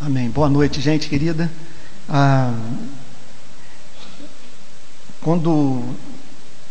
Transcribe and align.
Amém. 0.00 0.30
Boa 0.30 0.48
noite, 0.48 0.80
gente 0.80 1.08
querida. 1.08 1.50
Ah, 2.08 2.54
quando 5.20 5.82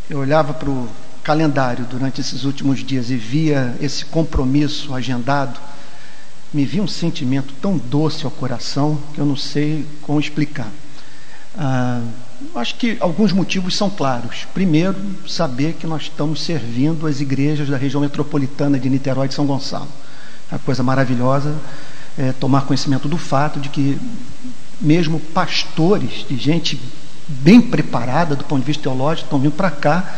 eu 0.10 0.20
olhava 0.20 0.54
para 0.54 0.70
o 0.70 0.88
calendário 1.26 1.84
durante 1.84 2.22
esses 2.22 2.46
últimos 2.46 2.80
dias 2.86 3.10
e 3.10 3.18
via 3.18 3.76
esse 3.82 4.06
compromisso 4.06 4.96
agendado, 4.96 5.60
me 6.54 6.64
vi 6.64 6.80
um 6.80 6.88
sentimento 6.88 7.54
tão 7.62 7.78
doce 7.78 8.24
ao 8.24 8.32
coração 8.32 8.98
que 9.14 9.20
eu 9.20 9.26
não 9.26 9.36
sei 9.36 9.86
como 10.04 10.22
explicar. 10.22 10.72
Ah, 11.58 12.02
acho 12.56 12.76
que 12.76 12.96
alguns 13.02 13.34
motivos 13.34 13.76
são 13.76 13.90
claros. 13.90 14.48
Primeiro, 14.54 14.96
saber 15.28 15.74
que 15.74 15.86
nós 15.86 16.04
estamos 16.04 16.42
servindo 16.42 17.06
as 17.06 17.20
igrejas 17.20 17.68
da 17.68 17.76
região 17.76 18.00
metropolitana 18.00 18.80
de 18.80 18.90
Niterói 18.90 19.26
e 19.26 19.30
de 19.30 19.36
São 19.36 19.46
Gonçalo. 19.46 19.90
É 20.50 20.56
uma 20.56 20.60
coisa 20.60 20.82
maravilhosa 20.82 21.54
é, 22.18 22.32
tomar 22.32 22.62
conhecimento 22.62 23.08
do 23.08 23.18
fato 23.18 23.60
de 23.60 23.70
que 23.70 24.00
mesmo 24.80 25.20
pastores, 25.20 26.26
de 26.28 26.38
gente 26.38 26.80
bem 27.28 27.62
preparada 27.62 28.36
do 28.36 28.44
ponto 28.44 28.62
de 28.62 28.66
vista 28.68 28.84
teológico, 28.84 29.26
estão 29.26 29.40
vindo 29.40 29.54
para 29.54 29.72
cá 29.72 30.18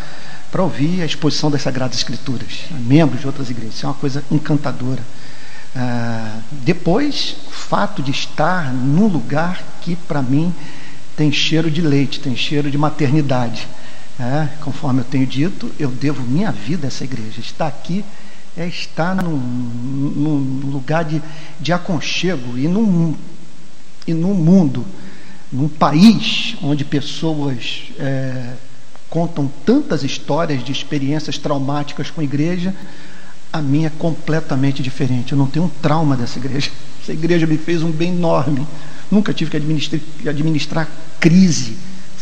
para 0.52 0.64
ouvir 0.64 1.02
a 1.02 1.06
exposição 1.06 1.52
das 1.52 1.62
Sagradas 1.62 1.98
Escrituras, 1.98 2.64
membros 2.72 3.22
de 3.22 3.28
outras 3.28 3.50
igrejas. 3.50 3.76
Isso 3.76 3.86
é 3.86 3.90
uma 3.90 3.96
coisa 3.96 4.24
encantadora. 4.32 5.02
Ah, 5.76 6.40
depois, 6.52 7.36
o 7.48 7.52
fato 7.52 8.02
de 8.02 8.12
estar 8.12 8.74
num 8.74 9.08
lugar 9.08 9.62
que, 9.82 9.96
para 9.96 10.22
mim, 10.22 10.54
tem 11.16 11.32
cheiro 11.32 11.70
de 11.70 11.82
leite, 11.82 12.20
tem 12.20 12.36
cheiro 12.36 12.72
de 12.72 12.78
maternidade. 12.78 13.68
É, 14.20 14.50
conforme 14.62 15.02
eu 15.02 15.06
tenho 15.06 15.26
dito, 15.26 15.72
eu 15.80 15.90
devo 15.90 16.22
minha 16.24 16.52
vida 16.52 16.88
a 16.88 16.90
essa 16.90 17.04
igreja. 17.04 17.40
Estar 17.40 17.68
aqui 17.68 18.04
é 18.62 18.68
estar 18.68 19.16
num, 19.16 19.38
num 19.38 20.70
lugar 20.70 21.06
de, 21.06 21.22
de 21.60 21.72
aconchego 21.72 22.58
e 22.58 22.68
num, 22.68 23.16
e 24.06 24.14
num 24.14 24.34
mundo, 24.34 24.86
num 25.52 25.70
país 25.70 26.58
onde 26.62 26.84
pessoas 26.84 27.84
é, 27.98 28.54
contam 29.10 29.50
tantas 29.66 30.04
histórias 30.04 30.64
de 30.64 30.74
experiências 30.74 31.38
traumáticas 31.38 32.12
com 32.12 32.20
a 32.20 32.24
igreja, 32.24 32.76
a 33.52 33.62
minha 33.62 33.88
é 33.88 33.92
completamente 33.92 34.84
diferente. 34.84 35.32
Eu 35.32 35.38
não 35.38 35.48
tenho 35.48 35.66
um 35.66 35.70
trauma 35.70 36.18
dessa 36.18 36.38
igreja. 36.38 36.70
Essa 37.02 37.14
igreja 37.14 37.48
me 37.48 37.58
fez 37.58 37.82
um 37.82 37.90
bem 37.90 38.10
enorme. 38.10 38.68
Nunca 39.10 39.34
tive 39.34 39.50
que 39.50 39.58
administrar, 39.58 40.02
administrar 40.28 40.88
crise 41.20 41.78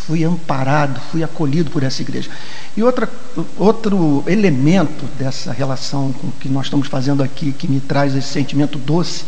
fui 0.05 0.23
amparado, 0.23 0.99
fui 1.11 1.23
acolhido 1.23 1.71
por 1.71 1.83
essa 1.83 2.01
igreja. 2.01 2.29
E 2.75 2.83
outra, 2.83 3.09
outro 3.57 4.23
elemento 4.27 5.05
dessa 5.17 5.51
relação 5.51 6.13
com 6.13 6.31
que 6.31 6.47
nós 6.47 6.67
estamos 6.67 6.87
fazendo 6.87 7.23
aqui, 7.23 7.51
que 7.51 7.67
me 7.67 7.79
traz 7.79 8.15
esse 8.15 8.27
sentimento 8.27 8.77
doce, 8.77 9.25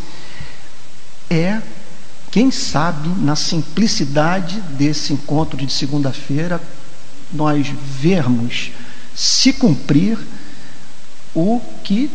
é, 1.28 1.60
quem 2.30 2.50
sabe, 2.50 3.08
na 3.20 3.36
simplicidade 3.36 4.60
desse 4.78 5.12
encontro 5.12 5.56
de 5.56 5.72
segunda-feira, 5.72 6.60
nós 7.32 7.66
vermos 7.68 8.72
se 9.14 9.52
cumprir 9.52 10.18
o 11.34 11.60
que 11.84 12.10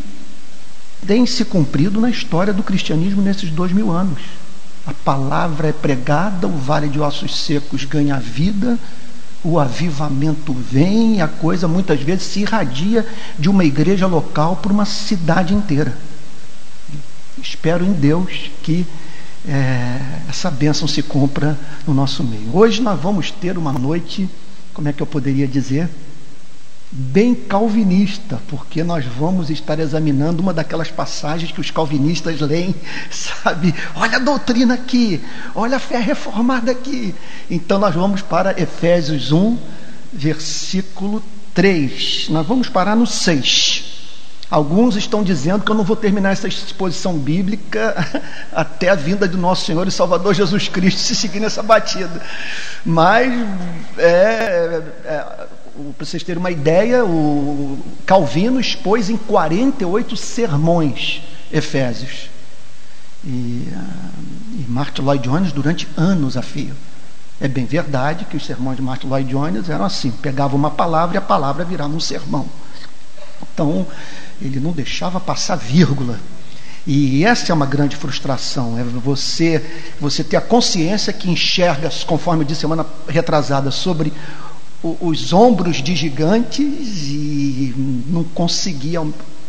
tem 1.05 1.25
se 1.25 1.45
cumprido 1.45 2.01
na 2.01 2.09
história 2.09 2.51
do 2.51 2.63
cristianismo 2.63 3.21
nesses 3.21 3.49
dois 3.49 3.71
mil 3.71 3.91
anos. 3.91 4.19
A 4.85 4.93
palavra 4.93 5.69
é 5.69 5.73
pregada, 5.73 6.47
o 6.47 6.57
vale 6.57 6.87
de 6.87 6.99
ossos 6.99 7.35
secos 7.35 7.85
ganha 7.85 8.19
vida, 8.19 8.77
o 9.43 9.59
avivamento 9.59 10.53
vem, 10.53 11.21
a 11.21 11.27
coisa 11.27 11.67
muitas 11.67 12.01
vezes 12.01 12.23
se 12.23 12.41
irradia 12.41 13.05
de 13.37 13.49
uma 13.49 13.65
igreja 13.65 14.07
local 14.07 14.57
para 14.57 14.71
uma 14.71 14.85
cidade 14.85 15.53
inteira. 15.53 15.95
Espero 17.41 17.85
em 17.85 17.93
Deus 17.93 18.51
que 18.63 18.85
é, 19.47 19.99
essa 20.29 20.49
bênção 20.49 20.87
se 20.87 21.03
cumpra 21.03 21.57
no 21.85 21.93
nosso 21.93 22.23
meio. 22.23 22.55
Hoje 22.55 22.81
nós 22.81 22.99
vamos 22.99 23.31
ter 23.31 23.57
uma 23.57 23.73
noite, 23.73 24.29
como 24.73 24.87
é 24.87 24.93
que 24.93 25.01
eu 25.01 25.07
poderia 25.07 25.47
dizer? 25.47 25.89
Bem 26.97 27.35
calvinista, 27.35 28.39
porque 28.47 28.81
nós 28.81 29.03
vamos 29.03 29.49
estar 29.49 29.77
examinando 29.79 30.41
uma 30.41 30.53
daquelas 30.53 30.89
passagens 30.89 31.51
que 31.51 31.59
os 31.59 31.69
calvinistas 31.69 32.39
leem, 32.39 32.73
sabe? 33.11 33.75
Olha 33.95 34.15
a 34.15 34.19
doutrina 34.19 34.75
aqui, 34.75 35.21
olha 35.53 35.75
a 35.75 35.79
fé 35.79 35.99
reformada 35.99 36.71
aqui. 36.71 37.13
Então 37.51 37.77
nós 37.79 37.93
vamos 37.93 38.21
para 38.21 38.59
Efésios 38.59 39.33
1, 39.33 39.57
versículo 40.13 41.21
3. 41.53 42.29
Nós 42.29 42.47
vamos 42.47 42.69
parar 42.69 42.95
no 42.95 43.05
6. 43.05 43.91
Alguns 44.49 44.95
estão 44.95 45.21
dizendo 45.21 45.65
que 45.65 45.71
eu 45.71 45.75
não 45.75 45.83
vou 45.83 45.97
terminar 45.97 46.31
essa 46.31 46.47
exposição 46.47 47.17
bíblica 47.17 48.23
até 48.53 48.87
a 48.87 48.95
vinda 48.95 49.27
do 49.27 49.37
nosso 49.37 49.65
Senhor 49.65 49.85
e 49.85 49.91
Salvador 49.91 50.33
Jesus 50.33 50.69
Cristo 50.69 51.01
se 51.01 51.13
seguir 51.13 51.41
nessa 51.41 51.61
batida. 51.61 52.21
Mas 52.85 53.33
é, 53.97 54.81
é 55.03 55.47
para 55.97 56.05
vocês 56.05 56.23
terem 56.23 56.39
uma 56.39 56.51
ideia, 56.51 57.03
o 57.03 57.77
Calvino 58.05 58.59
expôs 58.59 59.09
em 59.09 59.17
48 59.17 60.15
sermões 60.15 61.21
Efésios. 61.51 62.29
E, 63.23 63.67
uh, 63.71 64.59
e 64.59 64.65
Martin 64.69 65.01
Lloyd 65.01 65.23
Jones 65.23 65.51
durante 65.51 65.87
anos 65.97 66.37
a 66.37 66.41
fio. 66.41 66.73
É 67.39 67.47
bem 67.47 67.65
verdade 67.65 68.25
que 68.25 68.37
os 68.37 68.45
sermões 68.45 68.77
de 68.77 68.83
Martin 68.83 69.07
Lloyd 69.07 69.29
Jones 69.29 69.69
eram 69.69 69.85
assim: 69.85 70.11
pegava 70.11 70.55
uma 70.55 70.71
palavra 70.71 71.15
e 71.15 71.17
a 71.17 71.21
palavra 71.21 71.65
virava 71.65 71.93
um 71.93 71.99
sermão. 71.99 72.47
Então, 73.53 73.85
ele 74.41 74.59
não 74.59 74.71
deixava 74.71 75.19
passar 75.19 75.55
vírgula. 75.55 76.19
E 76.87 77.25
essa 77.25 77.51
é 77.51 77.53
uma 77.53 77.65
grande 77.65 77.95
frustração, 77.95 78.77
é 78.77 78.83
você 78.83 79.63
você 79.99 80.23
ter 80.23 80.37
a 80.37 80.41
consciência 80.41 81.11
que 81.11 81.31
enxerga, 81.31 81.89
conforme 82.05 82.43
eu 82.43 82.47
disse 82.47 82.61
semana 82.61 82.85
retrasada, 83.07 83.71
sobre 83.71 84.13
os 85.01 85.33
ombros 85.33 85.77
de 85.77 85.95
gigantes 85.95 87.07
e 87.07 87.73
não 88.07 88.23
conseguia, 88.23 89.01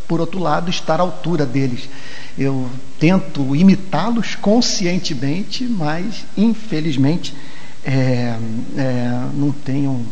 por 0.08 0.20
outro 0.20 0.40
lado, 0.40 0.70
estar 0.70 1.00
à 1.00 1.02
altura 1.02 1.44
deles. 1.44 1.88
Eu 2.38 2.68
tento 2.98 3.54
imitá-los 3.54 4.34
conscientemente, 4.34 5.64
mas 5.64 6.24
infelizmente 6.36 7.34
é, 7.84 8.36
é, 8.76 9.28
não 9.34 9.52
tenho 9.52 10.06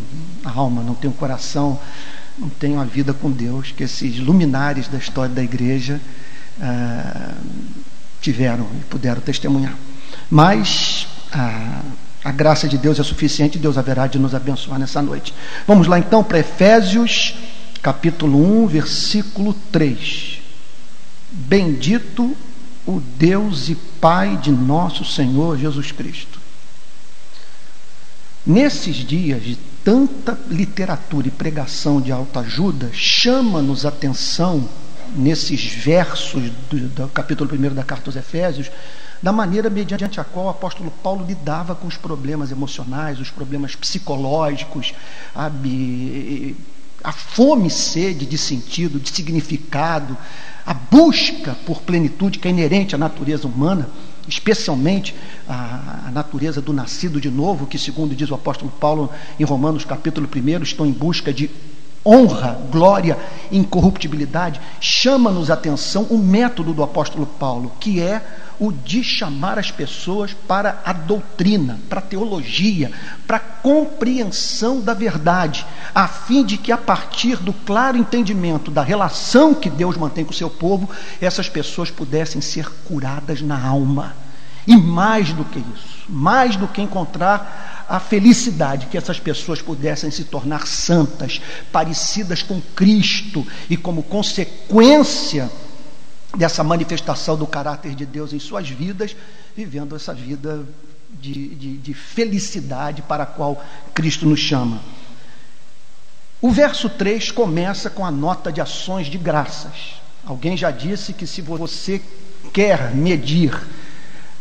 alma, 0.45 0.83
não 0.83 0.95
tenho 0.95 1.13
coração, 1.15 1.79
não 2.39 2.49
tenho 2.49 2.81
a 2.81 2.85
vida 2.85 3.15
com 3.15 3.31
Deus 3.31 3.73
que 3.73 3.85
esses 3.85 4.19
luminares 4.19 4.89
da 4.89 4.99
história 4.99 5.35
da 5.35 5.43
igreja 5.43 6.01
é, 6.61 7.35
tiveram 8.21 8.67
e 8.79 8.85
puderam 8.85 9.21
testemunhar. 9.21 9.77
Mas 10.31 11.07
ah, 11.33 11.83
a 12.25 12.33
graça 12.33 12.67
de 12.67 12.79
Deus 12.79 12.99
é 12.99 13.03
suficiente 13.03 13.59
Deus 13.59 13.77
haverá 13.77 14.07
de 14.07 14.19
nos 14.19 14.35
abençoar 14.35 14.79
nessa 14.79 15.03
noite. 15.03 15.35
Vamos 15.67 15.87
lá 15.87 15.99
então 15.99 16.25
para 16.25 16.39
Efésios, 16.39 17.37
capítulo 17.83 18.65
1, 18.65 18.67
versículo 18.67 19.53
3. 19.71 20.41
Bendito 21.31 22.35
o 22.87 23.01
Deus 23.01 23.69
e 23.69 23.75
Pai 23.75 24.39
de 24.39 24.51
nosso 24.51 25.05
Senhor 25.05 25.59
Jesus 25.59 25.93
Cristo. 25.93 26.41
Nesses 28.47 28.97
dias 28.97 29.43
de 29.43 29.57
tanta 29.85 30.39
literatura 30.49 31.29
e 31.29 31.31
pregação 31.31 32.01
de 32.01 32.11
autoajuda, 32.11 32.91
chama-nos 32.93 33.85
atenção, 33.85 34.67
nesses 35.15 35.63
versos 35.63 36.51
do, 36.71 36.89
do 36.89 37.09
capítulo 37.09 37.51
1 37.55 37.75
da 37.75 37.85
carta 37.85 38.09
aos 38.09 38.17
Efésios, 38.17 38.71
da 39.25 39.33
maneira 39.33 39.71
mediante 39.71 40.21
a 40.21 40.25
qual 40.25 40.45
o 40.45 40.51
apóstolo 40.51 40.93
Paulo 41.03 41.25
lidava 41.25 41.75
com 41.75 41.87
os 41.87 41.97
problemas 41.97 42.53
emocionais, 42.53 43.19
os 43.19 43.31
problemas 43.31 43.75
psicológicos, 43.75 44.93
a 45.35 45.51
fome 47.11 47.69
e 47.69 47.71
sede 47.71 48.27
de 48.27 48.37
sentido, 48.37 49.01
de 49.01 49.09
significado, 49.09 50.15
a 50.67 50.75
busca 50.75 51.57
por 51.65 51.81
plenitude 51.81 52.39
que 52.39 52.47
é 52.47 52.51
inerente 52.51 52.95
à 52.95 52.99
natureza 52.99 53.49
humana, 53.49 53.89
especialmente 54.29 55.15
a, 55.49 56.09
a, 56.09 56.11
natureza 56.11 56.61
do 56.61 56.75
nascido 56.75 57.19
de 57.19 57.31
novo, 57.31 57.67
que, 57.67 57.79
segundo 57.79 58.15
diz 58.15 58.31
o 58.31 58.35
apóstolo 58.35 58.71
Paulo 58.79 59.11
em 59.41 59.45
Romanos 59.45 59.87
capítulo 59.87 60.29
1, 60.29 60.63
estão 60.63 60.85
em 60.85 60.93
busca 60.93 61.33
de 61.33 61.51
honra, 62.05 62.61
glória, 62.71 63.19
incorruptibilidade, 63.51 64.61
chama-nos 64.83 65.51
a 65.51 65.55
atenção 65.55 66.03
o 66.11 66.19
método 66.19 66.75
do 66.75 66.83
apóstolo 66.83 67.25
Paulo, 67.25 67.73
que 67.81 68.03
é 68.03 68.44
o 68.59 68.71
de 68.71 69.03
chamar 69.03 69.59
as 69.59 69.71
pessoas 69.71 70.33
para 70.47 70.81
a 70.85 70.93
doutrina, 70.93 71.81
para 71.89 71.99
a 71.99 72.03
teologia, 72.03 72.91
para 73.27 73.39
a 73.39 73.41
compreensão 73.41 74.81
da 74.81 74.95
verdade, 74.95 75.67
a 75.95 76.07
fim 76.07 76.45
de 76.45 76.57
que, 76.57 76.71
a 76.71 76.79
partir 76.79 77.37
do 77.37 77.53
claro 77.53 77.97
entendimento 77.97 78.71
da 78.71 78.83
relação 78.83 79.55
que 79.55 79.71
Deus 79.71 79.97
mantém 79.97 80.25
com 80.25 80.33
o 80.33 80.37
seu 80.37 80.51
povo, 80.51 80.89
essas 81.21 81.49
pessoas 81.49 81.91
pudessem 81.91 82.41
ser 82.41 82.69
curadas 82.85 83.41
na 83.41 83.61
alma. 83.61 84.15
E 84.67 84.77
mais 84.77 85.33
do 85.33 85.45
que 85.45 85.59
isso, 85.59 86.05
mais 86.09 86.57
do 86.57 86.67
que 86.67 86.81
encontrar 86.81 87.85
a 87.89 88.01
felicidade 88.01 88.87
que 88.87 88.97
essas 88.97 89.21
pessoas 89.21 89.61
pudessem 89.61 90.11
se 90.11 90.25
tornar 90.25 90.67
santas, 90.67 91.41
parecidas 91.71 92.43
com 92.43 92.61
Cristo 92.75 93.47
e 93.69 93.77
como 93.77 94.03
consequência 94.03 95.51
dessa 96.37 96.65
manifestação 96.65 97.37
do 97.37 97.47
caráter 97.47 97.95
de 97.95 98.05
Deus 98.05 98.33
em 98.33 98.39
suas 98.39 98.69
vidas, 98.69 99.17
vivendo 99.57 99.95
essa 99.95 100.13
vida 100.13 100.67
de, 101.21 101.55
de, 101.55 101.77
de 101.79 101.95
felicidade 101.95 103.03
para 103.03 103.23
a 103.23 103.27
qual 103.27 103.63
Cristo 103.93 104.27
nos 104.27 104.41
chama. 104.41 104.81
O 106.41 106.51
verso 106.51 106.91
3 106.91 107.31
começa 107.31 107.89
com 107.89 108.05
a 108.05 108.11
nota 108.11 108.53
de 108.53 108.61
ações 108.61 109.07
de 109.07 109.17
graças. 109.17 109.95
Alguém 110.27 110.57
já 110.57 110.71
disse 110.71 111.13
que 111.13 111.27
se 111.27 111.41
você 111.41 112.03
quer 112.53 112.95
medir 112.95 113.59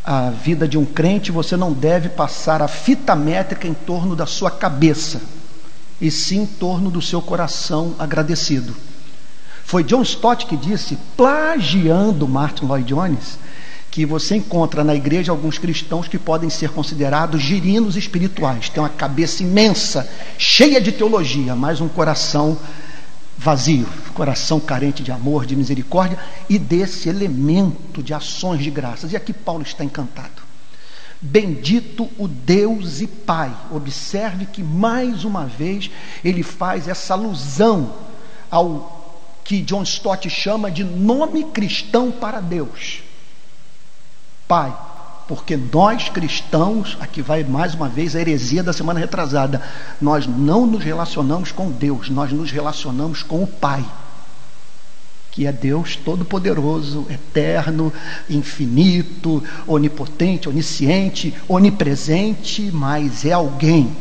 a 0.04 0.30
vida 0.30 0.68
de 0.68 0.78
um 0.78 0.86
crente, 0.86 1.32
você 1.32 1.56
não 1.56 1.72
deve 1.72 2.10
passar 2.10 2.62
a 2.62 2.68
fita 2.68 3.16
métrica 3.16 3.68
em 3.68 3.74
torno 3.74 4.16
da 4.16 4.26
sua 4.26 4.52
cabeça, 4.52 5.22
e 6.02 6.12
sim 6.12 6.42
em 6.42 6.46
torno 6.46 6.92
do 6.92 7.02
seu 7.02 7.22
coração 7.22 7.96
agradecido. 7.98 8.76
Foi 9.74 9.84
John 9.84 10.04
Stott 10.04 10.46
que 10.46 10.56
disse, 10.56 10.96
plagiando 11.18 12.28
Martin 12.28 12.66
Lloyd 12.66 12.88
Jones, 12.88 13.40
que 13.90 14.06
você 14.06 14.36
encontra 14.36 14.84
na 14.84 14.94
igreja 14.94 15.32
alguns 15.32 15.58
cristãos 15.58 16.08
que 16.08 16.20
podem 16.20 16.48
ser 16.48 16.70
considerados 16.70 17.42
girinos 17.42 17.98
espirituais, 17.98 18.70
têm 18.70 18.84
uma 18.84 18.90
cabeça 18.90 19.42
imensa, 19.42 20.08
cheia 20.38 20.80
de 20.80 20.92
teologia, 20.92 21.56
mas 21.56 21.82
um 21.82 21.88
coração 21.88 22.56
vazio, 23.36 23.88
coração 24.14 24.60
carente 24.60 25.02
de 25.02 25.12
amor, 25.12 25.44
de 25.44 25.56
misericórdia 25.56 26.20
e 26.48 26.60
desse 26.60 27.10
elemento 27.10 28.04
de 28.04 28.14
ações 28.14 28.64
de 28.64 28.70
graças. 28.70 29.12
E 29.12 29.16
aqui 29.16 29.34
Paulo 29.34 29.64
está 29.64 29.84
encantado. 29.84 30.44
Bendito 31.20 32.08
o 32.20 32.28
Deus 32.28 33.02
e 33.02 33.08
Pai. 33.08 33.52
Observe 33.72 34.46
que 34.46 34.62
mais 34.62 35.24
uma 35.24 35.46
vez 35.46 35.90
ele 36.24 36.44
faz 36.44 36.88
essa 36.88 37.16
alusão 37.16 37.92
ao 38.52 39.02
que 39.44 39.62
John 39.62 39.84
Stott 39.84 40.30
chama 40.30 40.72
de 40.72 40.84
nome 40.84 41.44
cristão 41.46 42.12
para 42.12 42.40
Deus. 42.40 43.02
Pai, 44.48 44.74
porque 45.28 45.58
nós 45.58 46.10
cristãos, 46.10 46.98
aqui 47.00 47.22
vai 47.22 47.44
mais 47.44 47.74
uma 47.74 47.90
vez 47.90 48.16
a 48.16 48.22
heresia 48.22 48.64
da 48.64 48.74
semana 48.74 49.00
retrasada, 49.00 49.62
nós 50.02 50.28
não 50.28 50.66
nos 50.66 50.84
relacionamos 50.84 51.52
com 51.52 51.72
Deus, 51.72 52.10
nós 52.10 52.32
nos 52.32 52.52
relacionamos 52.52 53.24
com 53.24 53.44
o 53.44 53.48
Pai, 53.48 53.84
que 55.32 55.48
é 55.48 55.52
Deus 55.52 55.96
todo-poderoso, 55.96 57.08
eterno, 57.10 57.92
infinito, 58.30 59.44
onipotente, 59.66 60.48
onisciente, 60.48 61.34
onipresente, 61.48 62.70
mas 62.72 63.26
é 63.26 63.32
alguém 63.32 63.96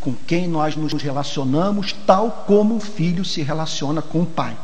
com 0.00 0.14
quem 0.26 0.46
nós 0.46 0.76
nos 0.76 0.92
relacionamos 1.02 1.92
tal 2.06 2.44
como 2.46 2.76
o 2.76 2.80
filho 2.80 3.24
se 3.24 3.42
relaciona 3.42 4.00
com 4.00 4.22
o 4.22 4.26
Pai. 4.26 4.56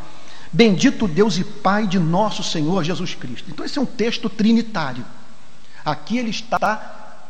Bendito 0.54 1.08
Deus 1.08 1.36
e 1.36 1.42
Pai 1.42 1.84
de 1.84 1.98
nosso 1.98 2.44
Senhor 2.44 2.84
Jesus 2.84 3.12
Cristo. 3.12 3.50
Então, 3.50 3.66
esse 3.66 3.76
é 3.76 3.82
um 3.82 3.86
texto 3.86 4.30
trinitário. 4.30 5.04
Aqui 5.84 6.16
ele 6.16 6.30
está 6.30 7.24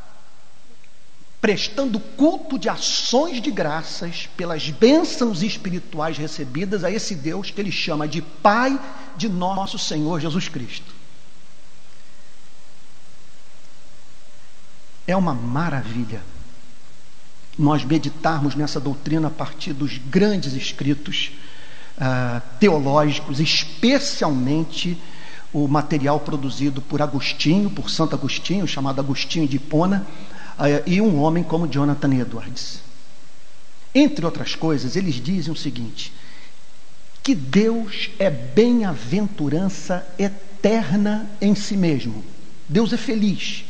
prestando 1.40 1.98
culto 1.98 2.58
de 2.58 2.68
ações 2.68 3.40
de 3.40 3.50
graças 3.50 4.28
pelas 4.36 4.68
bênçãos 4.68 5.42
espirituais 5.42 6.18
recebidas 6.18 6.84
a 6.84 6.90
esse 6.90 7.14
Deus 7.14 7.50
que 7.50 7.58
ele 7.58 7.72
chama 7.72 8.06
de 8.06 8.20
Pai 8.20 8.78
de 9.16 9.26
nosso 9.30 9.78
Senhor 9.78 10.20
Jesus 10.20 10.46
Cristo. 10.46 10.94
É 15.06 15.16
uma 15.16 15.32
maravilha 15.32 16.22
nós 17.58 17.84
meditarmos 17.86 18.54
nessa 18.54 18.78
doutrina 18.78 19.28
a 19.28 19.30
partir 19.30 19.72
dos 19.72 19.96
grandes 19.96 20.52
escritos 20.52 21.30
uh, 21.98 22.40
teológicos, 22.58 23.40
especialmente 23.40 24.98
o 25.52 25.68
material 25.68 26.20
produzido 26.20 26.80
por 26.80 27.00
Agostinho, 27.00 27.70
por 27.70 27.90
Santo 27.90 28.14
Agostinho, 28.14 28.66
chamado 28.66 29.00
Agostinho 29.00 29.46
de 29.46 29.56
Hipona, 29.56 30.06
uh, 30.58 30.82
e 30.86 31.00
um 31.00 31.20
homem 31.20 31.44
como 31.44 31.68
Jonathan 31.68 32.14
Edwards. 32.14 32.80
Entre 33.94 34.24
outras 34.24 34.54
coisas, 34.56 34.96
eles 34.96 35.14
dizem 35.14 35.52
o 35.52 35.56
seguinte: 35.56 36.12
que 37.22 37.34
Deus 37.34 38.10
é 38.18 38.28
bem-aventurança 38.28 40.06
eterna 40.18 41.30
em 41.40 41.54
si 41.54 41.76
mesmo. 41.76 42.24
Deus 42.68 42.92
é 42.92 42.96
feliz, 42.96 43.64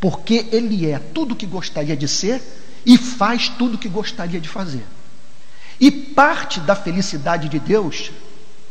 porque 0.00 0.46
Ele 0.52 0.86
é 0.86 0.98
tudo 0.98 1.32
o 1.32 1.36
que 1.36 1.46
gostaria 1.46 1.96
de 1.96 2.06
ser 2.06 2.40
e 2.86 2.96
faz 2.96 3.48
tudo 3.48 3.74
o 3.74 3.78
que 3.78 3.88
gostaria 3.88 4.40
de 4.40 4.48
fazer. 4.48 4.84
E 5.84 5.90
parte 5.90 6.60
da 6.60 6.74
felicidade 6.74 7.46
de 7.46 7.58
Deus, 7.58 8.10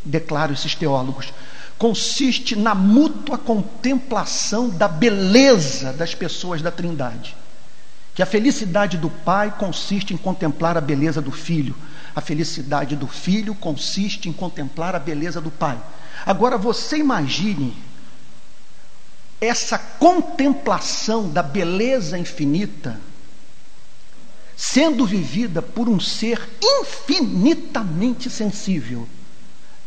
declaram 0.03 0.51
esses 0.51 0.73
teólogos, 0.73 1.31
consiste 1.77 2.55
na 2.55 2.73
mútua 2.73 3.37
contemplação 3.37 4.67
da 4.67 4.87
beleza 4.87 5.93
das 5.93 6.15
pessoas 6.15 6.59
da 6.63 6.71
Trindade. 6.71 7.37
Que 8.15 8.23
a 8.23 8.25
felicidade 8.25 8.97
do 8.97 9.11
pai 9.11 9.53
consiste 9.59 10.11
em 10.11 10.17
contemplar 10.17 10.75
a 10.75 10.81
beleza 10.81 11.21
do 11.21 11.31
filho, 11.31 11.75
a 12.15 12.19
felicidade 12.19 12.95
do 12.95 13.05
filho 13.05 13.53
consiste 13.53 14.27
em 14.27 14.33
contemplar 14.33 14.95
a 14.95 14.99
beleza 14.99 15.39
do 15.39 15.51
pai. 15.51 15.77
Agora 16.25 16.57
você 16.57 16.97
imagine 16.97 17.77
essa 19.39 19.77
contemplação 19.77 21.29
da 21.29 21.43
beleza 21.43 22.17
infinita 22.17 22.99
sendo 24.55 25.05
vivida 25.05 25.61
por 25.61 25.89
um 25.89 25.99
ser 25.99 26.41
infinitamente 26.61 28.29
sensível, 28.29 29.07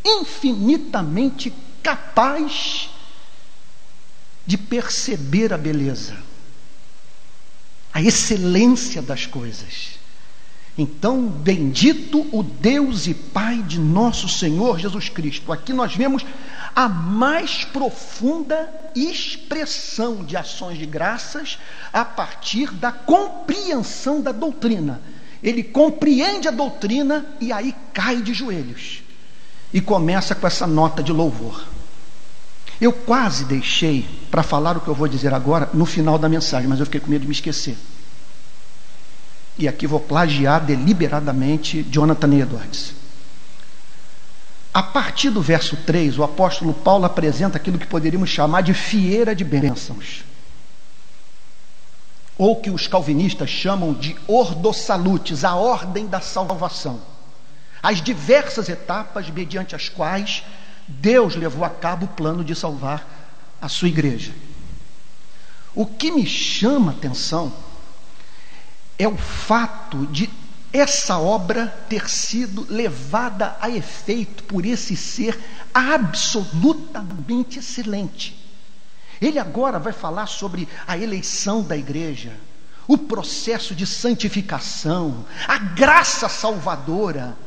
infinitamente 0.05 1.53
capaz 1.81 2.89
de 4.45 4.57
perceber 4.57 5.53
a 5.53 5.57
beleza, 5.57 6.15
a 7.93 8.01
excelência 8.01 9.01
das 9.01 9.25
coisas. 9.25 9.97
Então, 10.77 11.27
bendito 11.27 12.27
o 12.31 12.43
Deus 12.43 13.07
e 13.07 13.13
Pai 13.13 13.63
de 13.63 13.79
nosso 13.79 14.29
Senhor 14.29 14.79
Jesus 14.79 15.09
Cristo. 15.09 15.51
Aqui 15.51 15.73
nós 15.73 15.95
vemos 15.95 16.23
a 16.77 16.87
mais 16.87 17.63
profunda 17.63 18.71
expressão 18.95 20.23
de 20.23 20.37
ações 20.37 20.77
de 20.77 20.85
graças 20.85 21.57
a 21.91 22.05
partir 22.05 22.71
da 22.71 22.91
compreensão 22.91 24.21
da 24.21 24.31
doutrina. 24.31 25.01
Ele 25.41 25.63
compreende 25.63 26.47
a 26.47 26.51
doutrina 26.51 27.25
e 27.41 27.51
aí 27.51 27.73
cai 27.91 28.21
de 28.21 28.31
joelhos 28.31 29.01
e 29.73 29.81
começa 29.81 30.35
com 30.35 30.45
essa 30.45 30.67
nota 30.67 31.01
de 31.01 31.11
louvor. 31.11 31.65
Eu 32.79 32.93
quase 32.93 33.45
deixei 33.45 34.07
para 34.29 34.43
falar 34.43 34.77
o 34.77 34.81
que 34.81 34.87
eu 34.87 34.93
vou 34.93 35.07
dizer 35.07 35.33
agora 35.33 35.67
no 35.73 35.83
final 35.83 36.19
da 36.19 36.29
mensagem, 36.29 36.69
mas 36.69 36.79
eu 36.79 36.85
fiquei 36.85 37.01
com 37.01 37.09
medo 37.09 37.21
de 37.21 37.27
me 37.27 37.33
esquecer. 37.33 37.75
E 39.57 39.67
aqui 39.67 39.87
vou 39.87 39.99
plagiar 39.99 40.63
deliberadamente 40.63 41.81
Jonathan 41.89 42.35
Edwards. 42.35 42.96
A 44.77 44.83
partir 44.83 45.31
do 45.31 45.41
verso 45.41 45.75
3, 45.75 46.19
o 46.19 46.23
apóstolo 46.23 46.71
Paulo 46.71 47.03
apresenta 47.03 47.57
aquilo 47.57 47.79
que 47.79 47.87
poderíamos 47.87 48.29
chamar 48.29 48.61
de 48.61 48.75
fieira 48.75 49.35
de 49.35 49.43
bênçãos. 49.43 50.23
Ou 52.37 52.61
que 52.61 52.69
os 52.69 52.85
calvinistas 52.85 53.49
chamam 53.49 53.91
de 53.91 54.15
ordosalutes, 54.27 55.43
a 55.43 55.55
ordem 55.55 56.05
da 56.05 56.21
salvação. 56.21 57.01
As 57.81 58.03
diversas 58.03 58.69
etapas 58.69 59.31
mediante 59.31 59.75
as 59.75 59.89
quais 59.89 60.43
Deus 60.87 61.35
levou 61.35 61.65
a 61.65 61.71
cabo 61.71 62.05
o 62.05 62.09
plano 62.09 62.43
de 62.43 62.53
salvar 62.53 63.03
a 63.59 63.67
sua 63.67 63.87
igreja. 63.87 64.31
O 65.73 65.87
que 65.87 66.11
me 66.11 66.27
chama 66.27 66.91
a 66.91 66.93
atenção 66.93 67.51
é 68.99 69.07
o 69.07 69.17
fato 69.17 70.05
de 70.05 70.27
essa 70.71 71.17
obra 71.17 71.67
ter 71.87 72.09
sido 72.09 72.65
levada 72.69 73.55
a 73.61 73.69
efeito 73.69 74.43
por 74.43 74.65
esse 74.65 74.95
ser 74.97 75.39
absolutamente 75.73 77.59
excelente. 77.59 78.35
Ele 79.21 79.39
agora 79.39 79.79
vai 79.79 79.93
falar 79.93 80.27
sobre 80.27 80.67
a 80.85 80.97
eleição 80.97 81.63
da 81.63 81.75
igreja, 81.75 82.33
o 82.87 82.97
processo 82.97 83.73
de 83.73 83.85
santificação, 83.85 85.25
a 85.47 85.57
graça 85.57 86.29
salvadora, 86.29 87.37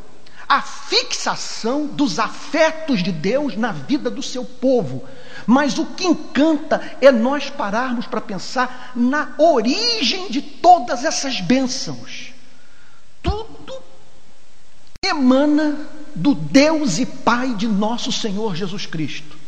a 0.49 0.61
fixação 0.61 1.87
dos 1.87 2.19
afetos 2.19 3.03
de 3.03 3.13
Deus 3.13 3.57
na 3.57 3.71
vida 3.71 4.11
do 4.11 4.23
seu 4.23 4.45
povo. 4.45 5.05
Mas 5.47 5.79
o 5.79 5.87
que 5.87 6.07
encanta 6.07 6.97
é 7.01 7.13
nós 7.13 7.49
pararmos 7.49 8.07
para 8.07 8.21
pensar 8.21 8.93
na 8.97 9.33
origem 9.39 10.29
de 10.29 10.43
todas 10.43 11.05
essas 11.05 11.41
bênçãos 11.41 12.31
tudo 13.23 13.83
emana 15.05 15.89
do 16.15 16.35
Deus 16.35 16.99
e 16.99 17.07
Pai 17.07 17.55
de 17.55 17.67
nosso 17.67 18.13
Senhor 18.13 18.55
Jesus 18.57 18.87
Cristo. 18.87 19.39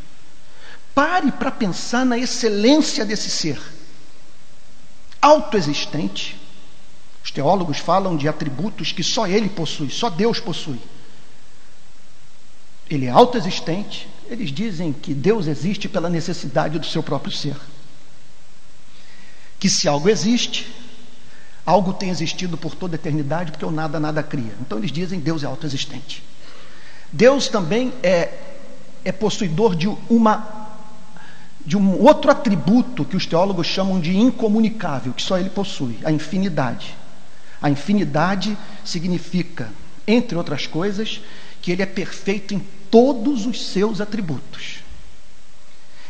Pare 0.95 1.33
para 1.33 1.51
pensar 1.51 2.05
na 2.05 2.19
excelência 2.19 3.05
desse 3.05 3.31
ser. 3.31 3.61
Autoexistente. 5.21 6.37
Os 7.25 7.31
teólogos 7.31 7.79
falam 7.79 8.17
de 8.17 8.29
atributos 8.29 8.93
que 8.93 9.03
só 9.03 9.27
ele 9.27 9.49
possui, 9.49 9.91
só 9.91 10.11
Deus 10.11 10.41
possui. 10.41 10.81
Ele 12.91 13.07
é 13.07 13.11
autoexistente, 13.11 14.09
eles 14.29 14.51
dizem 14.51 14.93
que 14.93 15.15
Deus 15.15 15.47
existe 15.47 15.89
pela 15.89 16.11
necessidade 16.11 16.79
do 16.79 16.87
seu 16.87 17.03
próprio 17.03 17.33
ser. 17.33 17.57
Que 19.59 19.71
se 19.71 19.87
algo 19.87 20.09
existe, 20.09 20.71
algo 21.65 21.93
tem 21.93 22.11
existido 22.11 22.57
por 22.57 22.75
toda 22.75 22.95
a 22.95 22.97
eternidade, 22.97 23.53
porque 23.53 23.65
o 23.65 23.71
nada 23.71 24.01
nada 24.01 24.23
cria. 24.23 24.53
Então 24.61 24.79
eles 24.79 24.93
dizem 24.93 25.21
Deus 25.21 25.43
é 25.43 25.47
autoexistente. 25.47 26.23
Deus 27.13 27.49
também 27.49 27.93
é, 28.03 28.31
é 29.05 29.13
possuidor 29.13 29.75
de 29.75 29.89
uma 30.09 30.61
de 31.65 31.77
um 31.77 32.01
outro 32.03 32.29
atributo 32.29 33.05
que 33.05 33.17
os 33.17 33.25
teólogos 33.25 33.69
chamam 33.69 34.01
de 34.01 34.17
incomunicável, 34.17 35.13
que 35.13 35.23
só 35.23 35.39
ele 35.39 35.51
possui, 35.51 35.97
a 36.05 36.11
infinidade. 36.11 36.97
A 37.61 37.71
infinidade 37.71 38.59
significa, 38.85 39.71
entre 40.05 40.37
outras 40.37 40.67
coisas, 40.67 41.21
que 41.61 41.71
ele 41.71 41.83
é 41.83 41.87
perfeito 41.87 42.53
em 42.53 42.59
todos 42.91 43.47
os 43.47 43.65
seus 43.69 44.01
atributos. 44.01 44.81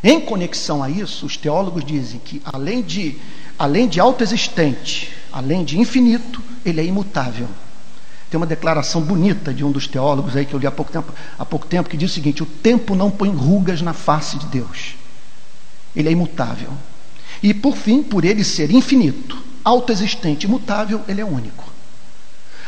Em 0.02 0.20
conexão 0.20 0.82
a 0.82 0.88
isso, 0.88 1.26
os 1.26 1.36
teólogos 1.36 1.84
dizem 1.84 2.18
que 2.18 2.40
além 2.44 2.82
de 2.82 3.18
além 3.58 3.86
de 3.86 4.00
autoexistente, 4.00 5.12
além 5.32 5.64
de 5.64 5.78
infinito, 5.78 6.42
ele 6.64 6.80
é 6.80 6.84
imutável. 6.84 7.48
Tem 8.30 8.38
uma 8.38 8.46
declaração 8.46 9.00
bonita 9.00 9.52
de 9.52 9.64
um 9.64 9.70
dos 9.70 9.86
teólogos 9.86 10.36
aí 10.36 10.46
que 10.46 10.54
eu 10.54 10.58
li 10.58 10.66
há 10.66 10.70
pouco 10.70 10.92
tempo, 10.92 11.12
há 11.38 11.44
pouco 11.44 11.66
tempo 11.66 11.88
que 11.88 11.96
diz 11.96 12.10
o 12.10 12.14
seguinte: 12.14 12.42
o 12.42 12.46
tempo 12.46 12.94
não 12.94 13.10
põe 13.10 13.30
rugas 13.30 13.82
na 13.82 13.92
face 13.92 14.38
de 14.38 14.46
Deus. 14.46 14.94
Ele 15.94 16.08
é 16.08 16.12
imutável. 16.12 16.70
E 17.42 17.52
por 17.52 17.76
fim, 17.76 18.02
por 18.02 18.24
ele 18.24 18.44
ser 18.44 18.70
infinito, 18.70 19.36
autoexistente, 19.64 20.46
imutável, 20.46 21.02
ele 21.08 21.20
é 21.20 21.24
único. 21.24 21.71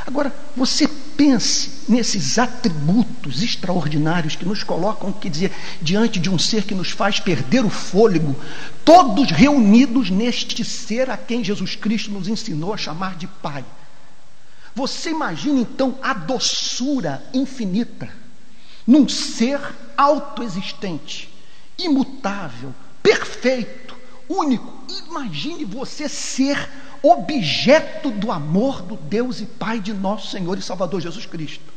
Agora, 0.07 0.35
você 0.55 0.87
pense 1.17 1.85
nesses 1.89 2.39
atributos 2.39 3.43
extraordinários 3.43 4.37
que 4.37 4.45
nos 4.45 4.63
colocam, 4.63 5.13
quer 5.13 5.31
dizer, 5.31 5.53
diante 5.81 6.19
de 6.19 6.29
um 6.29 6.39
ser 6.39 6.65
que 6.65 6.75
nos 6.75 6.91
faz 6.91 7.21
perder 7.21 7.65
o 7.65 7.71
fôlego, 7.71 8.37
todos 8.85 9.31
reunidos 9.31 10.11
neste 10.11 10.65
ser 10.65 11.09
a 11.09 11.17
quem 11.17 11.43
Jesus 11.43 11.75
Cristo 11.75 12.11
nos 12.11 12.29
ensinou 12.29 12.75
a 12.75 12.77
chamar 12.77 13.17
de 13.17 13.27
Pai. 13.27 13.65
Você 14.75 15.11
imagina 15.11 15.61
então 15.61 15.99
a 16.03 16.13
doçura 16.13 17.23
infinita 17.33 18.11
num 18.87 19.09
ser 19.09 19.61
autoexistente, 19.97 21.33
imutável, 21.79 22.75
perfeito, 23.03 23.97
único. 24.29 24.85
Imagine 25.09 25.65
você 25.65 26.09
ser 26.09 26.69
objeto 27.11 28.11
do 28.11 28.31
amor 28.33 28.83
do 28.83 28.97
Deus 28.97 29.41
e 29.41 29.47
Pai 29.47 29.81
de 29.81 29.93
nosso 29.93 30.29
Senhor 30.31 30.57
e 30.59 30.63
Salvador 30.63 31.01
Jesus 31.01 31.27
Cristo. 31.27 31.73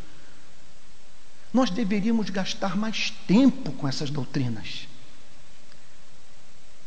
Nós 1.53 1.69
deveríamos 1.69 2.29
gastar 2.29 2.75
mais 2.75 3.11
tempo 3.27 3.71
com 3.73 3.87
essas 3.87 4.09
doutrinas. 4.09 4.87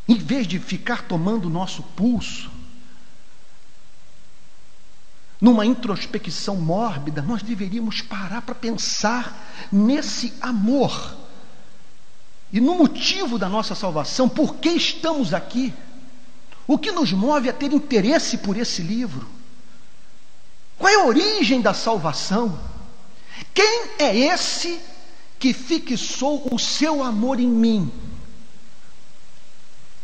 Em 0.08 0.16
vez 0.16 0.46
de 0.46 0.58
ficar 0.58 1.02
tomando 1.02 1.46
o 1.46 1.50
nosso 1.50 1.82
pulso, 1.82 2.50
numa 5.40 5.64
introspecção 5.64 6.56
mórbida, 6.56 7.22
nós 7.22 7.42
deveríamos 7.42 8.02
parar 8.02 8.42
para 8.42 8.54
pensar 8.54 9.68
nesse 9.72 10.34
amor 10.40 11.16
e 12.52 12.60
no 12.60 12.74
motivo 12.74 13.38
da 13.38 13.48
nossa 13.48 13.74
salvação, 13.74 14.28
por 14.28 14.56
que 14.56 14.70
estamos 14.70 15.32
aqui? 15.32 15.72
O 16.70 16.78
que 16.78 16.92
nos 16.92 17.12
move 17.12 17.48
a 17.48 17.52
ter 17.52 17.72
interesse 17.72 18.38
por 18.38 18.56
esse 18.56 18.80
livro? 18.80 19.26
Qual 20.78 20.88
é 20.88 20.94
a 20.94 21.04
origem 21.04 21.60
da 21.60 21.74
salvação? 21.74 22.56
Quem 23.52 23.88
é 23.98 24.16
esse 24.16 24.78
que 25.36 25.52
fixou 25.52 26.46
o 26.54 26.60
seu 26.60 27.02
amor 27.02 27.40
em 27.40 27.48
mim 27.48 27.92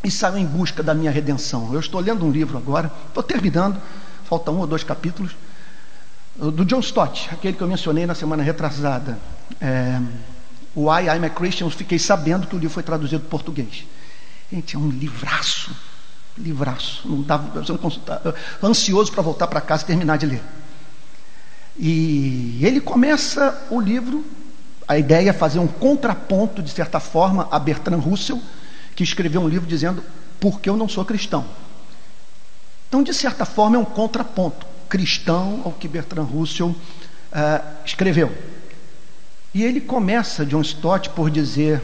e 0.03 0.11
saiu 0.11 0.39
em 0.39 0.45
busca 0.45 0.83
da 0.83 0.93
minha 0.93 1.13
redenção? 1.13 1.73
Eu 1.73 1.79
estou 1.79 2.01
lendo 2.01 2.27
um 2.27 2.33
livro 2.33 2.59
agora, 2.59 2.93
estou 3.07 3.23
terminando, 3.23 3.81
falta 4.25 4.51
um 4.51 4.59
ou 4.59 4.67
dois 4.67 4.83
capítulos, 4.83 5.37
do 6.35 6.65
John 6.65 6.81
Stott, 6.81 7.29
aquele 7.31 7.57
que 7.57 7.63
eu 7.63 7.69
mencionei 7.69 8.07
na 8.07 8.15
semana 8.17 8.43
retrasada. 8.43 9.21
É, 9.61 10.01
o 10.75 10.93
I, 10.93 11.05
I'm 11.05 11.27
a 11.27 11.31
Christian, 11.31 11.69
eu 11.69 11.71
fiquei 11.71 12.01
sabendo 12.01 12.49
que 12.49 12.57
o 12.57 12.59
livro 12.59 12.75
foi 12.75 12.83
traduzido 12.83 13.21
para 13.21 13.31
português. 13.31 13.85
Gente, 14.51 14.75
é 14.75 14.79
um 14.81 14.89
livraço, 14.89 15.71
livraço. 16.39 17.09
Não 17.09 17.23
dava, 17.23 17.63
consultar, 17.79 18.21
ansioso 18.63 19.13
para 19.13 19.23
voltar 19.23 19.47
para 19.47 19.61
casa 19.61 19.85
e 19.85 19.87
terminar 19.87 20.19
de 20.19 20.27
ler. 20.27 20.43
E 21.79 22.59
ele 22.63 22.81
começa 22.81 23.67
o 23.71 23.81
livro, 23.81 24.25
a 24.89 24.99
ideia 24.99 25.31
é 25.31 25.33
fazer 25.33 25.59
um 25.59 25.67
contraponto, 25.67 26.63
de 26.63 26.71
certa 26.71 27.01
forma, 27.01 27.49
a 27.51 27.59
Bertrand 27.59 27.99
Russell, 27.99 28.41
que 28.95 29.05
escreveu 29.05 29.43
um 29.43 29.49
livro 29.49 29.69
dizendo 29.69 30.03
Por 30.41 30.61
que 30.61 30.71
eu 30.71 30.77
não 30.77 30.89
sou 30.89 31.05
cristão? 31.05 31.45
Então, 32.89 33.03
de 33.03 33.13
certa 33.13 33.45
forma, 33.45 33.77
é 33.77 33.79
um 33.79 33.85
contraponto 33.85 34.67
cristão 34.89 35.63
ao 35.65 35.73
que 35.73 35.89
Bertrand 35.89 36.25
Russell 36.25 36.69
uh, 36.69 37.67
escreveu. 37.85 38.33
E 39.53 39.63
ele 39.63 39.81
começa, 39.81 40.47
John 40.47 40.61
Stott, 40.61 41.11
por 41.11 41.31
dizer 41.31 41.83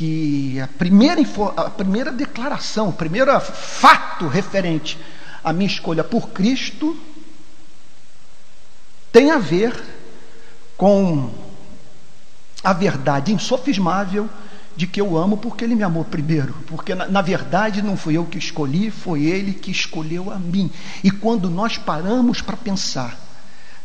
que 0.00 0.58
a 0.58 0.66
primeira, 0.66 1.20
a 1.58 1.68
primeira 1.68 2.10
declaração, 2.10 2.88
o 2.88 2.92
primeiro 2.94 3.38
fato 3.38 4.26
referente 4.28 4.96
à 5.44 5.52
minha 5.52 5.66
escolha 5.66 6.02
por 6.02 6.30
Cristo 6.30 6.98
tem 9.12 9.30
a 9.30 9.36
ver 9.36 9.78
com 10.74 11.30
a 12.64 12.72
verdade 12.72 13.30
insofismável 13.30 14.26
de 14.74 14.86
que 14.86 14.98
eu 14.98 15.18
amo 15.18 15.36
porque 15.36 15.64
ele 15.64 15.74
me 15.74 15.82
amou 15.82 16.02
primeiro. 16.02 16.54
Porque 16.66 16.94
na, 16.94 17.06
na, 17.06 17.20
verdade 17.20 17.82
não 17.82 17.94
fui 17.94 18.16
eu 18.16 18.24
que 18.24 18.38
escolhi, 18.38 18.90
foi 18.90 19.24
ele 19.24 19.52
que 19.52 19.70
escolheu 19.70 20.32
a 20.32 20.38
mim. 20.38 20.70
E 21.04 21.10
quando 21.10 21.50
nós 21.50 21.76
paramos 21.76 22.40
para 22.40 22.56
pensar 22.56 23.18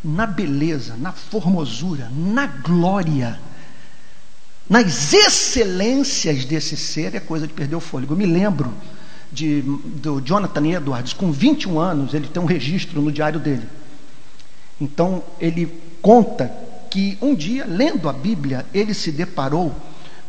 na 0.01 0.25
beleza, 0.25 0.95
na 0.95 1.11
formosura, 1.11 2.09
na 2.15 2.47
glória, 2.47 3.37
nas 4.69 5.13
excelências 5.13 6.45
desse 6.45 6.75
ser, 6.75 7.13
é 7.13 7.19
coisa 7.19 7.45
de 7.45 7.53
perder 7.53 7.75
o 7.75 7.79
fôlego. 7.79 8.13
Eu 8.13 8.17
me 8.17 8.25
lembro 8.25 8.73
de, 9.31 9.61
do 9.61 10.19
Jonathan 10.21 10.67
Edwards, 10.67 11.13
com 11.13 11.31
21 11.31 11.79
anos, 11.79 12.13
ele 12.13 12.27
tem 12.27 12.41
um 12.41 12.47
registro 12.47 13.01
no 13.01 13.11
diário 13.11 13.39
dele. 13.39 13.67
Então, 14.79 15.23
ele 15.39 15.71
conta 16.01 16.51
que 16.89 17.17
um 17.21 17.35
dia, 17.35 17.65
lendo 17.67 18.09
a 18.09 18.13
Bíblia, 18.13 18.65
ele 18.73 18.93
se 18.93 19.11
deparou 19.11 19.75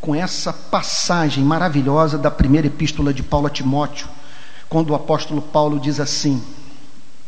com 0.01 0.15
essa 0.15 0.53
passagem 0.53 1.43
maravilhosa 1.43 2.19
da 2.19 2.31
primeira 2.31 2.67
epístola 2.67 3.13
de 3.15 3.23
Paulo 3.23 3.47
a 3.47 3.51
Timóteo, 3.51 4.09
quando 4.69 4.91
o 4.91 4.95
apóstolo 4.95 5.41
Paulo 5.41 5.81
diz 5.81 5.99
assim: 5.99 6.43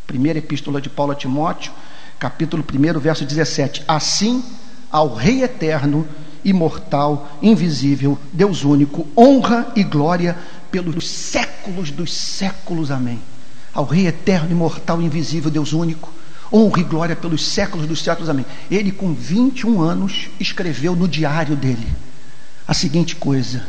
primeira 0.07 0.39
epístola 0.39 0.81
de 0.81 0.89
Paulo 0.89 1.13
a 1.13 1.15
Timóteo, 1.15 1.73
capítulo 2.19 2.65
1, 2.65 2.99
verso 3.01 3.25
17: 3.25 3.85
Assim 3.87 4.45
ao 4.91 5.15
Rei 5.15 5.43
eterno, 5.43 6.07
imortal, 6.45 7.29
invisível, 7.43 8.19
Deus 8.33 8.65
único, 8.65 9.07
honra 9.17 9.73
e 9.75 9.83
glória 9.83 10.37
pelos 10.71 11.09
séculos 11.09 11.91
dos 11.91 12.13
séculos. 12.13 12.91
Amém. 12.91 13.21
Ao 13.73 13.85
Rei 13.85 14.07
eterno, 14.07 14.51
imortal, 14.51 15.01
invisível, 15.01 15.51
Deus 15.51 15.73
único, 15.73 16.13
honra 16.53 16.81
e 16.81 16.85
glória 16.85 17.17
pelos 17.17 17.47
séculos 17.47 17.87
dos 17.87 18.03
séculos. 18.03 18.29
Amém. 18.29 18.47
Ele, 18.71 18.91
com 18.91 19.13
21 19.13 19.81
anos, 19.81 20.29
escreveu 20.41 20.95
no 20.95 21.09
diário 21.09 21.57
dele 21.57 21.89
a 22.67 22.75
seguinte 22.75 23.17
coisa: 23.17 23.67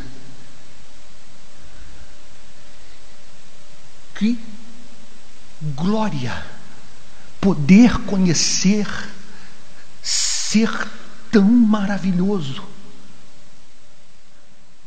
Que 4.16 4.38
glória! 5.76 6.60
poder 7.40 7.98
conhecer 8.00 8.88
ser 10.02 10.70
tão 11.32 11.44
maravilhoso. 11.44 12.64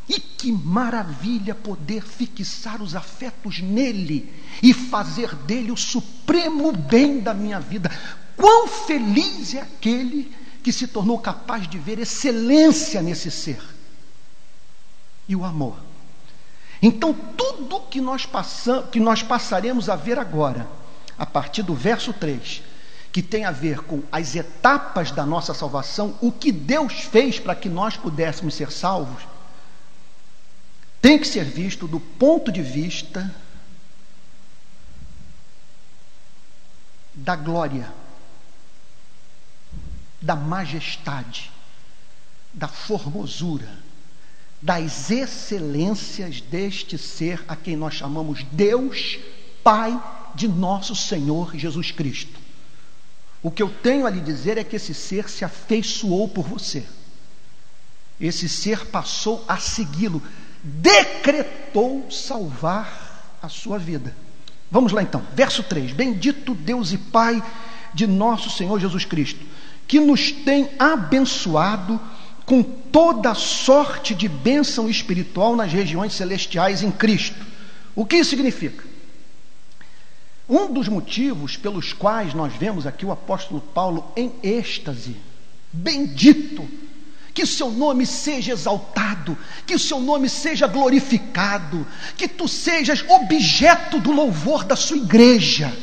E 0.08 0.18
que 0.18 0.52
maravilha 0.52 1.54
poder 1.54 2.02
fixar 2.02 2.82
os 2.82 2.94
afetos 2.94 3.60
nele 3.60 4.32
e 4.62 4.74
fazer 4.74 5.34
dele 5.34 5.70
o 5.70 5.76
supremo 5.76 6.72
bem 6.72 7.20
da 7.20 7.32
minha 7.32 7.60
vida. 7.60 7.90
Quão 8.36 8.66
feliz 8.66 9.54
é 9.54 9.60
aquele 9.60 10.34
que 10.62 10.72
se 10.72 10.86
tornou 10.86 11.18
capaz 11.18 11.68
de 11.68 11.78
ver 11.78 11.98
excelência 11.98 13.00
nesse 13.02 13.30
ser 13.30 13.60
e 15.28 15.36
o 15.36 15.44
amor. 15.44 15.76
Então, 16.80 17.14
tudo 17.14 17.80
que 17.82 18.00
nós, 18.00 18.26
passam, 18.26 18.82
que 18.88 18.98
nós 18.98 19.22
passaremos 19.22 19.88
a 19.88 19.96
ver 19.96 20.18
agora 20.18 20.68
a 21.16 21.24
partir 21.24 21.62
do 21.62 21.74
verso 21.74 22.12
3, 22.12 22.62
que 23.12 23.22
tem 23.22 23.44
a 23.44 23.50
ver 23.50 23.80
com 23.80 24.02
as 24.10 24.34
etapas 24.34 25.10
da 25.10 25.26
nossa 25.26 25.52
salvação, 25.52 26.16
o 26.20 26.32
que 26.32 26.50
Deus 26.50 26.94
fez 27.02 27.38
para 27.38 27.54
que 27.54 27.68
nós 27.68 27.94
pudéssemos 27.94 28.54
ser 28.54 28.72
salvos, 28.72 29.22
tem 31.00 31.18
que 31.18 31.28
ser 31.28 31.44
visto 31.44 31.86
do 31.86 32.00
ponto 32.00 32.50
de 32.50 32.62
vista 32.62 33.30
da 37.12 37.36
glória, 37.36 37.92
da 40.20 40.34
majestade, 40.34 41.52
da 42.54 42.68
formosura, 42.68 43.78
das 44.62 45.10
excelências 45.10 46.40
deste 46.40 46.96
ser 46.96 47.44
a 47.46 47.56
quem 47.56 47.76
nós 47.76 47.94
chamamos 47.94 48.42
Deus, 48.44 49.18
Pai 49.62 50.00
de 50.34 50.48
nosso 50.48 50.96
Senhor 50.96 51.54
Jesus 51.54 51.90
Cristo. 51.90 52.41
O 53.42 53.50
que 53.50 53.62
eu 53.62 53.68
tenho 53.68 54.06
a 54.06 54.10
lhe 54.10 54.20
dizer 54.20 54.56
é 54.56 54.64
que 54.64 54.76
esse 54.76 54.94
ser 54.94 55.28
se 55.28 55.44
afeiçoou 55.44 56.28
por 56.28 56.46
você. 56.46 56.84
Esse 58.20 58.48
ser 58.48 58.86
passou 58.86 59.44
a 59.48 59.56
segui-lo, 59.56 60.22
decretou 60.62 62.08
salvar 62.10 63.36
a 63.42 63.48
sua 63.48 63.78
vida. 63.78 64.14
Vamos 64.70 64.92
lá 64.92 65.02
então, 65.02 65.22
verso 65.34 65.62
3: 65.64 65.92
Bendito 65.92 66.54
Deus 66.54 66.92
e 66.92 66.98
Pai 66.98 67.42
de 67.92 68.06
nosso 68.06 68.48
Senhor 68.48 68.78
Jesus 68.78 69.04
Cristo, 69.04 69.44
que 69.88 69.98
nos 69.98 70.30
tem 70.30 70.70
abençoado 70.78 72.00
com 72.46 72.62
toda 72.62 73.34
sorte 73.34 74.14
de 74.14 74.28
bênção 74.28 74.88
espiritual 74.88 75.56
nas 75.56 75.72
regiões 75.72 76.12
celestiais 76.12 76.82
em 76.82 76.90
Cristo. 76.90 77.44
O 77.94 78.06
que 78.06 78.16
isso 78.16 78.30
significa? 78.30 78.91
Um 80.48 80.72
dos 80.72 80.88
motivos 80.88 81.56
pelos 81.56 81.92
quais 81.92 82.34
nós 82.34 82.52
vemos 82.54 82.86
aqui 82.86 83.06
o 83.06 83.12
apóstolo 83.12 83.60
Paulo 83.60 84.12
em 84.16 84.32
êxtase, 84.42 85.16
bendito, 85.72 86.68
que 87.32 87.42
o 87.42 87.46
seu 87.46 87.70
nome 87.70 88.04
seja 88.04 88.52
exaltado, 88.52 89.36
que 89.66 89.74
o 89.74 89.78
seu 89.78 90.00
nome 90.00 90.28
seja 90.28 90.66
glorificado, 90.66 91.86
que 92.16 92.28
tu 92.28 92.46
sejas 92.46 93.04
objeto 93.08 93.98
do 94.00 94.12
louvor 94.12 94.64
da 94.64 94.76
sua 94.76 94.96
igreja, 94.96 95.74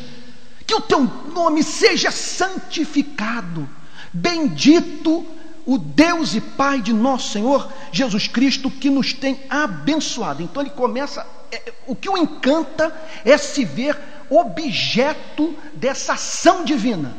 que 0.67 0.75
o 0.75 0.81
teu 0.81 1.01
nome 1.33 1.63
seja 1.63 2.11
santificado. 2.11 3.67
Bendito 4.13 5.25
o 5.65 5.77
Deus 5.77 6.35
e 6.35 6.41
Pai 6.41 6.81
de 6.81 6.93
nosso 6.93 7.31
Senhor 7.31 7.71
Jesus 7.91 8.27
Cristo, 8.27 8.69
que 8.69 8.89
nos 8.89 9.13
tem 9.13 9.39
abençoado. 9.49 10.43
Então 10.43 10.61
ele 10.61 10.71
começa, 10.71 11.25
é, 11.51 11.73
o 11.87 11.95
que 11.95 12.09
o 12.09 12.17
encanta 12.17 12.95
é 13.23 13.37
se 13.37 13.65
ver 13.65 13.97
objeto 14.29 15.57
dessa 15.73 16.13
ação 16.13 16.63
divina, 16.63 17.15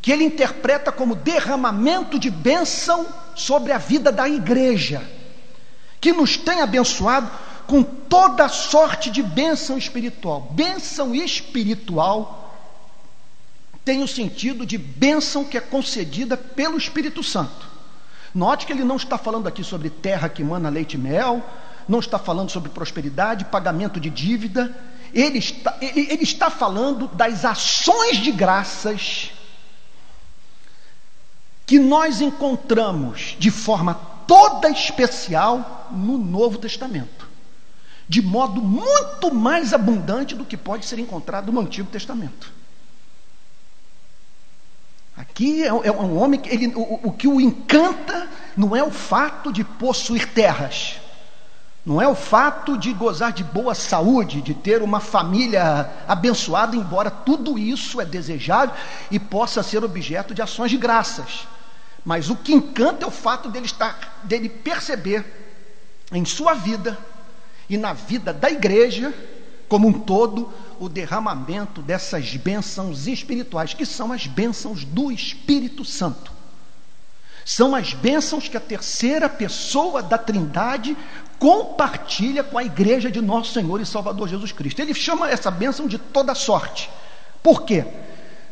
que 0.00 0.12
ele 0.12 0.24
interpreta 0.24 0.90
como 0.90 1.14
derramamento 1.14 2.18
de 2.18 2.30
bênção 2.30 3.06
sobre 3.34 3.72
a 3.72 3.78
vida 3.78 4.10
da 4.10 4.28
igreja, 4.28 5.02
que 6.00 6.12
nos 6.12 6.36
tem 6.36 6.60
abençoado 6.60 7.30
com 7.66 7.82
toda 7.82 8.48
sorte 8.48 9.10
de 9.10 9.22
bênção 9.22 9.78
espiritual. 9.78 10.48
Bênção 10.52 11.14
espiritual 11.14 12.40
tem 13.84 14.02
o 14.02 14.08
sentido 14.08 14.66
de 14.66 14.76
bênção 14.76 15.44
que 15.44 15.56
é 15.56 15.60
concedida 15.60 16.36
pelo 16.36 16.76
Espírito 16.76 17.22
Santo. 17.22 17.68
Note 18.34 18.66
que 18.66 18.72
ele 18.72 18.84
não 18.84 18.96
está 18.96 19.18
falando 19.18 19.46
aqui 19.46 19.64
sobre 19.64 19.90
terra 19.90 20.28
que 20.28 20.44
mana 20.44 20.68
leite 20.68 20.94
e 20.94 20.98
mel, 20.98 21.42
não 21.88 21.98
está 21.98 22.18
falando 22.18 22.50
sobre 22.50 22.70
prosperidade, 22.70 23.44
pagamento 23.46 23.98
de 23.98 24.08
dívida, 24.08 24.74
ele 25.12 25.38
está, 25.38 25.76
ele, 25.80 26.00
ele 26.10 26.22
está 26.22 26.50
falando 26.50 27.08
das 27.08 27.44
ações 27.44 28.18
de 28.18 28.30
graças 28.30 29.32
que 31.66 31.78
nós 31.78 32.20
encontramos 32.20 33.36
de 33.38 33.50
forma 33.50 33.94
toda 34.26 34.68
especial 34.70 35.88
no 35.90 36.18
Novo 36.18 36.58
Testamento, 36.58 37.28
de 38.08 38.22
modo 38.22 38.60
muito 38.60 39.32
mais 39.34 39.72
abundante 39.72 40.34
do 40.34 40.44
que 40.44 40.56
pode 40.56 40.84
ser 40.84 40.98
encontrado 40.98 41.52
no 41.52 41.60
Antigo 41.60 41.88
Testamento. 41.90 42.52
Aqui 45.16 45.62
é, 45.62 45.66
é 45.66 45.92
um 45.92 46.16
homem 46.18 46.40
que 46.40 46.48
ele, 46.48 46.68
o, 46.68 47.08
o 47.08 47.12
que 47.12 47.28
o 47.28 47.40
encanta 47.40 48.28
não 48.56 48.74
é 48.74 48.82
o 48.82 48.90
fato 48.90 49.52
de 49.52 49.62
possuir 49.62 50.32
terras, 50.32 50.96
não 51.84 52.00
é 52.00 52.06
o 52.06 52.14
fato 52.14 52.76
de 52.76 52.92
gozar 52.92 53.32
de 53.32 53.42
boa 53.42 53.74
saúde, 53.74 54.42
de 54.42 54.52
ter 54.52 54.82
uma 54.82 55.00
família 55.00 55.90
abençoada, 56.06 56.76
embora 56.76 57.10
tudo 57.10 57.58
isso 57.58 58.00
é 58.00 58.04
desejável 58.04 58.74
e 59.10 59.18
possa 59.18 59.62
ser 59.62 59.82
objeto 59.82 60.34
de 60.34 60.42
ações 60.42 60.70
de 60.70 60.76
graças. 60.76 61.48
Mas 62.04 62.28
o 62.28 62.36
que 62.36 62.52
encanta 62.52 63.04
é 63.04 63.08
o 63.08 63.10
fato 63.10 63.48
dele 63.48 63.66
estar, 63.66 64.20
dele 64.24 64.48
perceber 64.48 65.24
em 66.12 66.24
sua 66.24 66.54
vida 66.54 66.98
e 67.68 67.78
na 67.78 67.92
vida 67.92 68.32
da 68.32 68.50
igreja 68.50 69.14
como 69.68 69.88
um 69.88 69.92
todo 69.92 70.52
o 70.78 70.88
derramamento 70.88 71.80
dessas 71.80 72.36
bênçãos 72.36 73.06
espirituais, 73.06 73.72
que 73.72 73.86
são 73.86 74.12
as 74.12 74.26
bênçãos 74.26 74.84
do 74.84 75.12
Espírito 75.12 75.84
Santo. 75.84 76.32
São 77.44 77.74
as 77.74 77.94
bênçãos 77.94 78.48
que 78.48 78.56
a 78.56 78.60
terceira 78.60 79.28
pessoa 79.28 80.02
da 80.02 80.18
Trindade 80.18 80.96
compartilha 81.40 82.44
com 82.44 82.58
a 82.58 82.62
igreja 82.62 83.10
de 83.10 83.22
nosso 83.22 83.54
Senhor 83.54 83.80
e 83.80 83.86
Salvador 83.86 84.28
Jesus 84.28 84.52
Cristo. 84.52 84.80
Ele 84.80 84.92
chama 84.92 85.30
essa 85.30 85.50
bênção 85.50 85.88
de 85.88 85.96
toda 85.96 86.34
sorte. 86.34 86.90
Por 87.42 87.62
quê? 87.62 87.86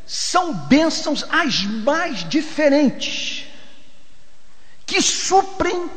São 0.06 0.54
bênçãos 0.54 1.22
as 1.28 1.64
mais 1.64 2.26
diferentes, 2.26 3.44
que 4.86 5.02
suprem 5.02 5.90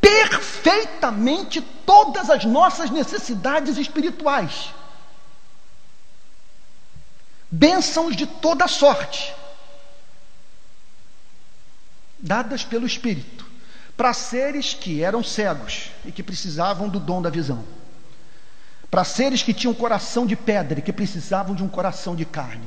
perfeitamente 0.00 1.60
todas 1.86 2.28
as 2.28 2.44
nossas 2.44 2.90
necessidades 2.90 3.78
espirituais. 3.78 4.70
Bênçãos 7.48 8.16
de 8.16 8.26
toda 8.26 8.66
sorte, 8.66 9.32
dadas 12.18 12.64
pelo 12.64 12.84
Espírito 12.84 13.41
para 13.96 14.12
seres 14.12 14.74
que 14.74 15.02
eram 15.02 15.22
cegos 15.22 15.90
e 16.04 16.12
que 16.12 16.22
precisavam 16.22 16.88
do 16.88 16.98
dom 16.98 17.20
da 17.20 17.30
visão, 17.30 17.64
para 18.90 19.04
seres 19.04 19.42
que 19.42 19.54
tinham 19.54 19.74
coração 19.74 20.26
de 20.26 20.36
pedra 20.36 20.78
e 20.78 20.82
que 20.82 20.92
precisavam 20.92 21.54
de 21.54 21.62
um 21.62 21.68
coração 21.68 22.16
de 22.16 22.24
carne, 22.24 22.66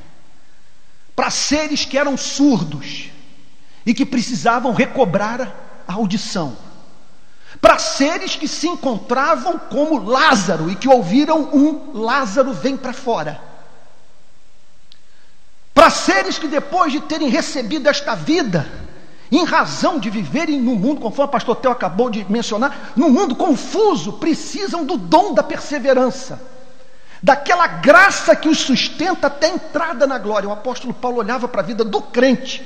para 1.16 1.30
seres 1.30 1.86
que 1.86 1.98
eram 1.98 2.18
surdos 2.18 3.10
e 3.86 3.94
que 3.94 4.06
precisavam 4.06 4.74
recobrar 4.74 5.84
a 5.88 5.94
audição, 5.94 6.58
para 7.62 7.80
seres 7.80 8.36
que 8.36 8.48
se 8.48 8.68
encontravam 8.68 9.58
como 9.58 10.04
Lázaro 10.04 10.70
e 10.70 10.76
que 10.76 10.90
ouviram 10.90 11.50
um 11.54 11.94
Lázaro 11.94 12.54
vem 12.54 12.76
para 12.76 12.94
fora. 12.94 13.42
Para 15.74 15.90
seres 15.90 16.38
que 16.38 16.48
depois 16.48 16.92
de 16.92 17.02
terem 17.02 17.30
recebido 17.30 17.88
esta 17.88 18.16
vida, 18.16 18.85
em 19.32 19.44
razão 19.44 20.00
de 20.00 20.10
viverem 20.10 20.62
no 20.62 20.76
mundo, 20.76 21.02
conforme 21.02 21.30
o 21.30 21.32
pastor 21.32 21.56
Teo 21.56 21.72
acabou 21.72 22.10
de 22.10 22.26
mencionar, 22.30 22.94
no 22.96 23.10
mundo 23.10 23.36
confuso, 23.36 24.14
precisam 24.14 24.86
do 24.86 24.98
dom 24.98 25.34
da 25.34 25.42
perseverança, 25.42 26.42
daquela 27.22 27.66
graça 27.66 28.36
que 28.36 28.48
os 28.48 28.60
sustenta 28.60 29.28
até 29.28 29.48
a 29.48 29.56
entrada 29.56 30.06
na 30.06 30.20
glória. 30.20 30.48
O 30.48 30.54
apóstolo 30.54 30.94
Paulo 30.94 31.18
olhava 31.18 31.48
para 31.48 31.62
a 31.62 31.66
vida 31.66 31.84
do 31.84 32.02
crente, 32.02 32.66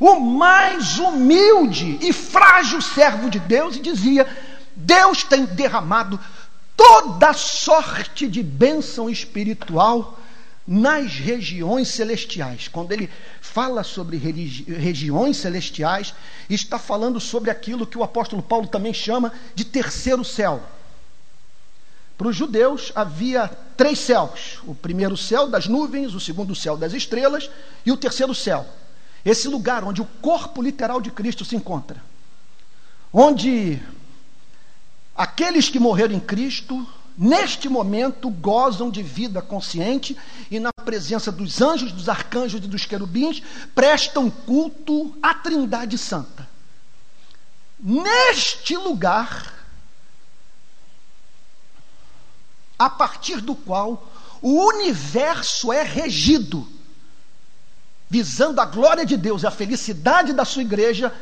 o 0.00 0.18
mais 0.18 0.98
humilde 0.98 1.98
e 2.00 2.12
frágil 2.12 2.80
servo 2.80 3.30
de 3.30 3.38
Deus, 3.38 3.76
e 3.76 3.80
dizia: 3.80 4.26
Deus 4.74 5.22
tem 5.22 5.44
derramado 5.44 6.18
toda 6.76 7.32
sorte 7.32 8.26
de 8.26 8.42
bênção 8.42 9.08
espiritual 9.08 10.18
nas 10.72 11.12
regiões 11.12 11.88
celestiais. 11.88 12.66
Quando 12.66 12.92
ele 12.92 13.10
fala 13.42 13.84
sobre 13.84 14.16
regiões 14.16 15.36
celestiais, 15.36 16.14
está 16.48 16.78
falando 16.78 17.20
sobre 17.20 17.50
aquilo 17.50 17.86
que 17.86 17.98
o 17.98 18.02
apóstolo 18.02 18.42
Paulo 18.42 18.66
também 18.66 18.94
chama 18.94 19.34
de 19.54 19.66
terceiro 19.66 20.24
céu. 20.24 20.62
Para 22.16 22.28
os 22.28 22.34
judeus 22.34 22.90
havia 22.94 23.48
três 23.76 23.98
céus: 23.98 24.60
o 24.64 24.74
primeiro 24.74 25.14
céu 25.14 25.46
das 25.46 25.66
nuvens, 25.66 26.14
o 26.14 26.20
segundo 26.20 26.54
céu 26.54 26.74
das 26.74 26.94
estrelas 26.94 27.50
e 27.84 27.92
o 27.92 27.96
terceiro 27.98 28.34
céu. 28.34 28.66
Esse 29.22 29.48
lugar 29.48 29.84
onde 29.84 30.00
o 30.00 30.08
corpo 30.22 30.62
literal 30.62 31.02
de 31.02 31.10
Cristo 31.10 31.44
se 31.44 31.54
encontra. 31.54 32.02
Onde 33.12 33.78
aqueles 35.14 35.68
que 35.68 35.78
morreram 35.78 36.14
em 36.14 36.20
Cristo 36.20 36.88
neste 37.16 37.68
momento 37.68 38.30
gozam 38.30 38.90
de 38.90 39.02
vida 39.02 39.42
consciente 39.42 40.16
e 40.50 40.58
na 40.58 40.72
presença 40.72 41.30
dos 41.30 41.60
anjos, 41.60 41.92
dos 41.92 42.08
arcanjos 42.08 42.64
e 42.64 42.68
dos 42.68 42.86
querubins 42.86 43.42
prestam 43.74 44.30
culto 44.30 45.16
à 45.22 45.34
Trindade 45.34 45.98
Santa. 45.98 46.48
Neste 47.78 48.76
lugar, 48.76 49.52
a 52.78 52.88
partir 52.88 53.40
do 53.40 53.54
qual 53.54 54.10
o 54.40 54.66
universo 54.68 55.72
é 55.72 55.82
regido, 55.82 56.66
visando 58.08 58.60
a 58.60 58.64
glória 58.64 59.04
de 59.04 59.16
Deus 59.16 59.42
e 59.42 59.46
a 59.46 59.50
felicidade 59.50 60.32
da 60.32 60.44
sua 60.44 60.62
igreja, 60.62 61.12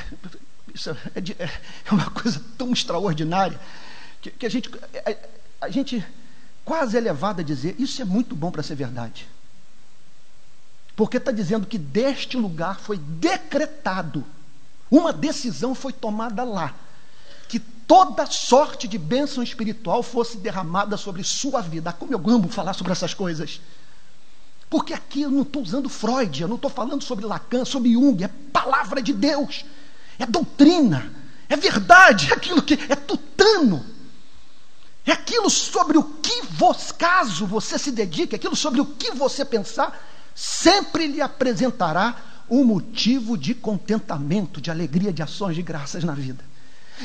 isso 0.74 0.90
é, 0.90 1.44
é 1.44 1.90
uma 1.90 2.10
coisa 2.10 2.42
tão 2.58 2.72
extraordinária 2.72 3.58
que, 4.24 4.30
que 4.30 4.46
a, 4.46 4.48
gente, 4.48 4.70
a, 4.70 5.66
a 5.66 5.70
gente 5.70 6.04
quase 6.64 6.96
é 6.96 7.00
levado 7.00 7.40
a 7.40 7.44
dizer: 7.44 7.76
isso 7.78 8.00
é 8.00 8.04
muito 8.04 8.34
bom 8.34 8.50
para 8.50 8.62
ser 8.62 8.74
verdade. 8.74 9.28
Porque 10.96 11.18
está 11.18 11.32
dizendo 11.32 11.66
que 11.66 11.76
deste 11.76 12.36
lugar 12.36 12.78
foi 12.78 12.96
decretado 12.98 14.24
Uma 14.88 15.12
decisão 15.12 15.74
foi 15.74 15.92
tomada 15.92 16.44
lá, 16.44 16.72
que 17.48 17.58
toda 17.58 18.26
sorte 18.26 18.86
de 18.86 18.96
bênção 18.96 19.42
espiritual 19.42 20.02
fosse 20.02 20.36
derramada 20.38 20.96
sobre 20.96 21.24
sua 21.24 21.60
vida. 21.60 21.92
Como 21.92 22.12
eu 22.12 22.22
amo 22.30 22.48
falar 22.48 22.74
sobre 22.74 22.92
essas 22.92 23.12
coisas. 23.12 23.60
Porque 24.70 24.94
aqui 24.94 25.22
eu 25.22 25.30
não 25.30 25.42
estou 25.42 25.62
usando 25.62 25.88
Freud, 25.88 26.40
eu 26.40 26.48
não 26.48 26.56
estou 26.56 26.70
falando 26.70 27.02
sobre 27.02 27.26
Lacan, 27.26 27.64
sobre 27.64 27.92
Jung, 27.92 28.24
é 28.24 28.28
palavra 28.28 29.02
de 29.02 29.12
Deus, 29.12 29.64
é 30.18 30.26
doutrina, 30.26 31.12
é 31.48 31.56
verdade, 31.56 32.32
é 32.32 32.34
aquilo 32.34 32.62
que 32.62 32.74
é 32.74 32.96
tutano. 32.96 33.93
É 35.06 35.12
aquilo 35.12 35.50
sobre 35.50 35.98
o 35.98 36.02
que 36.02 36.42
vos, 36.50 36.90
caso 36.92 37.46
você 37.46 37.78
se 37.78 37.90
dedique, 37.90 38.34
aquilo 38.34 38.56
sobre 38.56 38.80
o 38.80 38.86
que 38.86 39.10
você 39.10 39.44
pensar, 39.44 40.02
sempre 40.34 41.06
lhe 41.06 41.20
apresentará 41.20 42.16
um 42.48 42.64
motivo 42.64 43.36
de 43.36 43.54
contentamento, 43.54 44.60
de 44.60 44.70
alegria, 44.70 45.12
de 45.12 45.22
ações 45.22 45.56
de 45.56 45.62
graças 45.62 46.04
na 46.04 46.12
vida. 46.12 46.44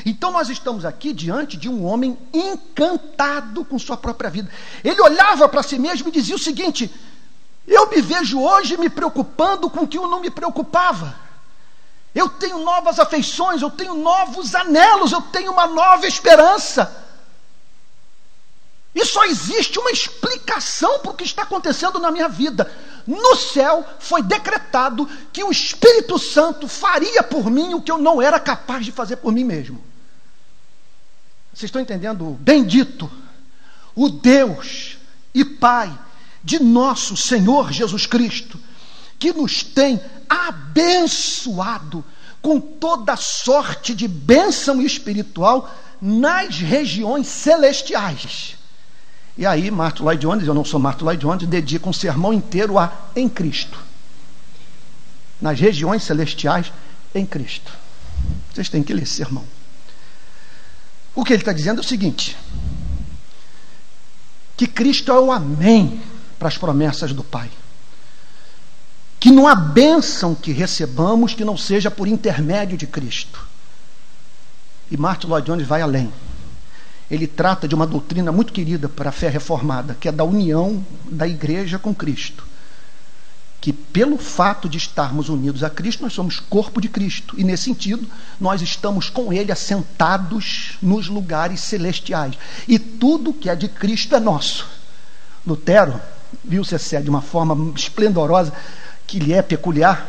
Então 0.06 0.30
nós 0.30 0.48
estamos 0.48 0.84
aqui 0.84 1.12
diante 1.12 1.56
de 1.56 1.68
um 1.68 1.84
homem 1.84 2.16
encantado 2.32 3.64
com 3.64 3.78
sua 3.78 3.96
própria 3.96 4.30
vida. 4.30 4.50
Ele 4.84 5.00
olhava 5.00 5.48
para 5.48 5.62
si 5.62 5.78
mesmo 5.78 6.08
e 6.08 6.12
dizia 6.12 6.36
o 6.36 6.38
seguinte: 6.38 6.90
Eu 7.66 7.90
me 7.90 8.00
vejo 8.00 8.40
hoje 8.40 8.76
me 8.76 8.88
preocupando 8.88 9.68
com 9.68 9.80
o 9.80 9.88
que 9.88 9.98
eu 9.98 10.08
não 10.08 10.20
me 10.20 10.30
preocupava. 10.30 11.14
Eu 12.14 12.28
tenho 12.28 12.58
novas 12.60 12.98
afeições, 12.98 13.62
eu 13.62 13.70
tenho 13.70 13.94
novos 13.94 14.54
anelos, 14.54 15.12
eu 15.12 15.22
tenho 15.22 15.52
uma 15.52 15.66
nova 15.66 16.06
esperança. 16.06 17.09
E 18.94 19.04
só 19.04 19.24
existe 19.24 19.78
uma 19.78 19.90
explicação 19.90 20.98
para 20.98 21.12
o 21.12 21.14
que 21.14 21.24
está 21.24 21.42
acontecendo 21.42 21.98
na 22.00 22.10
minha 22.10 22.28
vida. 22.28 22.70
No 23.06 23.36
céu 23.36 23.86
foi 24.00 24.22
decretado 24.22 25.08
que 25.32 25.44
o 25.44 25.50
Espírito 25.50 26.18
Santo 26.18 26.66
faria 26.66 27.22
por 27.22 27.48
mim 27.50 27.74
o 27.74 27.82
que 27.82 27.90
eu 27.90 27.98
não 27.98 28.20
era 28.20 28.40
capaz 28.40 28.84
de 28.84 28.90
fazer 28.90 29.16
por 29.16 29.32
mim 29.32 29.44
mesmo. 29.44 29.82
Vocês 31.52 31.68
estão 31.68 31.80
entendendo? 31.80 32.36
Bendito 32.40 33.10
o 33.94 34.08
Deus 34.08 34.96
e 35.34 35.44
Pai 35.44 35.96
de 36.42 36.60
nosso 36.62 37.16
Senhor 37.16 37.72
Jesus 37.72 38.06
Cristo, 38.06 38.58
que 39.18 39.32
nos 39.32 39.62
tem 39.62 40.00
abençoado 40.28 42.04
com 42.40 42.60
toda 42.60 43.16
sorte 43.16 43.94
de 43.94 44.08
bênção 44.08 44.80
espiritual 44.80 45.70
nas 46.00 46.56
regiões 46.56 47.26
celestiais. 47.26 48.56
E 49.36 49.46
aí, 49.46 49.70
Martin 49.70 50.02
Lloyd 50.02 50.20
Jones, 50.20 50.46
eu 50.46 50.54
não 50.54 50.64
sou 50.64 50.80
Martin 50.80 51.04
Lloyd 51.04 51.20
Jones, 51.20 51.46
dedica 51.46 51.88
um 51.88 51.92
sermão 51.92 52.32
inteiro 52.32 52.78
a 52.78 52.92
em 53.14 53.28
Cristo. 53.28 53.78
Nas 55.40 55.58
regiões 55.58 56.02
celestiais, 56.02 56.72
em 57.14 57.24
Cristo. 57.24 57.72
Vocês 58.52 58.68
têm 58.68 58.82
que 58.82 58.92
ler 58.92 59.02
esse 59.02 59.14
sermão. 59.14 59.44
O 61.14 61.24
que 61.24 61.32
ele 61.32 61.42
está 61.42 61.52
dizendo 61.52 61.78
é 61.78 61.84
o 61.84 61.86
seguinte: 61.86 62.36
que 64.56 64.66
Cristo 64.66 65.10
é 65.10 65.18
o 65.18 65.32
Amém 65.32 66.02
para 66.38 66.48
as 66.48 66.58
promessas 66.58 67.12
do 67.12 67.24
Pai. 67.24 67.50
Que 69.18 69.30
não 69.30 69.46
há 69.46 69.54
bênção 69.54 70.34
que 70.34 70.52
recebamos 70.52 71.34
que 71.34 71.44
não 71.44 71.56
seja 71.56 71.90
por 71.90 72.08
intermédio 72.08 72.76
de 72.76 72.86
Cristo. 72.86 73.46
E 74.90 74.96
Martin 74.96 75.28
Lloyd 75.28 75.46
Jones 75.46 75.66
vai 75.66 75.82
além 75.82 76.12
ele 77.10 77.26
trata 77.26 77.66
de 77.66 77.74
uma 77.74 77.86
doutrina 77.86 78.30
muito 78.30 78.52
querida 78.52 78.88
para 78.88 79.08
a 79.08 79.12
fé 79.12 79.28
reformada, 79.28 79.96
que 79.98 80.08
é 80.08 80.12
da 80.12 80.22
união 80.22 80.84
da 81.10 81.26
igreja 81.26 81.78
com 81.78 81.92
Cristo. 81.92 82.46
Que 83.60 83.72
pelo 83.72 84.16
fato 84.16 84.68
de 84.68 84.78
estarmos 84.78 85.28
unidos 85.28 85.64
a 85.64 85.68
Cristo, 85.68 86.02
nós 86.02 86.12
somos 86.12 86.38
corpo 86.38 86.80
de 86.80 86.88
Cristo. 86.88 87.34
E 87.38 87.42
nesse 87.42 87.64
sentido, 87.64 88.08
nós 88.40 88.62
estamos 88.62 89.10
com 89.10 89.32
Ele 89.32 89.50
assentados 89.50 90.78
nos 90.80 91.08
lugares 91.08 91.60
celestiais. 91.60 92.38
E 92.66 92.78
tudo 92.78 93.34
que 93.34 93.50
é 93.50 93.56
de 93.56 93.68
Cristo 93.68 94.14
é 94.14 94.20
nosso. 94.20 94.66
Lutero 95.44 96.00
viu 96.44 96.64
se 96.64 97.00
de 97.02 97.10
uma 97.10 97.20
forma 97.20 97.74
esplendorosa, 97.74 98.52
que 99.06 99.18
lhe 99.18 99.32
é 99.32 99.42
peculiar, 99.42 100.08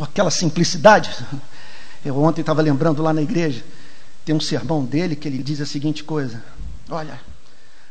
aquela 0.00 0.30
simplicidade. 0.30 1.10
Eu 2.04 2.16
ontem 2.22 2.40
estava 2.40 2.62
lembrando 2.62 3.02
lá 3.02 3.12
na 3.12 3.20
igreja 3.20 3.62
tem 4.24 4.34
um 4.34 4.40
sermão 4.40 4.84
dele 4.84 5.16
que 5.16 5.26
ele 5.26 5.42
diz 5.42 5.60
a 5.60 5.66
seguinte 5.66 6.04
coisa: 6.04 6.42
Olha, 6.88 7.20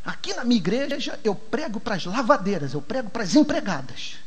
aqui 0.05 0.33
na 0.33 0.43
minha 0.43 0.59
igreja 0.59 1.19
eu 1.23 1.33
prego 1.33 1.79
para 1.79 1.95
as 1.95 2.05
lavadeiras, 2.05 2.73
eu 2.73 2.81
prego 2.81 3.09
para 3.09 3.23
as 3.23 3.35
empregadas. 3.35 4.17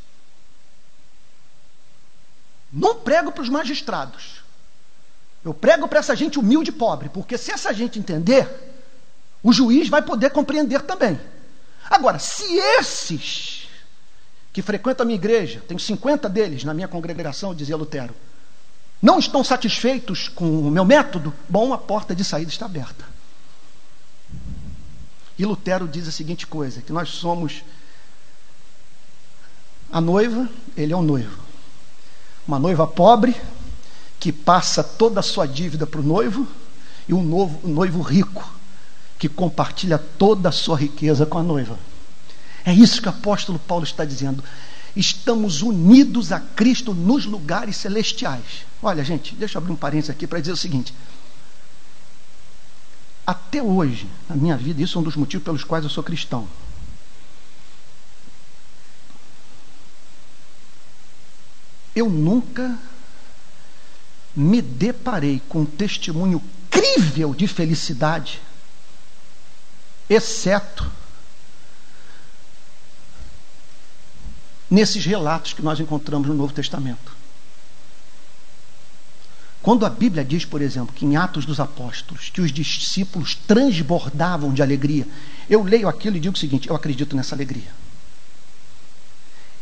Não 2.73 2.97
prego 2.97 3.31
para 3.31 3.43
os 3.43 3.49
magistrados. 3.49 4.43
Eu 5.45 5.53
prego 5.53 5.89
para 5.89 5.99
essa 5.99 6.15
gente 6.15 6.39
humilde 6.39 6.71
e 6.71 6.73
pobre, 6.73 7.09
porque 7.09 7.37
se 7.37 7.51
essa 7.51 7.73
gente 7.75 7.99
entender, 7.99 8.49
o 9.43 9.53
juiz 9.53 9.89
vai 9.89 10.01
poder 10.01 10.31
compreender 10.31 10.83
também. 10.83 11.21
Agora, 11.91 12.19
se 12.19 12.45
esses 12.79 13.69
que 14.53 14.63
frequentam 14.63 15.05
a 15.05 15.07
minha 15.07 15.19
igreja, 15.19 15.63
tenho 15.67 15.81
50 15.81 16.29
deles 16.29 16.63
na 16.63 16.73
minha 16.73 16.87
congregação, 16.87 17.55
dizia 17.55 17.77
Lutero, 17.77 18.15
não 19.03 19.19
estão 19.19 19.43
satisfeitos 19.43 20.29
com 20.29 20.61
o 20.61 20.71
meu 20.71 20.85
método? 20.85 21.35
Bom, 21.49 21.73
a 21.73 21.79
porta 21.79 22.15
de 22.15 22.23
saída 22.23 22.51
está 22.51 22.67
aberta. 22.67 23.05
E 25.37 25.45
Lutero 25.45 25.89
diz 25.89 26.07
a 26.07 26.13
seguinte 26.13 26.47
coisa: 26.47 26.81
que 26.81 26.93
nós 26.93 27.09
somos 27.09 27.65
a 29.91 30.01
noiva, 30.01 30.49
ele 30.77 30.93
é 30.93 30.97
o 30.97 31.03
noivo. 31.03 31.43
Uma 32.47 32.61
noiva 32.61 32.87
pobre, 32.87 33.35
que 34.21 34.33
passa 34.33 34.85
toda 34.85 35.19
a 35.19 35.23
sua 35.23 35.47
dívida 35.47 35.85
para 35.85 36.01
o 36.01 36.05
noivo, 36.05 36.47
e 37.09 37.13
um, 37.13 37.59
um 37.65 37.69
noivo 37.69 38.01
rico, 38.03 38.49
que 39.19 39.29
compartilha 39.29 39.99
toda 39.99 40.49
a 40.49 40.53
sua 40.53 40.77
riqueza 40.77 41.27
com 41.27 41.39
a 41.39 41.43
noiva. 41.43 41.77
É 42.65 42.73
isso 42.73 43.03
que 43.03 43.09
o 43.09 43.11
apóstolo 43.11 43.59
Paulo 43.59 43.85
está 43.85 44.05
dizendo 44.05 44.43
estamos 44.95 45.63
unidos 45.63 46.33
a 46.33 46.41
Cristo 46.41 46.93
nos 46.93 47.25
lugares 47.25 47.77
celestiais. 47.77 48.67
Olha, 48.83 49.05
gente, 49.05 49.35
deixa 49.35 49.57
eu 49.57 49.61
abrir 49.61 49.73
um 49.73 49.77
parênteses 49.77 50.11
aqui 50.11 50.27
para 50.27 50.41
dizer 50.41 50.53
o 50.53 50.57
seguinte. 50.57 50.93
Até 53.27 53.63
hoje, 53.63 54.07
na 54.29 54.37
minha 54.37 54.57
vida, 54.57 54.83
isso 54.83 54.99
é 54.99 55.01
um 55.01 55.05
dos 55.05 55.17
motivos 55.17 55.45
pelos 55.45 55.65
quais 55.65 55.85
eu 55.85 55.91
sou 55.91 56.03
cristão. 56.03 56.49
Eu 61.95 62.09
nunca 62.09 62.79
me 64.35 64.63
deparei 64.63 65.41
com 65.49 65.61
um 65.61 65.67
testemunho 65.67 66.43
crível 66.71 67.35
de 67.35 67.47
felicidade, 67.47 68.41
exceto 70.09 70.91
nesses 74.73 75.05
relatos 75.05 75.53
que 75.53 75.61
nós 75.61 75.79
encontramos 75.79 76.27
no 76.27 76.35
Novo 76.35 76.55
Testamento. 76.55 77.15
Quando 79.63 79.85
a 79.85 79.91
Bíblia 79.91 80.25
diz, 80.25 80.47
por 80.47 80.63
exemplo, 80.63 80.95
que 80.95 81.05
em 81.05 81.15
Atos 81.15 81.45
dos 81.45 81.61
Apóstolos, 81.61 82.31
que 82.31 82.41
os 82.41 82.51
discípulos 82.51 83.35
transbordavam 83.35 84.53
de 84.53 84.63
alegria, 84.63 85.07
eu 85.49 85.63
leio 85.63 85.89
aquilo 85.89 86.17
e 86.17 86.21
digo 86.21 86.35
o 86.35 86.39
seguinte: 86.39 86.69
eu 86.69 86.75
acredito 86.75 87.15
nessa 87.15 87.35
alegria. 87.35 87.71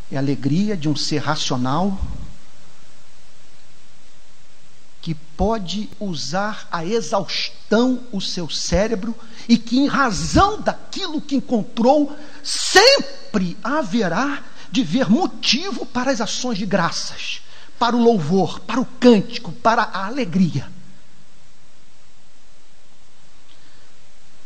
É 0.09 0.15
a 0.15 0.19
alegria 0.19 0.77
de 0.77 0.87
um 0.87 0.95
ser 0.95 1.19
racional 1.19 1.99
que 5.01 5.13
pode 5.13 5.89
usar 5.99 6.67
a 6.71 6.85
exaustão 6.85 8.01
o 8.11 8.21
seu 8.21 8.49
cérebro 8.49 9.15
e 9.47 9.57
que, 9.57 9.77
em 9.77 9.87
razão 9.87 10.61
daquilo 10.61 11.19
que 11.19 11.35
encontrou, 11.35 12.15
sempre 12.43 13.57
haverá 13.63 14.43
de 14.71 14.83
ver 14.83 15.09
motivo 15.09 15.85
para 15.85 16.11
as 16.11 16.21
ações 16.21 16.57
de 16.57 16.65
graças, 16.65 17.41
para 17.77 17.95
o 17.95 18.01
louvor, 18.01 18.61
para 18.61 18.79
o 18.79 18.85
cântico, 18.85 19.51
para 19.51 19.83
a 19.83 20.05
alegria. 20.05 20.67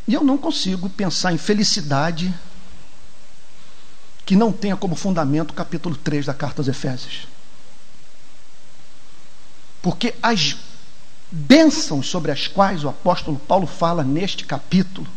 E 0.07 0.13
eu 0.13 0.23
não 0.23 0.37
consigo 0.37 0.89
pensar 0.89 1.33
em 1.33 1.37
felicidade 1.37 2.33
que 4.25 4.35
não 4.35 4.51
tenha 4.51 4.75
como 4.75 4.95
fundamento 4.95 5.51
o 5.51 5.55
capítulo 5.55 5.95
3 5.95 6.25
da 6.25 6.33
carta 6.33 6.61
aos 6.61 6.67
Efésios. 6.67 7.27
Porque 9.81 10.15
as 10.21 10.55
bênçãos 11.31 12.07
sobre 12.07 12.31
as 12.31 12.47
quais 12.47 12.83
o 12.83 12.89
apóstolo 12.89 13.37
Paulo 13.37 13.67
fala 13.67 14.03
neste 14.03 14.45
capítulo 14.45 15.07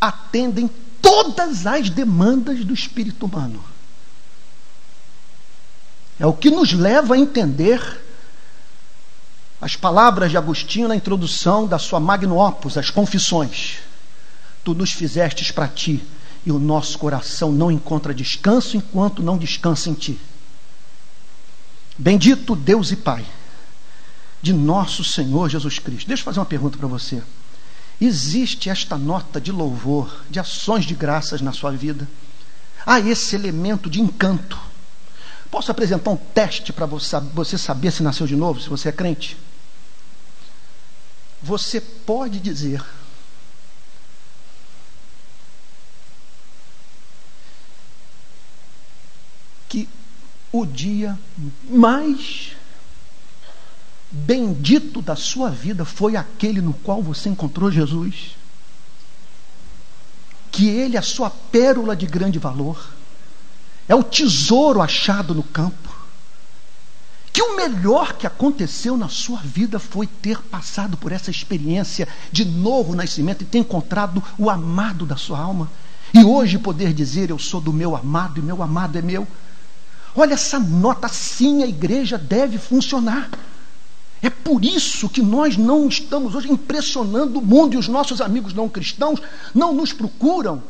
atendem 0.00 0.68
todas 1.00 1.66
as 1.66 1.88
demandas 1.88 2.64
do 2.64 2.74
espírito 2.74 3.24
humano. 3.24 3.64
É 6.18 6.26
o 6.26 6.32
que 6.32 6.50
nos 6.50 6.72
leva 6.72 7.14
a 7.14 7.18
entender 7.18 8.02
as 9.60 9.76
palavras 9.76 10.30
de 10.30 10.36
Agostinho 10.36 10.88
na 10.88 10.96
introdução 10.96 11.66
da 11.66 11.78
sua 11.78 11.98
Magno 12.00 12.38
Opus, 12.38 12.76
as 12.76 12.90
Confissões. 12.90 13.78
Tu 14.64 14.74
nos 14.74 14.92
fizestes 14.92 15.50
para 15.50 15.68
ti, 15.68 16.02
e 16.44 16.52
o 16.52 16.58
nosso 16.58 16.98
coração 16.98 17.50
não 17.52 17.70
encontra 17.70 18.14
descanso 18.14 18.76
enquanto 18.76 19.22
não 19.22 19.36
descansa 19.36 19.90
em 19.90 19.94
ti. 19.94 20.18
Bendito 21.98 22.54
Deus 22.54 22.90
e 22.90 22.96
Pai 22.96 23.24
de 24.42 24.52
nosso 24.52 25.02
Senhor 25.02 25.48
Jesus 25.48 25.78
Cristo. 25.78 26.06
Deixa 26.06 26.20
eu 26.20 26.24
fazer 26.24 26.38
uma 26.38 26.46
pergunta 26.46 26.78
para 26.78 26.86
você. 26.86 27.22
Existe 28.00 28.68
esta 28.68 28.96
nota 28.96 29.40
de 29.40 29.50
louvor, 29.50 30.22
de 30.30 30.38
ações 30.38 30.84
de 30.84 30.94
graças 30.94 31.40
na 31.40 31.52
sua 31.52 31.72
vida? 31.72 32.06
Há 32.84 33.00
esse 33.00 33.34
elemento 33.34 33.88
de 33.88 34.00
encanto. 34.00 34.56
Posso 35.56 35.70
apresentar 35.70 36.10
um 36.10 36.18
teste 36.18 36.70
para 36.70 36.84
você 36.84 37.56
saber 37.56 37.90
se 37.90 38.02
nasceu 38.02 38.26
de 38.26 38.36
novo, 38.36 38.60
se 38.60 38.68
você 38.68 38.90
é 38.90 38.92
crente? 38.92 39.38
Você 41.42 41.80
pode 41.80 42.38
dizer 42.40 42.84
que 49.66 49.88
o 50.52 50.66
dia 50.66 51.18
mais 51.64 52.54
bendito 54.10 55.00
da 55.00 55.16
sua 55.16 55.48
vida 55.48 55.86
foi 55.86 56.16
aquele 56.16 56.60
no 56.60 56.74
qual 56.74 57.02
você 57.02 57.30
encontrou 57.30 57.72
Jesus. 57.72 58.36
Que 60.52 60.68
ele 60.68 60.96
é 60.96 60.98
a 60.98 61.02
sua 61.02 61.30
pérola 61.30 61.96
de 61.96 62.04
grande 62.04 62.38
valor, 62.38 62.94
é 63.88 63.94
o 63.94 64.02
tesouro 64.02 64.82
achado 64.82 65.34
no 65.34 65.42
campo. 65.42 65.86
Que 67.32 67.42
o 67.42 67.56
melhor 67.56 68.14
que 68.14 68.26
aconteceu 68.26 68.96
na 68.96 69.08
sua 69.08 69.38
vida 69.40 69.78
foi 69.78 70.06
ter 70.06 70.40
passado 70.40 70.96
por 70.96 71.12
essa 71.12 71.30
experiência 71.30 72.08
de 72.32 72.44
novo 72.44 72.94
nascimento 72.94 73.42
e 73.42 73.44
ter 73.44 73.58
encontrado 73.58 74.22
o 74.38 74.48
amado 74.48 75.04
da 75.04 75.16
sua 75.16 75.38
alma. 75.38 75.70
E 76.14 76.24
hoje 76.24 76.58
poder 76.58 76.94
dizer: 76.94 77.28
Eu 77.28 77.38
sou 77.38 77.60
do 77.60 77.72
meu 77.72 77.94
amado 77.94 78.40
e 78.40 78.42
meu 78.42 78.62
amado 78.62 78.96
é 78.96 79.02
meu. 79.02 79.28
Olha 80.14 80.32
essa 80.32 80.58
nota, 80.58 81.06
assim 81.06 81.62
a 81.62 81.66
igreja 81.66 82.16
deve 82.16 82.56
funcionar. 82.56 83.28
É 84.22 84.30
por 84.30 84.64
isso 84.64 85.10
que 85.10 85.20
nós 85.20 85.58
não 85.58 85.86
estamos 85.86 86.34
hoje 86.34 86.50
impressionando 86.50 87.38
o 87.38 87.44
mundo 87.44 87.74
e 87.74 87.76
os 87.76 87.86
nossos 87.86 88.22
amigos 88.22 88.54
não 88.54 88.66
cristãos 88.66 89.20
não 89.54 89.74
nos 89.74 89.92
procuram 89.92 90.62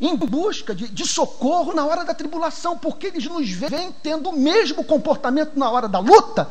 em 0.00 0.14
busca 0.16 0.74
de, 0.74 0.88
de, 0.88 1.06
socorro 1.06 1.72
na 1.72 1.84
hora 1.86 2.04
da 2.04 2.14
tribulação, 2.14 2.76
porque 2.76 3.06
eles 3.06 3.24
nos 3.26 3.48
veem 3.50 3.92
tendo 4.02 4.30
o 4.30 4.36
mesmo 4.36 4.84
comportamento 4.84 5.58
na 5.58 5.70
hora 5.70 5.88
da 5.88 5.98
luta 5.98 6.50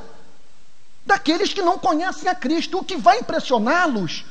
daqueles 1.05 1.53
que 1.53 1.61
não 1.61 1.77
conhecem 1.77 2.27
a 2.27 2.33
Cristo. 2.33 2.79
O 2.79 2.83
que 2.83 2.97
vai 2.97 3.19
impressioná-los 3.19 4.25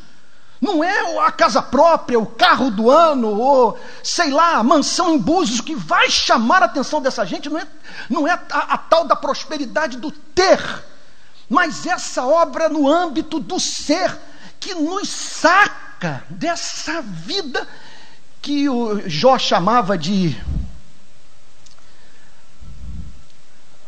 não 0.61 0.83
é 0.83 1.21
a 1.21 1.31
casa 1.31 1.63
própria, 1.63 2.19
o 2.19 2.27
carro 2.27 2.71
do 2.71 2.91
ano, 2.91 3.39
ou 3.39 3.79
sei 4.03 4.31
lá, 4.31 4.57
a 4.57 4.63
mansão 4.65 5.15
em 5.15 5.19
Búzios. 5.19 5.61
O 5.61 5.65
que 5.65 5.77
vai 5.77 6.11
chamar 6.11 6.63
a 6.63 6.67
atenção 6.67 7.01
dessa 7.01 7.25
gente 7.25 7.49
não 7.49 7.59
é, 7.59 7.67
não 8.11 8.27
é 8.27 8.33
a, 8.33 8.75
a 8.75 8.79
tal 8.79 9.05
da 9.05 9.15
prosperidade 9.15 9.97
do 9.99 10.11
ter 10.11 10.61
mas 11.49 11.87
essa 11.87 12.25
obra 12.25 12.69
no 12.69 12.89
âmbito 12.89 13.39
do 13.39 13.61
ser, 13.61 14.17
que 14.59 14.75
nos 14.75 15.09
saca 15.09 16.25
dessa 16.29 17.03
vida 17.03 17.67
que 18.45 18.69
o 18.69 19.09
Jó 19.09 19.39
chamava 19.39 19.97
de 19.97 20.39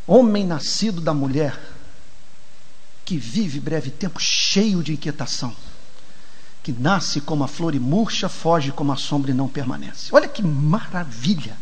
homem 0.07 0.47
nascido 0.47 0.99
da 0.99 1.12
mulher, 1.12 1.61
que 3.05 3.19
vive 3.19 3.61
breve 3.61 3.90
tempo 3.90 4.19
cheio 4.19 4.83
de 4.83 4.95
inquietação, 4.95 5.55
que 6.62 6.73
nasce 6.73 7.21
como 7.21 7.45
a 7.45 7.49
flor 7.49 7.75
e 7.75 7.79
murcha, 7.79 8.31
foge 8.31 8.73
como 8.73 8.92
a 8.92 8.97
sombra 8.97 9.31
e 9.31 9.35
não 9.35 9.47
permanece. 9.47 10.09
Olha 10.11 10.27
que 10.27 10.42
maravilha! 10.42 11.55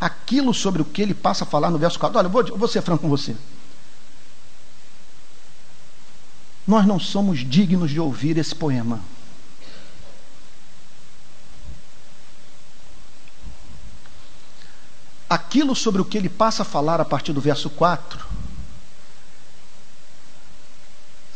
Aquilo 0.00 0.52
sobre 0.52 0.82
o 0.82 0.84
que 0.84 1.00
ele 1.00 1.14
passa 1.14 1.44
a 1.44 1.46
falar 1.46 1.70
no 1.70 1.78
verso 1.78 2.00
4. 2.00 2.18
Olha, 2.18 2.26
eu 2.26 2.30
vou, 2.30 2.42
eu 2.42 2.58
vou 2.58 2.68
ser 2.68 2.82
franco 2.82 3.02
com 3.02 3.08
você. 3.08 3.36
nós 6.66 6.84
não 6.84 7.00
somos 7.00 7.38
dignos 7.48 7.90
de 7.90 7.98
ouvir 7.98 8.36
esse 8.36 8.54
poema. 8.54 9.00
Aquilo 15.28 15.76
sobre 15.76 16.00
o 16.00 16.04
que 16.04 16.16
ele 16.16 16.28
passa 16.28 16.62
a 16.62 16.64
falar 16.64 17.00
a 17.00 17.04
partir 17.04 17.32
do 17.32 17.40
verso 17.40 17.68
4 17.68 18.26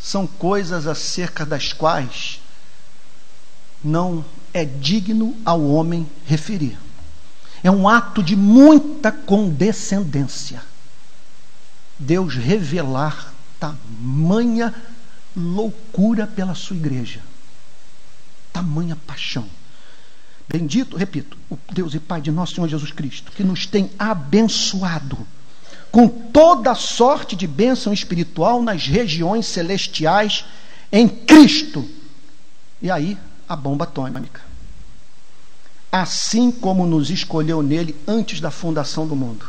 são 0.01 0.27
coisas 0.27 0.87
acerca 0.87 1.47
das 1.47 1.73
quais 1.73 2.41
não 3.85 4.25
é 4.53 4.65
digno 4.65 5.37
ao 5.45 5.63
homem 5.65 6.09
referir. 6.27 6.79
É 7.63 7.71
um 7.71 7.89
ato 7.89 8.23
de 8.23 8.35
muita 8.35 9.13
condescendência. 9.13 10.63
Deus 11.99 12.35
revelar 12.35 13.33
tamanha 13.61 14.75
loucura 15.37 16.27
pela 16.27 16.55
sua 16.55 16.77
igreja. 16.77 17.21
Tamanha 18.53 18.97
paixão. 19.07 19.49
Bendito, 20.53 20.97
repito, 20.97 21.37
o 21.49 21.59
Deus 21.73 21.95
e 21.95 21.99
Pai 21.99 22.21
de 22.21 22.31
nosso 22.31 22.55
Senhor 22.55 22.69
Jesus 22.69 22.93
Cristo, 22.93 23.33
que 23.33 23.43
nos 23.43 23.67
tem 23.67 23.91
abençoado 23.99 25.27
com 25.91 26.09
toda 26.09 26.75
sorte 26.75 27.35
de 27.35 27.47
bênção 27.47 27.93
espiritual 27.93 28.63
nas 28.63 28.87
regiões 28.87 29.47
celestiais 29.47 30.45
em 30.91 31.09
Cristo. 31.09 31.89
E 32.83 32.91
aí, 32.91 33.17
a 33.49 33.57
bomba 33.57 33.85
atômica. 33.85 34.43
Assim 35.91 36.51
como 36.51 36.87
nos 36.87 37.11
escolheu 37.11 37.63
nele 37.63 37.97
antes 38.07 38.41
da 38.41 38.51
fundação 38.51 39.07
do 39.07 39.17
mundo 39.17 39.47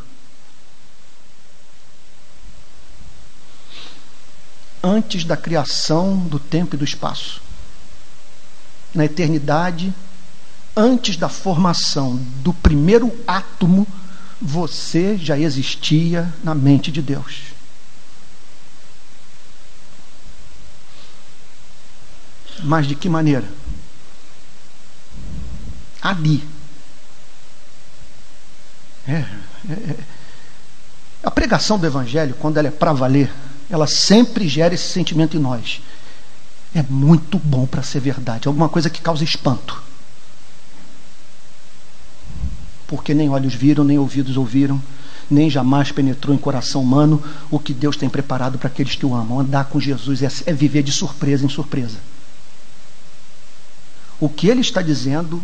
antes 4.83 5.23
da 5.23 5.37
criação 5.37 6.17
do 6.17 6.37
tempo 6.37 6.75
e 6.75 6.77
do 6.77 6.83
espaço. 6.83 7.41
Na 8.93 9.05
eternidade, 9.05 9.93
antes 10.75 11.17
da 11.17 11.29
formação 11.29 12.15
do 12.43 12.53
primeiro 12.53 13.11
átomo, 13.27 13.87
você 14.41 15.17
já 15.17 15.37
existia 15.37 16.33
na 16.43 16.53
mente 16.53 16.91
de 16.91 17.01
Deus. 17.01 17.53
Mas 22.63 22.87
de 22.87 22.95
que 22.95 23.09
maneira? 23.09 23.47
Ali. 26.01 26.43
É, 29.07 29.25
é, 29.69 29.73
é. 29.73 29.97
A 31.23 31.31
pregação 31.31 31.79
do 31.79 31.85
Evangelho, 31.85 32.35
quando 32.35 32.57
ela 32.57 32.67
é 32.67 32.71
para 32.71 32.93
valer, 32.93 33.31
ela 33.69 33.87
sempre 33.87 34.47
gera 34.47 34.73
esse 34.73 34.89
sentimento 34.89 35.37
em 35.37 35.39
nós. 35.39 35.81
É 36.75 36.83
muito 36.83 37.39
bom 37.39 37.65
para 37.65 37.83
ser 37.83 37.99
verdade, 37.99 38.47
alguma 38.47 38.67
coisa 38.67 38.89
que 38.89 39.01
causa 39.01 39.23
espanto. 39.23 39.81
Porque 42.87 43.13
nem 43.13 43.29
olhos 43.29 43.53
viram, 43.53 43.83
nem 43.83 43.97
ouvidos 43.97 44.37
ouviram, 44.37 44.81
nem 45.29 45.49
jamais 45.49 45.91
penetrou 45.91 46.35
em 46.35 46.39
coração 46.39 46.81
humano 46.81 47.21
o 47.49 47.59
que 47.59 47.73
Deus 47.73 47.95
tem 47.95 48.09
preparado 48.09 48.57
para 48.57 48.67
aqueles 48.67 48.95
que 48.95 49.05
o 49.05 49.15
amam. 49.15 49.39
Andar 49.39 49.65
com 49.65 49.79
Jesus 49.79 50.21
é, 50.21 50.29
é 50.45 50.53
viver 50.53 50.83
de 50.83 50.91
surpresa 50.91 51.45
em 51.45 51.49
surpresa. 51.49 51.97
O 54.19 54.29
que 54.29 54.47
ele 54.47 54.61
está 54.61 54.81
dizendo 54.81 55.41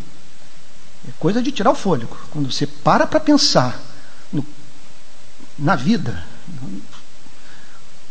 é 1.08 1.12
coisa 1.20 1.42
de 1.42 1.52
tirar 1.52 1.72
o 1.72 1.76
fôlego. 1.76 2.18
Quando 2.32 2.52
você 2.52 2.68
para 2.68 3.08
para 3.08 3.20
pensar 3.20 3.82
no, 4.32 4.46
na 5.58 5.76
vida, 5.76 6.24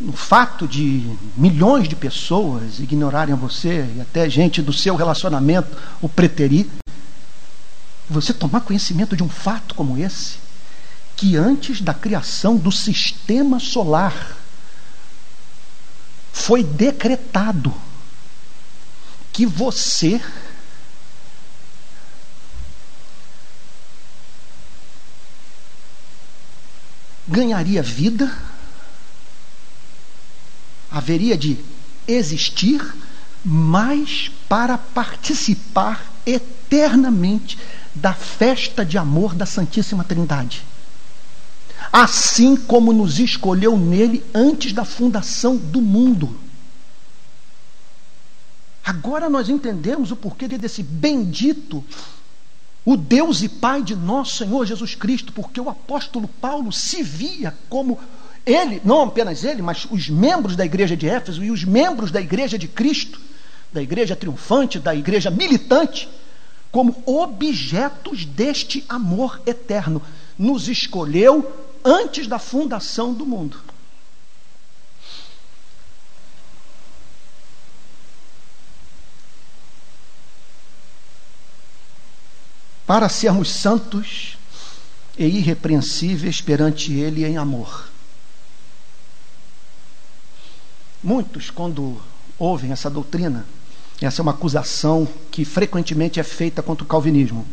no 0.01 0.13
fato 0.13 0.67
de 0.67 1.11
milhões 1.37 1.89
de 1.89 1.97
pessoas 1.97 2.79
ignorarem 2.79 3.35
você 3.35 3.91
e 3.97 4.01
até 4.01 4.29
gente 4.29 4.63
do 4.63 4.73
seu 4.73 4.95
relacionamento 4.95 5.77
o 6.01 6.09
preterir, 6.09 6.67
você 8.09 8.33
tomar 8.33 8.61
conhecimento 8.63 9.17
de 9.17 9.23
um 9.23 9.29
fato 9.29 9.75
como 9.75 9.99
esse, 9.99 10.39
que 11.17 11.37
antes 11.37 11.81
da 11.81 11.93
criação 11.93 12.57
do 12.57 12.73
sistema 12.73 13.61
solar 13.61 14.37
foi 16.33 16.63
decretado 16.63 17.75
que 19.33 19.45
você 19.45 20.21
ganharia 27.29 27.83
vida 27.83 28.33
haveria 30.91 31.37
de 31.37 31.59
existir, 32.07 32.81
mas 33.45 34.31
para 34.49 34.79
participar 34.79 36.13
eternamente 36.25 37.59
da 37.99 38.15
festa 38.15 38.85
de 38.85 38.97
amor 38.97 39.35
da 39.35 39.45
Santíssima 39.45 40.05
Trindade. 40.05 40.65
Assim 41.93 42.57
como 42.57 42.93
nos 42.93 43.19
escolheu 43.19 43.77
nele 43.77 44.25
antes 44.35 44.73
da 44.73 44.85
fundação 44.85 45.57
do 45.57 45.81
mundo. 45.81 46.39
Agora 48.85 49.29
nós 49.29 49.49
entendemos 49.49 50.11
o 50.11 50.17
porquê 50.17 50.49
desse 50.49 50.83
bendito, 50.83 51.85
o 52.85 52.97
Deus 52.97 53.43
e 53.43 53.49
Pai 53.49 53.83
de 53.83 53.95
nosso 53.95 54.37
Senhor 54.39 54.65
Jesus 54.65 54.95
Cristo, 54.95 55.33
porque 55.33 55.61
o 55.61 55.69
apóstolo 55.69 56.27
Paulo 56.27 56.73
se 56.73 57.03
via 57.03 57.55
como 57.69 57.99
ele, 58.47 58.81
não 58.85 59.03
apenas 59.03 59.45
ele, 59.45 59.61
mas 59.61 59.87
os 59.91 60.09
membros 60.09 60.57
da 60.57 60.65
igreja 60.65 60.97
de 60.97 61.07
Éfeso 61.07 61.45
e 61.45 61.51
os 61.51 61.65
membros 61.65 62.11
da 62.11 62.21
igreja 62.21 62.59
de 62.59 62.67
Cristo, 62.67 63.21
da 63.71 63.83
igreja 63.83 64.17
triunfante, 64.17 64.79
da 64.79 64.95
igreja 64.95 65.31
militante, 65.31 66.09
como 66.71 67.03
objetos 67.07 68.25
deste 68.25 68.85
amor 68.89 69.41
eterno. 69.47 70.03
Nos 70.39 70.69
escolheu 70.69 71.67
antes 71.85 72.27
da 72.27 72.39
fundação 72.39 73.13
do 73.13 73.25
mundo. 73.25 73.61
Para 82.87 83.09
sermos 83.09 83.51
santos 83.51 84.39
e 85.19 85.27
irrepreensíveis 85.27 86.41
perante 86.41 86.93
Ele 86.93 87.25
em 87.25 87.37
amor. 87.37 87.89
Muitos, 91.03 91.51
quando 91.51 92.01
ouvem 92.39 92.73
essa 92.73 92.89
doutrina, 92.89 93.47
essa 94.01 94.21
é 94.21 94.23
uma 94.23 94.33
acusação 94.33 95.09
que 95.31 95.45
frequentemente 95.45 96.21
é 96.21 96.23
feita 96.23 96.63
contra 96.63 96.85
o 96.85 96.87
calvinismo. 96.87 97.47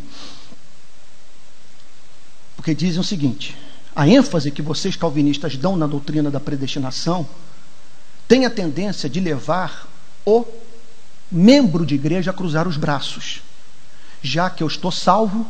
Porque 2.55 2.75
dizem 2.75 2.99
o 2.99 3.03
seguinte: 3.03 3.57
a 3.95 4.07
ênfase 4.07 4.51
que 4.51 4.61
vocês 4.61 4.95
calvinistas 4.95 5.57
dão 5.57 5.75
na 5.75 5.87
doutrina 5.87 6.29
da 6.29 6.39
predestinação 6.39 7.27
tem 8.27 8.45
a 8.45 8.49
tendência 8.49 9.09
de 9.09 9.19
levar 9.19 9.87
o 10.25 10.45
membro 11.31 11.85
de 11.85 11.95
igreja 11.95 12.31
a 12.31 12.33
cruzar 12.33 12.67
os 12.67 12.77
braços. 12.77 13.41
Já 14.21 14.49
que 14.49 14.63
eu 14.63 14.67
estou 14.67 14.91
salvo, 14.91 15.45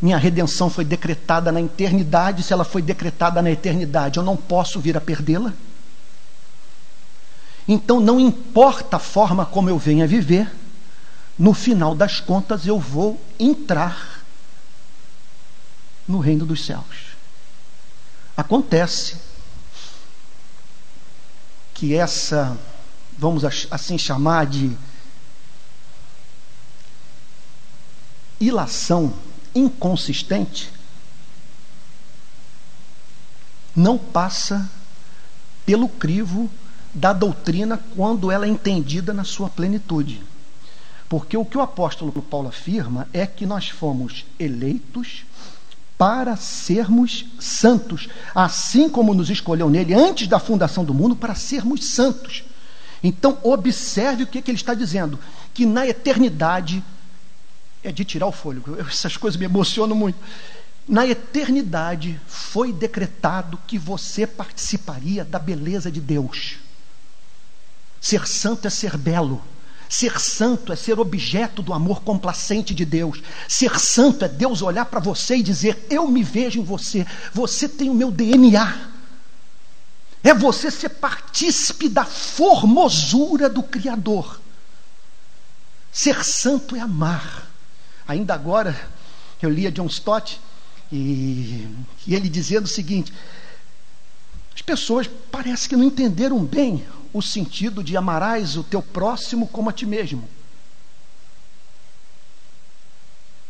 minha 0.00 0.16
redenção 0.16 0.68
foi 0.68 0.84
decretada 0.84 1.50
na 1.50 1.60
eternidade, 1.60 2.42
se 2.42 2.52
ela 2.52 2.64
foi 2.64 2.82
decretada 2.82 3.40
na 3.40 3.50
eternidade, 3.50 4.18
eu 4.18 4.24
não 4.24 4.36
posso 4.36 4.80
vir 4.80 4.96
a 4.96 5.00
perdê-la. 5.00 5.52
Então, 7.66 7.98
não 7.98 8.20
importa 8.20 8.96
a 8.96 9.00
forma 9.00 9.46
como 9.46 9.70
eu 9.70 9.78
venha 9.78 10.06
viver, 10.06 10.52
no 11.38 11.54
final 11.54 11.94
das 11.94 12.20
contas 12.20 12.66
eu 12.66 12.78
vou 12.78 13.20
entrar 13.38 14.22
no 16.06 16.18
reino 16.18 16.44
dos 16.44 16.64
céus. 16.64 17.14
Acontece 18.36 19.16
que 21.72 21.94
essa, 21.94 22.56
vamos 23.18 23.44
assim 23.70 23.96
chamar 23.96 24.46
de 24.46 24.76
ilação 28.38 29.14
inconsistente, 29.54 30.70
não 33.74 33.96
passa 33.96 34.70
pelo 35.64 35.88
crivo 35.88 36.50
da 36.94 37.12
doutrina 37.12 37.78
quando 37.96 38.30
ela 38.30 38.46
é 38.46 38.48
entendida 38.48 39.12
na 39.12 39.24
sua 39.24 39.50
plenitude. 39.50 40.22
Porque 41.08 41.36
o 41.36 41.44
que 41.44 41.58
o 41.58 41.60
apóstolo 41.60 42.12
Paulo 42.22 42.48
afirma 42.48 43.08
é 43.12 43.26
que 43.26 43.44
nós 43.44 43.68
fomos 43.68 44.24
eleitos 44.38 45.24
para 45.98 46.36
sermos 46.36 47.24
santos, 47.38 48.08
assim 48.34 48.88
como 48.88 49.14
nos 49.14 49.30
escolheu 49.30 49.70
nele 49.70 49.94
antes 49.94 50.26
da 50.26 50.38
fundação 50.38 50.84
do 50.84 50.94
mundo 50.94 51.14
para 51.14 51.34
sermos 51.34 51.84
santos. 51.84 52.44
Então, 53.02 53.38
observe 53.42 54.22
o 54.22 54.26
que, 54.26 54.40
que 54.40 54.50
ele 54.50 54.58
está 54.58 54.74
dizendo: 54.74 55.18
que 55.52 55.66
na 55.66 55.86
eternidade 55.86 56.82
é 57.82 57.92
de 57.92 58.04
tirar 58.04 58.26
o 58.26 58.32
fôlego. 58.32 58.76
Essas 58.80 59.16
coisas 59.16 59.38
me 59.38 59.44
emocionam 59.44 59.94
muito. 59.94 60.18
Na 60.88 61.06
eternidade 61.06 62.20
foi 62.26 62.72
decretado 62.72 63.58
que 63.66 63.78
você 63.78 64.26
participaria 64.26 65.24
da 65.24 65.38
beleza 65.38 65.90
de 65.90 66.00
Deus. 66.00 66.56
Ser 68.04 68.28
santo 68.28 68.66
é 68.66 68.70
ser 68.70 68.98
belo. 68.98 69.42
Ser 69.88 70.20
santo 70.20 70.70
é 70.70 70.76
ser 70.76 71.00
objeto 71.00 71.62
do 71.62 71.72
amor 71.72 72.02
complacente 72.02 72.74
de 72.74 72.84
Deus. 72.84 73.22
Ser 73.48 73.80
santo 73.80 74.26
é 74.26 74.28
Deus 74.28 74.60
olhar 74.60 74.84
para 74.84 75.00
você 75.00 75.36
e 75.36 75.42
dizer: 75.42 75.86
Eu 75.88 76.06
me 76.08 76.22
vejo 76.22 76.60
em 76.60 76.64
você. 76.64 77.06
Você 77.32 77.66
tem 77.66 77.88
o 77.88 77.94
meu 77.94 78.10
DNA. 78.10 78.90
É 80.22 80.34
você 80.34 80.70
ser 80.70 80.90
partícipe 80.90 81.88
da 81.88 82.04
formosura 82.04 83.48
do 83.48 83.62
Criador. 83.62 84.38
Ser 85.90 86.22
santo 86.26 86.76
é 86.76 86.80
amar. 86.80 87.50
Ainda 88.06 88.34
agora, 88.34 88.78
eu 89.40 89.48
lia 89.48 89.72
John 89.72 89.86
Stott 89.86 90.38
e, 90.92 91.66
e 92.06 92.14
ele 92.14 92.28
dizendo 92.28 92.66
o 92.66 92.68
seguinte: 92.68 93.14
as 94.54 94.60
pessoas 94.60 95.08
parece 95.32 95.66
que 95.66 95.74
não 95.74 95.84
entenderam 95.84 96.44
bem 96.44 96.84
o 97.14 97.22
sentido 97.22 97.82
de 97.82 97.96
amarás 97.96 98.56
o 98.56 98.64
teu 98.64 98.82
próximo 98.82 99.46
como 99.46 99.70
a 99.70 99.72
ti 99.72 99.86
mesmo. 99.86 100.28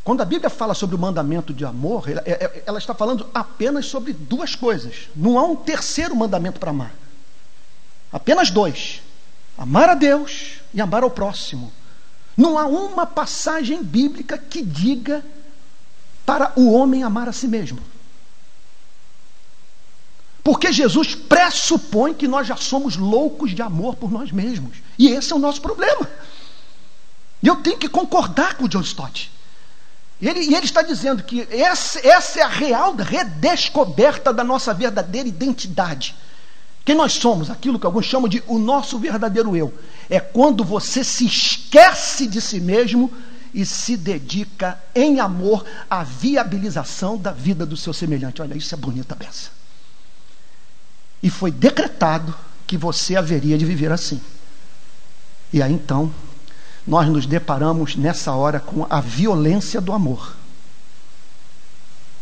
Quando 0.05 0.21
a 0.21 0.27
Bíblia 0.27 0.51
fala 0.51 0.75
sobre 0.75 0.95
o 0.95 0.99
mandamento 0.99 1.55
de 1.55 1.65
amor, 1.65 2.11
ela, 2.11 2.23
é, 2.27 2.33
é, 2.33 2.63
ela, 2.67 2.79
está 2.79 2.95
falando 2.95 3.27
apenas 3.33 3.87
sobre 3.87 4.13
duas 4.13 4.55
coisas. 4.55 5.09
Não 5.17 5.39
há 5.39 5.45
um 5.45 5.57
terceiro 5.57 6.15
mandamento 6.15 6.61
para 6.61 6.71
amar. 6.71 6.95
Apenas 8.13 8.51
dois: 8.51 9.01
amar 9.57 9.89
a 9.89 9.95
Deus 9.95 10.61
e 10.75 10.81
amar 10.83 11.03
ao 11.03 11.11
próximo. 11.11 11.73
Não 12.37 12.59
há 12.59 12.67
uma 12.67 13.07
passagem 13.07 13.83
bíblica 13.83 14.37
que 14.37 14.61
diga 14.61 15.25
para 16.27 16.53
o 16.55 16.71
homem 16.71 17.03
amar 17.03 17.27
a 17.27 17.33
si 17.33 17.49
mesmo. 17.49 17.79
Porque 20.45 20.71
Jesus 20.71 21.15
pressupõe 21.15 22.13
que 22.13 22.29
nós 22.29 22.47
já 22.47 22.55
somos 22.55 22.97
loucos 22.97 23.53
de 23.53 23.63
amor 23.63 23.97
por 23.97 24.13
nós 24.13 24.31
mesmos. 24.31 24.77
E 24.99 25.09
esse 25.09 25.33
é 25.33 25.37
o 25.37 25.39
nosso 25.39 25.63
problema. 25.63 26.07
E 27.43 27.47
eu 27.47 27.57
tenho 27.57 27.79
que 27.79 27.89
concordar 27.89 28.55
com 28.55 28.67
o 28.67 28.69
John 28.69 28.83
Stott. 28.83 29.33
Ele, 30.21 30.41
e 30.41 30.55
ele 30.55 30.67
está 30.67 30.83
dizendo 30.83 31.23
que 31.23 31.49
essa, 31.51 32.07
essa 32.07 32.41
é 32.41 32.43
a 32.43 32.49
real 32.49 32.95
redescoberta 32.95 34.35
da 34.35 34.45
nossa 34.45 34.75
verdadeira 34.75 35.27
identidade. 35.27 36.15
Quem 36.85 36.95
nós 36.95 37.15
somos, 37.15 37.49
aquilo 37.49 37.79
que 37.79 37.87
alguns 37.87 38.05
chamam 38.05 38.29
de 38.29 38.45
o 38.47 38.59
nosso 38.59 38.99
verdadeiro 38.99 39.57
eu. 39.57 39.73
É 40.11 40.21
quando 40.21 40.63
você 40.63 41.03
se 41.03 41.25
esquece 41.25 42.27
de 42.27 42.43
si 42.43 42.61
mesmo 42.61 43.11
e 43.55 43.65
se 43.65 43.97
dedica 43.97 44.79
em 44.95 45.21
amor 45.21 45.65
à 45.89 46.05
viabilização 46.05 47.17
da 47.17 47.33
vida 47.33 47.65
do 47.65 47.79
seu 47.79 47.95
semelhante. 47.95 48.43
Olha, 48.43 48.55
isso 48.55 48.75
é 48.75 48.77
bonita 48.77 49.15
beça 49.15 49.64
e 51.25 51.31
foi 51.31 51.51
decretado 51.51 52.35
que 52.67 52.77
você 52.77 53.17
haveria 53.17 53.57
de 53.57 53.65
viver 53.65 53.91
assim. 53.91 54.21
E 55.51 55.63
aí 55.63 55.73
então, 55.73 56.13
nós 56.87 57.09
nos 57.09 57.25
deparamos 57.25 57.97
nessa 57.97 58.33
hora 58.33 58.61
com 58.61 58.87
a 58.91 59.01
violência 59.01 59.81
do 59.81 59.95
amor. 59.95 60.37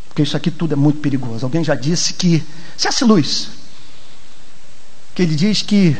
Porque 0.06 0.22
isso 0.22 0.36
aqui 0.36 0.52
tudo 0.52 0.74
é 0.74 0.76
muito 0.76 1.00
perigoso. 1.00 1.44
Alguém 1.44 1.64
já 1.64 1.74
disse 1.74 2.14
que. 2.14 2.44
C.S. 2.76 3.04
Luz, 3.04 3.48
que 5.16 5.22
ele 5.22 5.34
diz 5.34 5.62
que, 5.62 5.96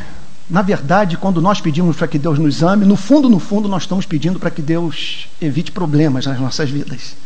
na 0.49 0.63
verdade, 0.63 1.17
quando 1.17 1.41
nós 1.41 1.61
pedimos 1.61 1.97
para 1.97 2.07
que 2.07 2.21
Deus 2.21 2.39
nos 2.39 2.63
ame, 2.63 2.87
no 2.87 2.95
fundo, 2.95 3.29
no 3.29 3.41
fundo, 3.41 3.69
nós 3.69 3.83
estamos 3.83 4.07
pedindo 4.07 4.39
para 4.39 4.51
que 4.51 4.63
Deus 4.63 5.29
evite 5.41 5.73
problemas 5.73 6.27
nas 6.27 6.39
nossas 6.39 6.71
vidas. 6.71 7.17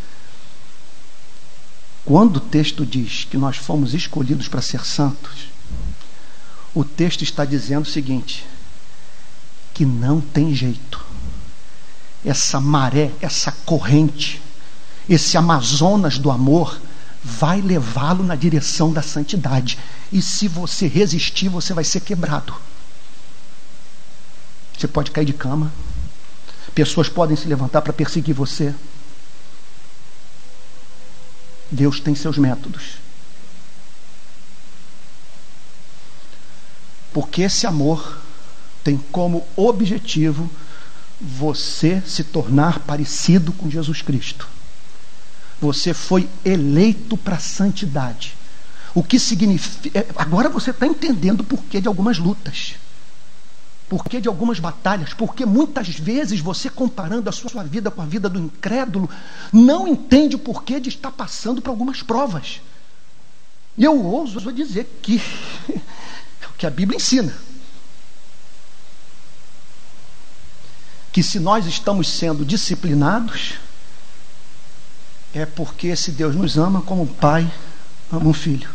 Quando 2.07 2.37
o 2.37 2.41
texto 2.41 2.87
diz 2.87 3.25
que 3.29 3.37
nós 3.37 3.57
fomos 3.57 3.93
escolhidos 3.93 4.47
para 4.47 4.63
ser 4.63 4.87
santos, 4.87 5.49
o 6.73 6.85
texto 6.85 7.23
está 7.23 7.45
dizendo 7.45 7.83
o 7.83 7.91
seguinte: 7.91 8.47
que 9.75 9.85
não 9.85 10.21
tem 10.21 10.55
jeito. 10.55 11.05
Essa 12.25 12.61
maré, 12.61 13.11
essa 13.21 13.51
corrente, 13.51 14.41
esse 15.09 15.37
Amazonas 15.37 16.17
do 16.17 16.31
amor 16.31 16.81
vai 17.25 17.61
levá-lo 17.61 18.23
na 18.23 18.37
direção 18.37 18.93
da 18.93 19.03
santidade. 19.03 19.77
E 20.13 20.23
se 20.23 20.47
você 20.47 20.87
resistir, 20.87 21.49
você 21.49 21.75
vai 21.75 21.83
ser 21.83 22.01
quebrado. 22.01 22.55
Você 24.79 24.87
pode 24.87 25.11
cair 25.11 25.25
de 25.25 25.33
cama. 25.33 25.73
Pessoas 26.73 27.09
podem 27.09 27.37
se 27.37 27.49
levantar 27.49 27.83
para 27.83 27.93
perseguir 27.93 28.35
você. 28.35 28.73
Deus 31.71 32.01
tem 32.01 32.15
seus 32.15 32.39
métodos. 32.39 32.99
Porque 37.13 37.43
esse 37.43 37.67
amor 37.67 38.21
tem 38.85 38.99
como 39.11 39.47
objetivo 39.57 40.51
você 41.21 42.03
se 42.07 42.23
tornar 42.23 42.81
parecido 42.81 43.53
com 43.53 43.71
Jesus 43.71 44.03
Cristo. 44.03 44.47
Você 45.61 45.95
foi 45.95 46.29
eleito 46.45 47.17
para 47.17 47.37
a 47.37 47.41
santidade. 47.41 48.37
O 48.95 49.03
que 49.03 49.19
significa. 49.19 49.99
É, 49.99 50.07
agora 50.17 50.49
você 50.49 50.71
está 50.71 50.87
entendendo 50.87 51.41
o 51.41 51.45
porquê 51.45 51.81
de 51.81 51.89
algumas 51.89 52.19
lutas. 52.19 52.75
Porquê 53.89 54.21
de 54.21 54.27
algumas 54.27 54.59
batalhas? 54.59 55.15
Porque 55.15 55.47
muitas 55.47 55.89
vezes 55.89 56.41
você, 56.41 56.69
comparando 56.69 57.29
a 57.29 57.33
sua 57.33 57.63
vida 57.63 57.91
com 57.91 58.03
a 58.03 58.07
vida 58.07 58.29
do 58.29 58.39
incrédulo, 58.39 59.09
não 59.53 59.87
entende 59.87 60.35
o 60.35 60.41
porquê 60.41 60.81
de 60.81 60.89
estar 60.89 61.13
passando 61.13 61.63
por 61.63 61.71
algumas 61.71 62.03
provas. 62.03 62.61
E 63.79 63.85
eu 63.85 64.03
ouso 64.05 64.53
dizer 64.53 64.99
que 65.03 65.21
é 65.71 66.47
o 66.49 66.53
que 66.59 66.67
a 66.67 66.71
Bíblia 66.71 66.97
ensina. 66.97 67.33
Que 71.13 71.23
se 71.23 71.39
nós 71.39 71.67
estamos 71.67 72.09
sendo 72.09 72.45
disciplinados, 72.45 73.55
é 75.33 75.47
porque 75.47 75.89
esse 75.89 76.11
Deus 76.11 76.35
nos 76.35 76.59
ama 76.59 76.83
como 76.83 77.03
um 77.03 77.07
pai 77.07 77.51
ama 78.11 78.29
um 78.29 78.33
filho. 78.33 78.69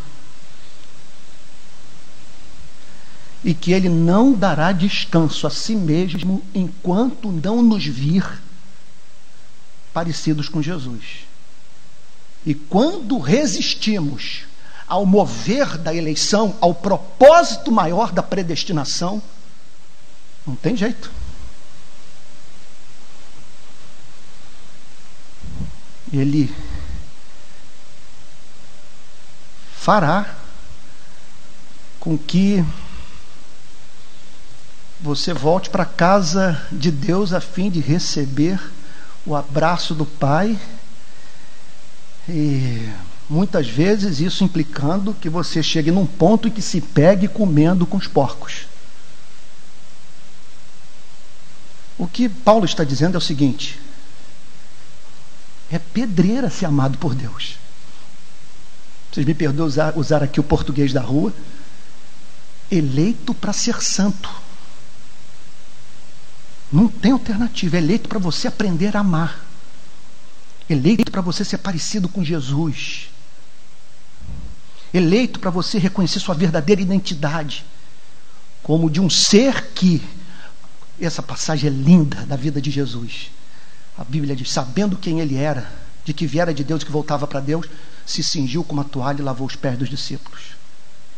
E 3.44 3.54
que 3.54 3.72
ele 3.72 3.90
não 3.90 4.34
dará 4.34 4.72
descanso 4.72 5.48
a 5.48 5.50
si 5.50 5.76
mesmo 5.76 6.44
enquanto 6.54 7.32
não 7.32 7.62
nos 7.62 7.86
vir 7.86 8.42
parecidos 9.94 10.48
com 10.48 10.62
Jesus. 10.62 11.26
E 12.46 12.54
quando 12.54 13.18
resistimos 13.20 14.44
ao 14.88 15.06
mover 15.06 15.78
da 15.78 15.94
eleição, 15.94 16.56
ao 16.60 16.74
propósito 16.76 17.72
maior 17.72 18.12
da 18.12 18.22
predestinação, 18.22 19.22
não 20.46 20.56
tem 20.56 20.76
jeito. 20.76 21.12
Ele 26.12 26.54
fará 29.78 30.36
com 32.00 32.18
que 32.18 32.66
você 35.02 35.34
volte 35.34 35.70
para 35.70 35.84
a 35.84 35.86
casa 35.86 36.62
de 36.72 36.92
Deus 36.92 37.34
a 37.34 37.42
fim 37.42 37.70
de 37.70 37.80
receber 37.80 38.60
o 39.26 39.36
abraço 39.36 39.94
do 39.94 40.06
Pai 40.06 40.60
e 42.30 42.90
Muitas 43.32 43.66
vezes 43.66 44.20
isso 44.20 44.44
implicando 44.44 45.14
que 45.14 45.30
você 45.30 45.64
chegue 45.64 45.90
num 45.90 46.06
ponto 46.06 46.50
em 46.50 46.52
que 46.52 46.62
se 46.62 46.82
pegue 46.82 47.30
comendo 47.30 47.88
com 47.88 47.96
os 47.96 48.06
porcos. 48.06 48.68
O 51.98 52.06
que 52.06 52.28
Paulo 52.28 52.66
está 52.66 52.84
dizendo 52.84 53.16
é 53.16 53.18
o 53.18 53.22
seguinte: 53.22 53.80
é 55.72 55.80
pedreira 55.80 56.50
ser 56.50 56.66
amado 56.66 56.98
por 56.98 57.16
Deus. 57.16 57.58
Vocês 59.10 59.26
me 59.26 59.34
perdoem 59.34 59.70
usar, 59.70 59.98
usar 59.98 60.22
aqui 60.22 60.42
o 60.42 60.44
português 60.44 60.92
da 60.92 61.02
rua. 61.02 61.34
Eleito 62.70 63.34
para 63.34 63.54
ser 63.54 63.82
santo. 63.82 64.30
Não 66.72 66.88
tem 66.88 67.12
alternativa. 67.12 67.78
É 67.78 67.80
eleito 67.80 68.08
para 68.08 68.20
você 68.20 68.48
aprender 68.48 68.96
a 68.96 69.02
amar. 69.02 69.46
Eleito 70.70 71.12
para 71.12 71.22
você 71.22 71.44
ser 71.44 71.58
parecido 71.58 72.08
com 72.08 72.24
Jesus 72.24 73.12
eleito 74.94 75.40
para 75.40 75.50
você 75.50 75.78
reconhecer 75.78 76.20
sua 76.20 76.36
verdadeira 76.36 76.82
identidade, 76.82 77.66
como 78.62 78.90
de 78.90 79.00
um 79.00 79.10
ser 79.10 79.70
que. 79.74 80.02
Essa 81.00 81.24
passagem 81.24 81.68
é 81.68 81.74
linda 81.74 82.28
da 82.28 82.36
vida 82.36 82.62
de 82.62 82.70
Jesus. 82.70 83.32
A 83.98 84.04
Bíblia 84.04 84.36
diz: 84.36 84.52
sabendo 84.52 84.98
quem 84.98 85.20
ele 85.20 85.36
era, 85.36 85.72
de 86.06 86.14
que 86.14 86.28
viera 86.28 86.54
de 86.54 86.64
Deus 86.64 86.84
e 86.84 86.86
que 86.86 86.92
voltava 86.92 87.26
para 87.26 87.40
Deus, 87.40 87.66
se 88.06 88.22
cingiu 88.22 88.64
com 88.64 88.74
uma 88.74 88.84
toalha 88.84 89.20
e 89.20 89.24
lavou 89.24 89.48
os 89.48 89.56
pés 89.56 89.80
dos 89.80 89.90
discípulos. 89.90 90.42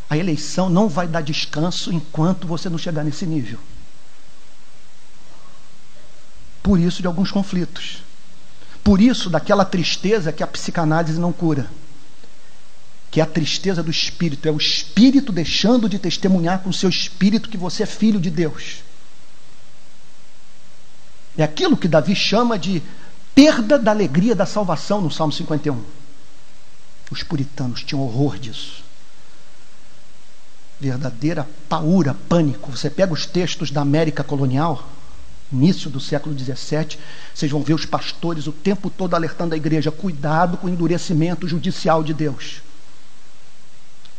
A 0.08 0.16
eleição 0.16 0.70
não 0.70 0.88
vai 0.88 1.06
dar 1.06 1.20
descanso 1.20 1.92
enquanto 1.92 2.46
você 2.46 2.70
não 2.70 2.78
chegar 2.78 3.04
nesse 3.04 3.26
nível. 3.26 3.58
Por 6.64 6.80
isso, 6.80 7.00
de 7.00 7.06
alguns 7.06 7.30
conflitos. 7.30 8.02
Por 8.82 9.00
isso, 9.00 9.30
daquela 9.30 9.64
tristeza 9.64 10.32
que 10.32 10.42
a 10.42 10.48
psicanálise 10.48 11.20
não 11.20 11.32
cura 11.32 11.70
que 13.14 13.20
é 13.20 13.22
a 13.22 13.26
tristeza 13.26 13.80
do 13.80 13.92
espírito, 13.92 14.48
é 14.48 14.50
o 14.50 14.56
espírito 14.56 15.30
deixando 15.30 15.88
de 15.88 16.00
testemunhar 16.00 16.58
com 16.64 16.70
o 16.70 16.72
seu 16.72 16.90
espírito 16.90 17.48
que 17.48 17.56
você 17.56 17.84
é 17.84 17.86
filho 17.86 18.18
de 18.18 18.28
Deus. 18.28 18.82
É 21.38 21.44
aquilo 21.44 21.76
que 21.76 21.86
Davi 21.86 22.16
chama 22.16 22.58
de 22.58 22.82
perda 23.32 23.78
da 23.78 23.92
alegria 23.92 24.34
da 24.34 24.44
salvação 24.44 25.00
no 25.00 25.12
Salmo 25.12 25.32
51. 25.32 25.80
Os 27.08 27.22
puritanos 27.22 27.84
tinham 27.84 28.02
horror 28.02 28.36
disso. 28.36 28.82
Verdadeira 30.80 31.48
paura, 31.68 32.16
pânico. 32.28 32.72
Você 32.72 32.90
pega 32.90 33.12
os 33.12 33.26
textos 33.26 33.70
da 33.70 33.80
América 33.80 34.24
colonial, 34.24 34.90
início 35.54 35.88
do 35.88 36.00
século 36.00 36.36
XVII, 36.38 36.98
vocês 37.34 37.50
vão 37.50 37.62
ver 37.62 37.74
os 37.74 37.86
pastores 37.86 38.46
o 38.46 38.52
tempo 38.52 38.90
todo 38.90 39.14
alertando 39.14 39.54
a 39.54 39.56
igreja: 39.56 39.90
cuidado 39.90 40.56
com 40.56 40.66
o 40.66 40.70
endurecimento 40.70 41.46
judicial 41.48 42.02
de 42.02 42.12
Deus. 42.12 42.62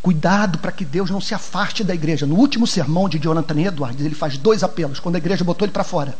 Cuidado 0.01 0.59
para 0.59 0.71
que 0.71 0.85
Deus 0.85 1.09
não 1.09 1.19
se 1.19 1.33
afaste 1.33 1.83
da 1.83 1.93
igreja. 1.93 2.27
No 2.27 2.35
último 2.35 2.67
sermão 2.67 3.09
de 3.09 3.17
Jonathan 3.17 3.59
Edwards, 3.59 4.05
ele 4.05 4.13
faz 4.13 4.37
dois 4.37 4.63
apelos, 4.63 4.99
quando 4.99 5.15
a 5.15 5.17
igreja 5.17 5.43
botou 5.43 5.65
ele 5.65 5.71
para 5.71 5.83
fora. 5.83 6.15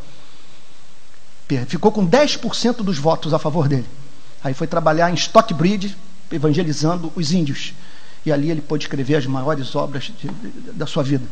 Ficou 1.68 1.92
com 1.92 2.08
10% 2.08 2.78
dos 2.78 2.98
votos 2.98 3.34
a 3.34 3.38
favor 3.38 3.68
dele. 3.68 3.86
Aí 4.44 4.54
foi 4.56 4.66
trabalhar 4.66 5.12
em 5.12 5.14
Stockbridge, 5.14 5.96
evangelizando 6.32 7.14
os 7.16 7.32
índios. 7.32 7.76
E 8.26 8.32
ali 8.32 8.50
ele 8.50 8.62
pôde 8.62 8.86
escrever 8.86 9.18
as 9.18 9.28
maiores 9.28 9.76
obras 9.76 10.12
de, 10.20 10.28
de, 10.28 10.72
da 10.72 10.88
sua 10.88 11.04
vida. 11.04 11.26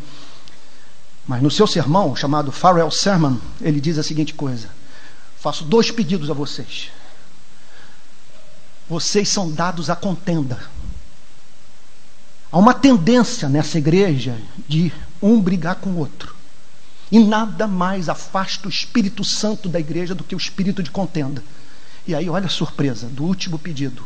Mas 1.27 1.41
no 1.41 1.49
seu 1.49 1.65
sermão, 1.65 2.15
chamado 2.15 2.51
Farewell 2.51 2.91
Sermon, 2.91 3.37
ele 3.61 3.79
diz 3.79 3.97
a 3.97 4.03
seguinte 4.03 4.33
coisa: 4.33 4.69
Faço 5.39 5.63
dois 5.63 5.89
pedidos 5.91 6.29
a 6.29 6.33
vocês. 6.33 6.89
Vocês 8.89 9.29
são 9.29 9.49
dados 9.49 9.89
à 9.89 9.95
contenda 9.95 10.59
Há 12.53 12.59
uma 12.59 12.75
tendência 12.75 13.49
nessa 13.49 13.79
igreja 13.79 14.39
de 14.69 14.93
um 15.19 15.41
brigar 15.41 15.77
com 15.77 15.89
o 15.89 15.97
outro. 15.97 16.35
E 17.11 17.17
nada 17.17 17.65
mais 17.65 18.07
afasta 18.07 18.67
o 18.67 18.69
Espírito 18.69 19.23
Santo 19.23 19.67
da 19.67 19.79
igreja 19.79 20.13
do 20.13 20.23
que 20.23 20.35
o 20.35 20.37
espírito 20.37 20.83
de 20.83 20.91
contenda. 20.91 21.43
E 22.05 22.13
aí, 22.13 22.29
olha 22.29 22.45
a 22.45 22.49
surpresa 22.49 23.07
do 23.07 23.23
último 23.23 23.57
pedido. 23.57 24.03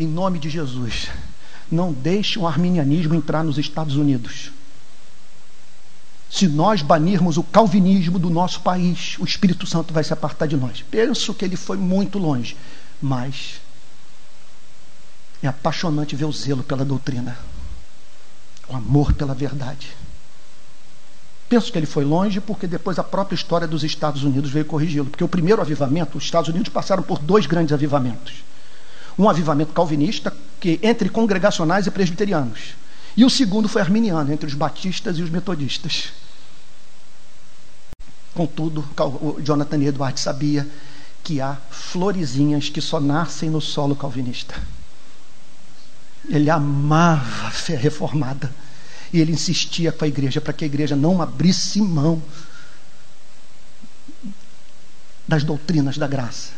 Em 0.00 0.06
nome 0.06 0.38
de 0.38 0.48
Jesus, 0.48 1.10
não 1.70 1.92
deixe 1.92 2.38
o 2.38 2.46
arminianismo 2.46 3.14
entrar 3.14 3.44
nos 3.44 3.58
Estados 3.58 3.96
Unidos. 3.96 4.50
Se 6.30 6.48
nós 6.48 6.82
banirmos 6.82 7.36
o 7.36 7.42
calvinismo 7.42 8.18
do 8.18 8.28
nosso 8.28 8.60
país, 8.60 9.16
o 9.18 9.24
Espírito 9.24 9.66
Santo 9.66 9.94
vai 9.94 10.04
se 10.04 10.12
apartar 10.12 10.46
de 10.46 10.56
nós. 10.56 10.84
Penso 10.90 11.32
que 11.32 11.44
ele 11.44 11.56
foi 11.56 11.76
muito 11.76 12.18
longe, 12.18 12.56
mas 13.00 13.60
é 15.42 15.48
apaixonante 15.48 16.16
ver 16.16 16.24
o 16.24 16.32
zelo 16.32 16.62
pela 16.62 16.84
doutrina, 16.84 17.38
o 18.68 18.76
amor 18.76 19.12
pela 19.12 19.34
verdade. 19.34 19.88
Penso 21.48 21.70
que 21.70 21.78
ele 21.78 21.86
foi 21.86 22.04
longe 22.04 22.40
porque 22.40 22.66
depois 22.66 22.98
a 22.98 23.04
própria 23.04 23.36
história 23.36 23.68
dos 23.68 23.84
Estados 23.84 24.24
Unidos 24.24 24.50
veio 24.50 24.64
corrigi-lo. 24.64 25.06
Porque 25.06 25.22
o 25.22 25.28
primeiro 25.28 25.62
avivamento, 25.62 26.18
os 26.18 26.24
Estados 26.24 26.48
Unidos 26.48 26.68
passaram 26.68 27.02
por 27.02 27.20
dois 27.20 27.46
grandes 27.46 27.72
avivamentos. 27.72 28.44
Um 29.16 29.28
avivamento 29.28 29.72
calvinista, 29.72 30.36
que 30.58 30.80
entre 30.82 31.08
congregacionais 31.08 31.86
e 31.86 31.90
presbiterianos. 31.90 32.74
E 33.16 33.24
o 33.24 33.30
segundo 33.30 33.68
foi 33.68 33.80
arminiano, 33.80 34.30
entre 34.32 34.46
os 34.46 34.54
batistas 34.54 35.16
e 35.18 35.22
os 35.22 35.30
metodistas. 35.30 36.12
Contudo, 38.34 38.84
o 39.22 39.40
Jonathan 39.40 39.82
Edwards 39.82 40.22
sabia 40.22 40.68
que 41.24 41.40
há 41.40 41.56
florezinhas 41.70 42.68
que 42.68 42.82
só 42.82 43.00
nascem 43.00 43.48
no 43.48 43.60
solo 43.60 43.96
calvinista. 43.96 44.54
Ele 46.28 46.50
amava 46.50 47.46
a 47.46 47.50
fé 47.50 47.74
reformada. 47.74 48.54
E 49.12 49.20
ele 49.20 49.32
insistia 49.32 49.90
com 49.90 50.04
a 50.04 50.08
igreja 50.08 50.40
para 50.40 50.52
que 50.52 50.64
a 50.64 50.66
igreja 50.66 50.94
não 50.94 51.22
abrisse 51.22 51.80
mão 51.80 52.22
das 55.26 55.42
doutrinas 55.42 55.96
da 55.96 56.06
graça, 56.06 56.50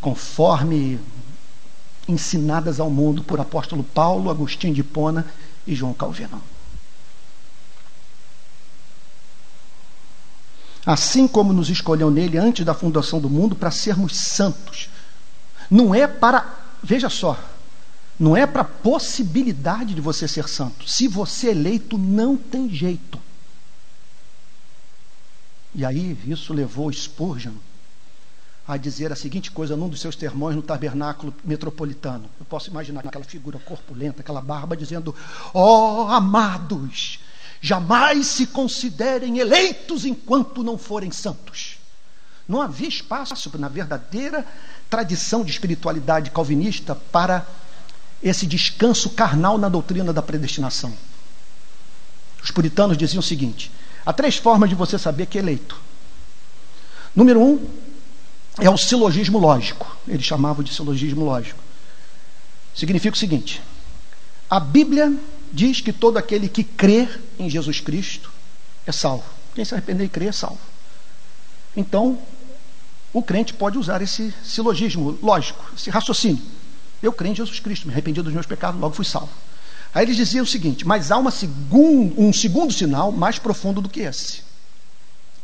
conforme 0.00 0.98
ensinadas 2.08 2.80
ao 2.80 2.90
mundo 2.90 3.22
por 3.22 3.38
apóstolo 3.38 3.84
Paulo, 3.84 4.30
Agostinho 4.30 4.74
de 4.74 4.80
Hipona 4.80 5.24
e 5.66 5.74
João 5.74 5.94
Calvino. 5.94 6.42
Assim 10.84 11.28
como 11.28 11.52
nos 11.52 11.68
escolheu 11.68 12.10
nele 12.10 12.38
antes 12.38 12.64
da 12.64 12.72
fundação 12.72 13.20
do 13.20 13.28
mundo 13.28 13.54
para 13.54 13.70
sermos 13.70 14.16
santos. 14.16 14.88
Não 15.70 15.94
é 15.94 16.06
para, 16.06 16.46
veja 16.82 17.10
só, 17.10 17.38
não 18.18 18.36
é 18.36 18.46
para 18.46 18.64
possibilidade 18.64 19.94
de 19.94 20.00
você 20.00 20.26
ser 20.26 20.48
santo. 20.48 20.88
Se 20.88 21.06
você 21.06 21.48
é 21.48 21.50
eleito, 21.50 21.98
não 21.98 22.36
tem 22.36 22.70
jeito. 22.70 23.20
E 25.74 25.84
aí, 25.84 26.18
isso 26.26 26.54
levou 26.54 26.90
Spurgeon 26.92 27.52
a 28.68 28.76
dizer 28.76 29.10
a 29.10 29.16
seguinte 29.16 29.50
coisa 29.50 29.74
num 29.74 29.88
dos 29.88 29.98
seus 29.98 30.14
sermões 30.14 30.54
no 30.54 30.60
tabernáculo 30.60 31.34
metropolitano. 31.42 32.28
Eu 32.38 32.44
posso 32.44 32.68
imaginar 32.68 33.00
aquela 33.06 33.24
figura 33.24 33.58
corpulenta, 33.58 34.20
aquela 34.20 34.42
barba, 34.42 34.76
dizendo: 34.76 35.14
Ó 35.54 36.04
oh, 36.04 36.08
amados, 36.08 37.18
jamais 37.62 38.26
se 38.26 38.46
considerem 38.48 39.38
eleitos 39.38 40.04
enquanto 40.04 40.62
não 40.62 40.76
forem 40.76 41.10
santos. 41.10 41.78
Não 42.46 42.60
havia 42.60 42.88
espaço 42.88 43.50
na 43.58 43.68
verdadeira 43.68 44.46
tradição 44.90 45.42
de 45.42 45.50
espiritualidade 45.50 46.30
calvinista 46.30 46.94
para 46.94 47.46
esse 48.22 48.46
descanso 48.46 49.10
carnal 49.10 49.56
na 49.56 49.70
doutrina 49.70 50.12
da 50.12 50.22
predestinação. 50.22 50.92
Os 52.42 52.50
puritanos 52.50 52.98
diziam 52.98 53.20
o 53.20 53.22
seguinte: 53.22 53.72
há 54.04 54.12
três 54.12 54.36
formas 54.36 54.68
de 54.68 54.74
você 54.74 54.98
saber 54.98 55.24
que 55.24 55.38
é 55.38 55.40
eleito. 55.40 55.80
Número 57.16 57.40
um 57.40 57.87
é 58.60 58.68
o 58.68 58.76
silogismo 58.76 59.38
lógico. 59.38 59.96
Eles 60.06 60.24
chamavam 60.24 60.62
de 60.62 60.74
silogismo 60.74 61.24
lógico. 61.24 61.62
Significa 62.74 63.14
o 63.14 63.18
seguinte: 63.18 63.62
a 64.50 64.58
Bíblia 64.58 65.12
diz 65.52 65.80
que 65.80 65.92
todo 65.92 66.16
aquele 66.16 66.48
que 66.48 66.64
crê 66.64 67.08
em 67.38 67.48
Jesus 67.48 67.80
Cristo 67.80 68.30
é 68.86 68.92
salvo. 68.92 69.24
Quem 69.54 69.64
se 69.64 69.74
arrepender 69.74 70.04
e 70.04 70.08
crer 70.08 70.28
é 70.28 70.32
salvo. 70.32 70.58
Então, 71.76 72.18
o 73.12 73.22
crente 73.22 73.54
pode 73.54 73.78
usar 73.78 74.02
esse 74.02 74.34
silogismo 74.44 75.18
lógico, 75.22 75.64
esse 75.76 75.90
raciocínio. 75.90 76.42
Eu 77.02 77.12
creio 77.12 77.32
em 77.32 77.36
Jesus 77.36 77.60
Cristo, 77.60 77.86
me 77.86 77.92
arrependi 77.92 78.20
dos 78.22 78.32
meus 78.32 78.46
pecados, 78.46 78.80
logo 78.80 78.94
fui 78.94 79.04
salvo. 79.04 79.30
Aí 79.94 80.04
eles 80.04 80.16
diziam 80.16 80.44
o 80.44 80.46
seguinte: 80.46 80.86
mas 80.86 81.10
há 81.10 81.16
uma 81.16 81.30
segun, 81.30 82.12
um 82.16 82.32
segundo 82.32 82.72
sinal 82.72 83.12
mais 83.12 83.38
profundo 83.38 83.80
do 83.80 83.88
que 83.88 84.00
esse, 84.00 84.42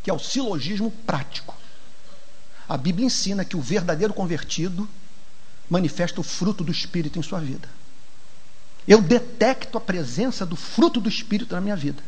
que 0.03 0.11
é 0.11 0.13
o 0.13 0.19
silogismo 0.19 0.91
prático. 1.07 1.55
A 2.69 2.77
Bíblia 2.77 3.07
ensina 3.07 3.45
que 3.45 3.57
o 3.57 3.61
verdadeiro 3.61 4.15
convertido 4.15 4.89
manifesta 5.69 6.21
o 6.21 6.25
fruto 6.25 6.65
do 6.65 6.73
Espírito 6.73 7.19
em 7.19 7.23
sua 7.23 7.41
vida. 7.41 7.69
Eu 8.87 9.01
detecto 9.01 9.79
a 9.79 9.81
presença 9.81 10.45
do 10.45 10.57
fruto 10.57 11.01
do 11.01 11.09
Espírito 11.09 11.55
na 11.55 11.61
minha 11.61 11.77
vida. 11.77 12.03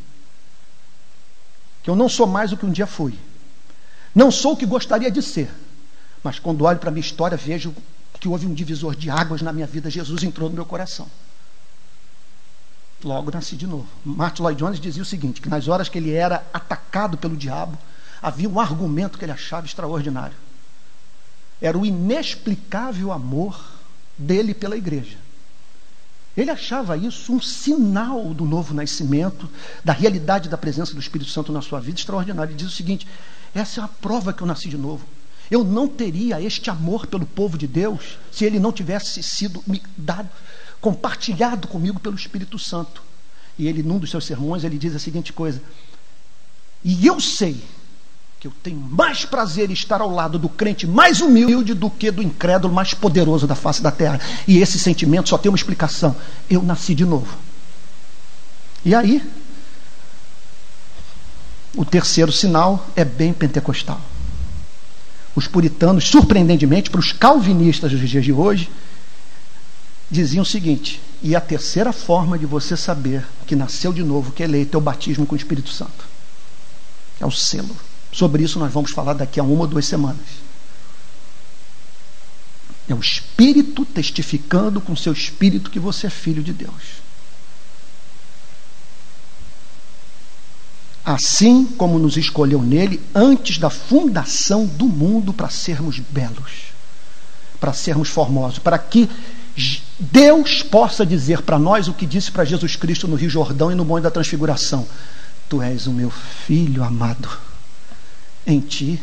Que 1.82 1.90
eu 1.90 1.96
não 1.96 2.08
sou 2.08 2.26
mais 2.26 2.52
o 2.52 2.56
que 2.56 2.66
um 2.66 2.72
dia 2.72 2.86
fui. 2.86 3.18
Não 4.14 4.30
sou 4.30 4.52
o 4.52 4.56
que 4.56 4.66
gostaria 4.66 5.10
de 5.10 5.22
ser. 5.22 5.50
Mas 6.22 6.38
quando 6.38 6.64
olho 6.64 6.78
para 6.78 6.88
a 6.88 6.92
minha 6.92 7.04
história, 7.04 7.36
vejo 7.36 7.74
que 8.18 8.28
houve 8.28 8.46
um 8.46 8.54
divisor 8.54 8.94
de 8.94 9.10
águas 9.10 9.42
na 9.42 9.52
minha 9.52 9.66
vida. 9.66 9.90
Jesus 9.90 10.22
entrou 10.22 10.48
no 10.48 10.54
meu 10.54 10.66
coração. 10.66 11.08
Logo 13.04 13.30
nasci 13.30 13.56
de 13.56 13.66
novo. 13.66 13.86
Martin 14.04 14.42
Lloyd 14.42 14.58
Jones 14.58 14.80
dizia 14.80 15.02
o 15.02 15.06
seguinte: 15.06 15.40
que 15.40 15.48
nas 15.48 15.68
horas 15.68 15.88
que 15.88 15.98
ele 15.98 16.12
era 16.12 16.44
atacado 16.52 17.18
pelo 17.18 17.36
diabo, 17.36 17.78
havia 18.22 18.48
um 18.48 18.58
argumento 18.58 19.18
que 19.18 19.24
ele 19.24 19.32
achava 19.32 19.66
extraordinário. 19.66 20.36
Era 21.60 21.76
o 21.78 21.86
inexplicável 21.86 23.12
amor 23.12 23.58
dele 24.16 24.54
pela 24.54 24.76
igreja. 24.76 25.16
Ele 26.36 26.50
achava 26.50 26.96
isso 26.96 27.32
um 27.32 27.40
sinal 27.40 28.34
do 28.34 28.44
novo 28.44 28.74
nascimento, 28.74 29.48
da 29.82 29.94
realidade 29.94 30.50
da 30.50 30.58
presença 30.58 30.92
do 30.92 31.00
Espírito 31.00 31.30
Santo 31.30 31.50
na 31.50 31.62
sua 31.62 31.80
vida 31.80 31.98
extraordinário. 31.98 32.50
Ele 32.50 32.58
diz 32.58 32.68
o 32.68 32.76
seguinte: 32.76 33.06
essa 33.54 33.80
é 33.80 33.84
a 33.84 33.88
prova 33.88 34.34
que 34.34 34.42
eu 34.42 34.46
nasci 34.46 34.68
de 34.68 34.76
novo. 34.76 35.06
Eu 35.50 35.64
não 35.64 35.88
teria 35.88 36.42
este 36.42 36.68
amor 36.68 37.06
pelo 37.06 37.24
povo 37.24 37.56
de 37.56 37.66
Deus 37.66 38.18
se 38.30 38.44
ele 38.44 38.58
não 38.58 38.72
tivesse 38.72 39.22
sido 39.22 39.62
me 39.66 39.82
dado, 39.96 40.28
compartilhado 40.80 41.68
comigo 41.68 42.00
pelo 42.00 42.16
Espírito 42.16 42.58
Santo. 42.58 43.02
E 43.58 43.66
ele, 43.66 43.82
num 43.82 43.98
dos 43.98 44.10
seus 44.10 44.26
sermões, 44.26 44.62
ele 44.62 44.76
diz 44.76 44.94
a 44.94 44.98
seguinte 44.98 45.32
coisa: 45.32 45.62
E 46.84 47.06
eu 47.06 47.18
sei 47.18 47.62
que 48.38 48.46
eu 48.46 48.52
tenho 48.62 48.78
mais 48.78 49.24
prazer 49.24 49.70
em 49.70 49.72
estar 49.72 50.00
ao 50.00 50.10
lado 50.10 50.38
do 50.38 50.48
crente 50.48 50.86
mais 50.86 51.20
humilde 51.20 51.72
do 51.72 51.88
que 51.88 52.10
do 52.10 52.22
incrédulo 52.22 52.72
mais 52.72 52.92
poderoso 52.92 53.46
da 53.46 53.54
face 53.54 53.82
da 53.82 53.90
terra. 53.90 54.20
E 54.46 54.58
esse 54.58 54.78
sentimento 54.78 55.28
só 55.28 55.38
tem 55.38 55.50
uma 55.50 55.56
explicação: 55.56 56.14
eu 56.48 56.62
nasci 56.62 56.94
de 56.94 57.04
novo. 57.04 57.34
E 58.84 58.94
aí, 58.94 59.22
o 61.74 61.84
terceiro 61.84 62.30
sinal 62.30 62.86
é 62.94 63.04
bem 63.04 63.32
pentecostal. 63.32 64.00
Os 65.34 65.46
puritanos, 65.46 66.04
surpreendentemente, 66.08 66.88
para 66.88 67.00
os 67.00 67.12
calvinistas 67.12 67.90
dos 67.90 68.08
dias 68.08 68.24
de 68.24 68.32
hoje, 68.32 68.70
diziam 70.10 70.42
o 70.42 70.46
seguinte: 70.46 71.00
e 71.22 71.34
a 71.34 71.40
terceira 71.40 71.92
forma 71.92 72.38
de 72.38 72.46
você 72.46 72.76
saber 72.76 73.26
que 73.46 73.56
nasceu 73.56 73.92
de 73.92 74.02
novo, 74.02 74.32
que 74.32 74.42
é 74.42 74.46
eleito, 74.46 74.76
é 74.76 74.78
o 74.78 74.82
batismo 74.82 75.26
com 75.26 75.34
o 75.34 75.38
Espírito 75.38 75.70
Santo. 75.70 76.06
É 77.18 77.26
o 77.26 77.30
selo. 77.30 77.74
Sobre 78.16 78.42
isso 78.42 78.58
nós 78.58 78.72
vamos 78.72 78.92
falar 78.92 79.12
daqui 79.12 79.38
a 79.38 79.42
uma 79.42 79.60
ou 79.60 79.66
duas 79.66 79.84
semanas. 79.84 80.24
É 82.88 82.94
o 82.94 82.98
Espírito 82.98 83.84
testificando 83.84 84.80
com 84.80 84.96
seu 84.96 85.12
Espírito 85.12 85.70
que 85.70 85.78
você 85.78 86.06
é 86.06 86.10
filho 86.10 86.42
de 86.42 86.54
Deus. 86.54 87.04
Assim 91.04 91.66
como 91.66 91.98
nos 91.98 92.16
escolheu 92.16 92.62
nele 92.62 93.02
antes 93.14 93.58
da 93.58 93.68
fundação 93.68 94.64
do 94.64 94.86
mundo 94.86 95.34
para 95.34 95.50
sermos 95.50 95.98
belos, 95.98 96.72
para 97.60 97.74
sermos 97.74 98.08
formosos, 98.08 98.58
para 98.58 98.78
que 98.78 99.10
Deus 100.00 100.62
possa 100.62 101.04
dizer 101.04 101.42
para 101.42 101.58
nós 101.58 101.86
o 101.86 101.92
que 101.92 102.06
disse 102.06 102.32
para 102.32 102.46
Jesus 102.46 102.76
Cristo 102.76 103.06
no 103.06 103.14
Rio 103.16 103.28
Jordão 103.28 103.70
e 103.70 103.74
no 103.74 103.84
Monte 103.84 104.04
da 104.04 104.10
Transfiguração: 104.10 104.88
Tu 105.50 105.60
és 105.60 105.86
o 105.86 105.92
meu 105.92 106.10
filho 106.10 106.82
amado 106.82 107.45
em 108.46 108.60
ti 108.60 109.02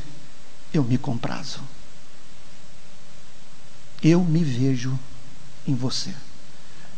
eu 0.73 0.83
me 0.83 0.97
comprazo. 0.97 1.59
Eu 4.01 4.23
me 4.23 4.43
vejo 4.43 4.97
em 5.67 5.75
você. 5.75 6.13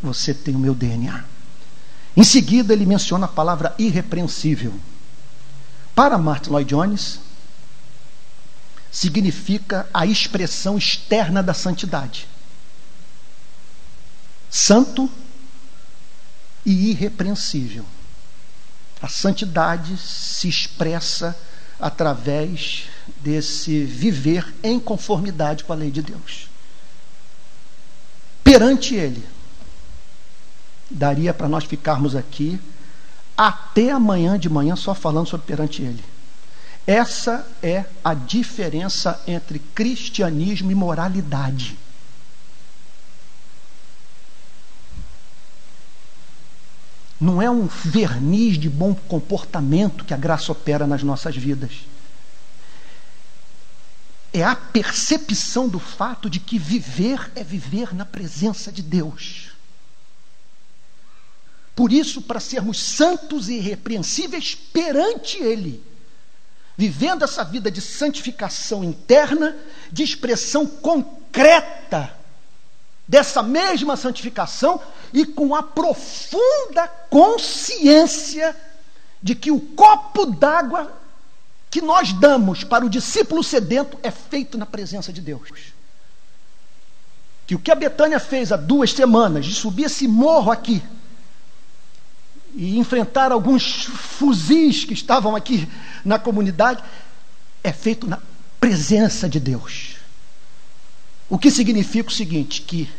Você 0.02 0.34
tem 0.34 0.56
o 0.56 0.60
meu 0.60 0.76
DNA. 0.76 1.24
Em 2.16 2.24
seguida, 2.24 2.74
ele 2.74 2.86
menciona 2.86 3.26
a 3.26 3.30
palavra 3.30 3.76
irrepreensível. 3.78 4.80
Para 5.94 6.18
Martin 6.18 6.52
Lloyd 6.52 6.70
Jones, 6.70 7.20
significa 8.92 9.90
a 9.94 10.06
expressão 10.06 10.78
externa 10.78 11.44
da 11.44 11.54
santidade. 11.54 12.28
Santo 14.50 15.10
e 16.66 16.92
irrepreensível. 16.92 17.86
A 19.02 19.10
santidade 19.10 19.98
se 19.98 20.48
expressa 20.48 21.38
através 21.80 22.88
desse 23.22 23.84
viver 23.84 24.54
em 24.64 24.80
conformidade 24.80 25.64
com 25.64 25.74
a 25.74 25.76
lei 25.76 25.92
de 25.92 26.02
Deus. 26.02 26.50
Perante 28.44 28.96
Ele, 28.96 29.24
daria 30.90 31.34
para 31.34 31.50
nós 31.50 31.64
ficarmos 31.64 32.16
aqui 32.16 32.60
até 33.36 33.92
amanhã 33.92 34.40
de 34.40 34.50
manhã 34.50 34.76
só 34.76 34.94
falando 34.94 35.28
sobre 35.28 35.48
perante 35.48 35.82
Ele. 35.82 36.04
Essa 36.88 37.46
é 37.64 37.86
a 38.04 38.14
diferença 38.14 39.20
entre 39.26 39.60
cristianismo 39.60 40.72
e 40.72 40.76
moralidade. 40.76 41.78
Não 47.26 47.42
é 47.42 47.50
um 47.50 47.66
verniz 47.66 48.56
de 48.56 48.70
bom 48.70 48.94
comportamento 48.94 50.06
que 50.06 50.14
a 50.14 50.18
graça 50.18 50.52
opera 50.52 50.86
nas 50.86 51.02
nossas 51.02 51.36
vidas. 51.36 51.72
É 54.32 54.44
a 54.44 54.56
percepção 54.56 55.68
do 55.68 55.80
fato 55.80 56.30
de 56.30 56.40
que 56.40 56.60
viver 56.60 57.32
é 57.34 57.44
viver 57.44 57.96
na 57.96 58.06
presença 58.06 58.72
de 58.72 58.84
Deus. 58.84 59.50
Por 61.76 61.92
isso, 61.92 62.22
para 62.22 62.40
sermos 62.40 62.80
santos 62.80 63.50
e 63.50 63.56
irrepreensíveis 63.56 64.54
perante 64.54 65.40
Ele, 65.42 65.84
vivendo 66.78 67.24
essa 67.24 67.44
vida 67.44 67.72
de 67.72 67.82
santificação 67.82 68.84
interna, 68.84 69.58
de 69.92 70.04
expressão 70.04 70.68
concreta 70.68 72.15
dessa 73.08 73.44
mesma 73.44 73.96
santificação 73.96 74.82
e 75.14 75.26
com 75.26 75.56
a 75.56 75.62
profunda 75.62 76.88
consciência 77.10 78.56
de 79.22 79.36
que 79.36 79.52
o 79.52 79.60
copo 79.60 80.26
d'água 80.26 80.92
que 81.70 81.82
nós 81.82 82.14
damos 82.14 82.64
para 82.64 82.86
o 82.86 82.90
discípulo 82.90 83.44
sedento 83.44 83.98
é 84.02 84.10
feito 84.10 84.58
na 84.58 84.66
presença 84.66 85.12
de 85.12 85.22
Deus. 85.22 85.50
Que 87.46 87.54
o 87.54 87.60
que 87.60 87.70
a 87.70 87.76
Betânia 87.76 88.20
fez 88.20 88.52
há 88.52 88.56
duas 88.56 88.92
semanas, 88.92 89.46
de 89.46 89.54
subir 89.54 89.86
esse 89.86 90.08
morro 90.08 90.52
aqui 90.52 90.82
e 92.56 92.80
enfrentar 92.80 93.32
alguns 93.32 93.84
fuzis 93.84 94.86
que 94.86 94.94
estavam 94.94 95.36
aqui 95.36 95.68
na 96.04 96.18
comunidade, 96.18 96.82
é 97.64 97.74
feito 97.74 98.08
na 98.08 98.20
presença 98.60 99.28
de 99.28 99.40
Deus. 99.40 99.95
O 101.30 101.38
que 101.38 101.50
significa 101.50 102.10
o 102.10 102.14
seguinte: 102.14 102.62
que 102.62 102.90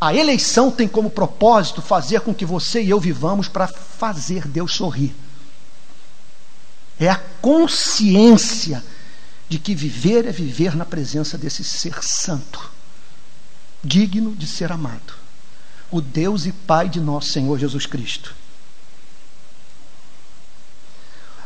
a 0.00 0.14
eleição 0.14 0.70
tem 0.70 0.86
como 0.86 1.10
propósito 1.10 1.82
fazer 1.82 2.20
com 2.20 2.34
que 2.34 2.44
você 2.44 2.82
e 2.82 2.90
eu 2.90 3.00
vivamos 3.00 3.48
para 3.48 3.66
fazer 3.66 4.46
Deus 4.46 4.74
sorrir. 4.74 5.14
É 7.00 7.08
a 7.08 7.20
consciência 7.40 8.84
de 9.48 9.58
que 9.58 9.74
viver 9.74 10.26
é 10.26 10.32
viver 10.32 10.76
na 10.76 10.84
presença 10.84 11.38
desse 11.38 11.64
ser 11.64 12.02
santo, 12.02 12.70
digno 13.82 14.34
de 14.36 14.46
ser 14.46 14.70
amado, 14.70 15.14
o 15.90 16.00
Deus 16.00 16.44
e 16.44 16.52
Pai 16.52 16.88
de 16.88 17.00
nosso 17.00 17.30
Senhor 17.30 17.58
Jesus 17.58 17.86
Cristo. 17.86 18.34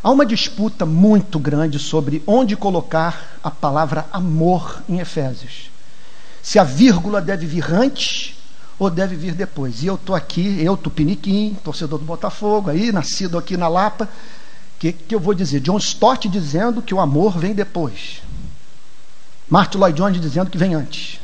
Há 0.03 0.11
uma 0.11 0.26
disputa 0.26 0.84
muito 0.84 1.38
grande 1.38 1.78
sobre 1.78 2.24
onde 2.26 2.57
colocar 2.57 3.38
a 3.42 3.50
palavra 3.50 4.05
amor 4.11 4.82
em 4.88 4.98
Efésios 4.98 5.72
se 6.43 6.59
a 6.59 6.64
vírgula 6.64 7.20
deve 7.20 7.47
vir 7.47 7.72
antes 7.72 8.34
ou 8.78 8.90
deve 8.90 9.14
vir 9.14 9.34
depois? 9.34 9.82
E 9.82 9.86
eu 9.86 9.95
estou 9.95 10.14
aqui, 10.14 10.61
eu, 10.62 10.76
Tupiniquim, 10.76 11.57
torcedor 11.62 11.99
do 11.99 12.05
Botafogo, 12.05 12.70
aí, 12.70 12.90
nascido 12.90 13.38
aqui 13.38 13.57
na 13.57 13.68
Lapa, 13.68 14.05
o 14.05 14.80
que, 14.80 14.93
que 14.93 15.14
eu 15.14 15.20
vou 15.20 15.32
dizer? 15.32 15.61
John 15.61 15.78
Stott 15.78 16.28
dizendo 16.28 16.82
que 16.82 16.93
o 16.93 17.01
amor 17.01 17.38
vem 17.38 17.55
depois. 17.55 18.20
Martin 19.49 19.78
Lloyd 19.78 19.97
Jones 19.97 20.20
dizendo 20.20 20.51
que 20.51 20.59
vem 20.59 20.74
antes. 20.74 21.20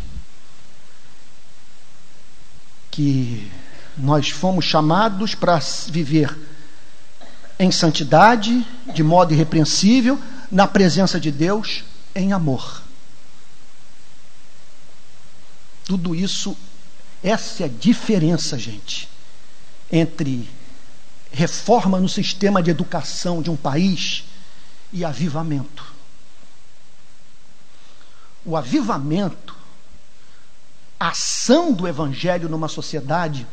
Que 2.91 3.51
nós 3.97 4.29
fomos 4.29 4.65
chamados 4.65 5.35
para 5.35 5.59
viver 5.89 6.37
em 7.59 7.73
santidade, 7.73 8.65
de 8.95 9.03
modo 9.03 9.35
irrepreensível, 9.35 10.21
na 10.51 10.67
presença 10.67 11.19
de 11.19 11.33
Deus, 11.33 11.83
em 12.15 12.33
amor. 12.33 12.83
Tudo 15.89 16.15
isso, 16.15 16.55
essa 17.25 17.63
é 17.63 17.67
a 17.67 17.69
diferença, 17.69 18.59
gente, 18.59 19.09
entre 19.91 20.47
reforma 21.33 21.99
no 21.99 22.11
sistema 22.11 22.63
de 22.63 22.71
educação 22.71 23.41
de 23.41 23.49
um 23.49 23.57
país 23.57 24.25
e 24.93 25.03
avivamento. 25.03 25.83
O 28.45 28.55
avivamento, 28.55 29.57
a 31.01 31.09
ação 31.09 31.73
do 31.73 31.89
evangelho 31.89 32.51
numa 32.51 32.69
sociedade, 32.69 33.47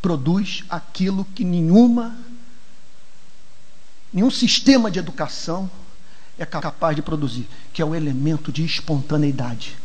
produz 0.00 0.62
aquilo 0.70 1.24
que 1.24 1.42
nenhuma 1.42 2.16
nenhum 4.12 4.30
sistema 4.30 4.88
de 4.88 5.00
educação 5.00 5.68
é 6.38 6.46
capaz 6.46 6.94
de 6.94 7.02
produzir, 7.02 7.48
que 7.72 7.82
é 7.82 7.84
o 7.84 7.92
elemento 7.92 8.52
de 8.52 8.64
espontaneidade. 8.64 9.76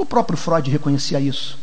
O 0.00 0.06
próprio 0.06 0.38
Freud 0.38 0.70
reconhecia 0.70 1.20
isso. 1.20 1.58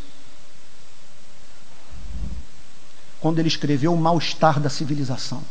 Quando 3.20 3.40
ele 3.40 3.48
escreveu 3.48 3.92
O 3.92 3.98
Mal-Estar 3.98 4.60
da 4.60 4.70
Civilização. 4.70 5.44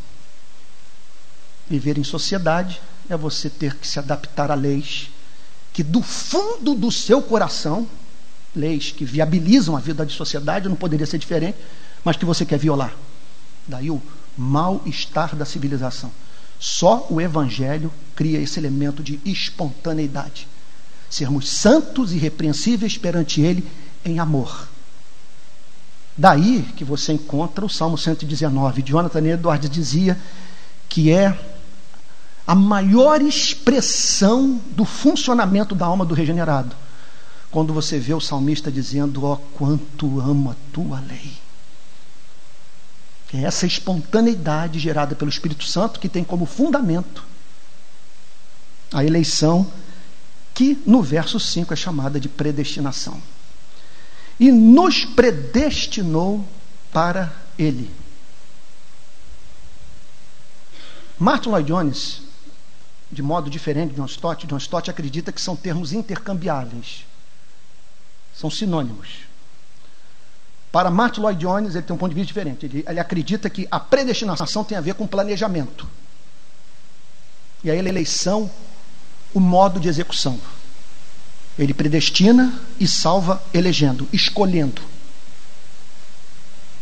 Viver 1.69 1.97
em 1.97 2.03
sociedade 2.05 2.81
é 3.09 3.17
você 3.17 3.49
ter 3.49 3.75
que 3.75 3.85
se 3.85 3.99
adaptar 3.99 4.49
a 4.49 4.55
leis 4.55 5.09
que, 5.73 5.83
do 5.83 6.01
fundo 6.01 6.73
do 6.73 6.89
seu 6.89 7.21
coração, 7.21 7.85
leis 8.55 8.89
que 8.89 9.03
viabilizam 9.03 9.75
a 9.75 9.81
vida 9.81 10.05
de 10.05 10.13
sociedade, 10.13 10.69
não 10.69 10.77
poderia 10.77 11.05
ser 11.05 11.17
diferente, 11.17 11.57
mas 12.05 12.15
que 12.15 12.23
você 12.23 12.45
quer 12.45 12.57
violar. 12.57 12.95
Daí 13.67 13.91
o 13.91 14.01
mal-estar 14.37 15.35
da 15.35 15.43
civilização. 15.43 16.09
Só 16.57 17.05
o 17.09 17.19
Evangelho 17.19 17.91
cria 18.15 18.39
esse 18.39 18.57
elemento 18.57 19.03
de 19.03 19.19
espontaneidade. 19.25 20.47
Sermos 21.09 21.49
santos 21.49 22.11
e 22.11 22.17
repreensíveis 22.17 22.97
perante 22.97 23.41
Ele 23.41 23.65
em 24.03 24.19
amor. 24.19 24.67
Daí 26.17 26.63
que 26.75 26.83
você 26.83 27.13
encontra 27.13 27.65
o 27.65 27.69
Salmo 27.69 27.97
119. 27.97 28.81
Jonathan 28.81 29.25
Edwards 29.25 29.69
dizia 29.69 30.17
que 30.89 31.11
é 31.11 31.37
a 32.45 32.55
maior 32.55 33.21
expressão 33.21 34.59
do 34.71 34.85
funcionamento 34.85 35.75
da 35.75 35.85
alma 35.85 36.05
do 36.05 36.15
regenerado. 36.15 36.75
Quando 37.51 37.73
você 37.73 37.99
vê 37.99 38.13
o 38.13 38.21
salmista 38.21 38.71
dizendo: 38.71 39.23
Ó, 39.25 39.33
oh, 39.33 39.37
quanto 39.37 40.19
amo 40.19 40.51
a 40.51 40.55
tua 40.73 40.99
lei. 41.01 41.33
É 43.33 43.43
essa 43.43 43.65
espontaneidade 43.65 44.79
gerada 44.79 45.13
pelo 45.13 45.29
Espírito 45.29 45.65
Santo 45.65 45.99
que 45.99 46.07
tem 46.07 46.23
como 46.23 46.45
fundamento 46.45 47.25
a 48.93 49.03
eleição, 49.03 49.69
que 50.57 50.81
no 50.87 51.03
verso 51.03 51.39
5 51.39 51.71
é 51.71 51.75
chamada 51.75 52.19
de 52.19 52.27
predestinação. 52.27 53.21
E 54.39 54.51
nos 54.51 55.05
predestinou 55.05 56.43
para 56.91 57.31
Ele. 57.59 57.91
Martin 61.19 61.49
Lloyd 61.49 61.67
Jones, 61.67 62.23
de 63.11 63.21
modo 63.21 63.51
diferente 63.51 63.91
de 63.91 63.97
John 63.97 64.07
Stott, 64.07 64.47
John 64.47 64.57
Stott 64.57 64.89
acredita 64.89 65.31
que 65.31 65.39
são 65.39 65.55
termos 65.55 65.93
intercambiáveis, 65.93 67.05
são 68.33 68.49
sinônimos. 68.49 69.09
Para 70.71 70.89
Martin 70.89 71.21
Lloyd 71.21 71.39
Jones, 71.39 71.75
ele 71.75 71.85
tem 71.85 71.95
um 71.95 71.99
ponto 71.99 72.09
de 72.09 72.15
vista 72.15 72.29
diferente. 72.29 72.65
Ele, 72.65 72.83
ele 72.87 72.99
acredita 72.99 73.47
que 73.47 73.67
a 73.69 73.79
predestinação 73.79 74.63
tem 74.63 74.75
a 74.75 74.81
ver 74.81 74.95
com 74.95 75.05
planejamento. 75.05 75.87
E 77.63 77.69
a 77.69 77.75
eleição, 77.75 78.49
o 79.33 79.39
modo 79.39 79.79
de 79.79 79.87
execução. 79.87 80.39
Ele 81.57 81.73
predestina 81.73 82.53
e 82.79 82.87
salva 82.87 83.41
elegendo, 83.53 84.07
escolhendo. 84.13 84.81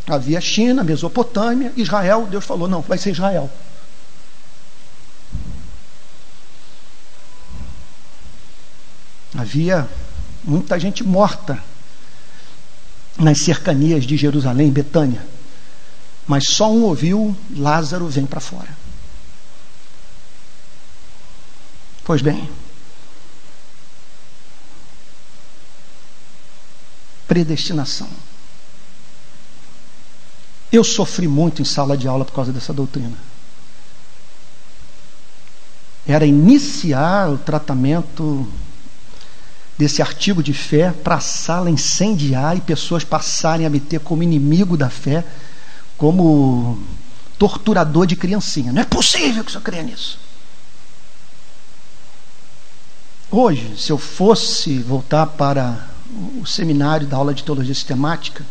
Havia 0.06 0.40
China, 0.40 0.84
Mesopotâmia, 0.84 1.72
Israel, 1.76 2.26
Deus 2.26 2.44
falou: 2.44 2.68
não, 2.68 2.80
vai 2.80 2.98
ser 2.98 3.10
Israel. 3.10 3.50
Havia 9.36 9.88
muita 10.44 10.78
gente 10.78 11.02
morta 11.02 11.62
nas 13.18 13.40
cercanias 13.40 14.04
de 14.04 14.16
Jerusalém, 14.16 14.70
Betânia. 14.70 15.24
Mas 16.26 16.44
só 16.48 16.70
um 16.70 16.84
ouviu: 16.84 17.36
Lázaro 17.56 18.06
vem 18.08 18.26
para 18.26 18.40
fora. 18.40 18.85
Pois 22.06 22.22
bem, 22.22 22.48
predestinação. 27.26 28.08
Eu 30.70 30.84
sofri 30.84 31.26
muito 31.26 31.60
em 31.60 31.64
sala 31.64 31.96
de 31.96 32.06
aula 32.06 32.24
por 32.24 32.32
causa 32.32 32.52
dessa 32.52 32.72
doutrina. 32.72 33.16
Era 36.06 36.24
iniciar 36.24 37.28
o 37.28 37.38
tratamento 37.38 38.48
desse 39.76 40.00
artigo 40.00 40.44
de 40.44 40.54
fé 40.54 40.92
para 40.92 41.16
a 41.16 41.20
sala 41.20 41.68
incendiar 41.68 42.56
e 42.56 42.60
pessoas 42.60 43.02
passarem 43.02 43.66
a 43.66 43.70
me 43.70 43.80
ter 43.80 43.98
como 43.98 44.22
inimigo 44.22 44.76
da 44.76 44.88
fé, 44.88 45.24
como 45.98 46.80
torturador 47.36 48.06
de 48.06 48.14
criancinha. 48.14 48.72
Não 48.72 48.82
é 48.82 48.84
possível 48.84 49.42
que 49.42 49.48
o 49.48 49.52
senhor 49.52 49.64
creia 49.64 49.82
nisso. 49.82 50.24
Hoje, 53.30 53.76
se 53.76 53.90
eu 53.90 53.98
fosse 53.98 54.78
voltar 54.78 55.26
para 55.26 55.88
o 56.40 56.46
seminário 56.46 57.06
da 57.08 57.16
aula 57.16 57.34
de 57.34 57.42
teologia 57.42 57.74
sistemática, 57.74 58.44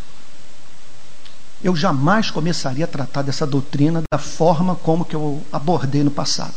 eu 1.63 1.73
jamais 1.75 2.29
começaria 2.29 2.83
a 2.83 2.87
tratar 2.87 3.21
dessa 3.21 3.47
doutrina 3.47 4.03
da 4.11 4.19
forma 4.19 4.75
como 4.75 5.05
que 5.05 5.15
eu 5.15 5.41
abordei 5.51 6.03
no 6.03 6.11
passado. 6.11 6.55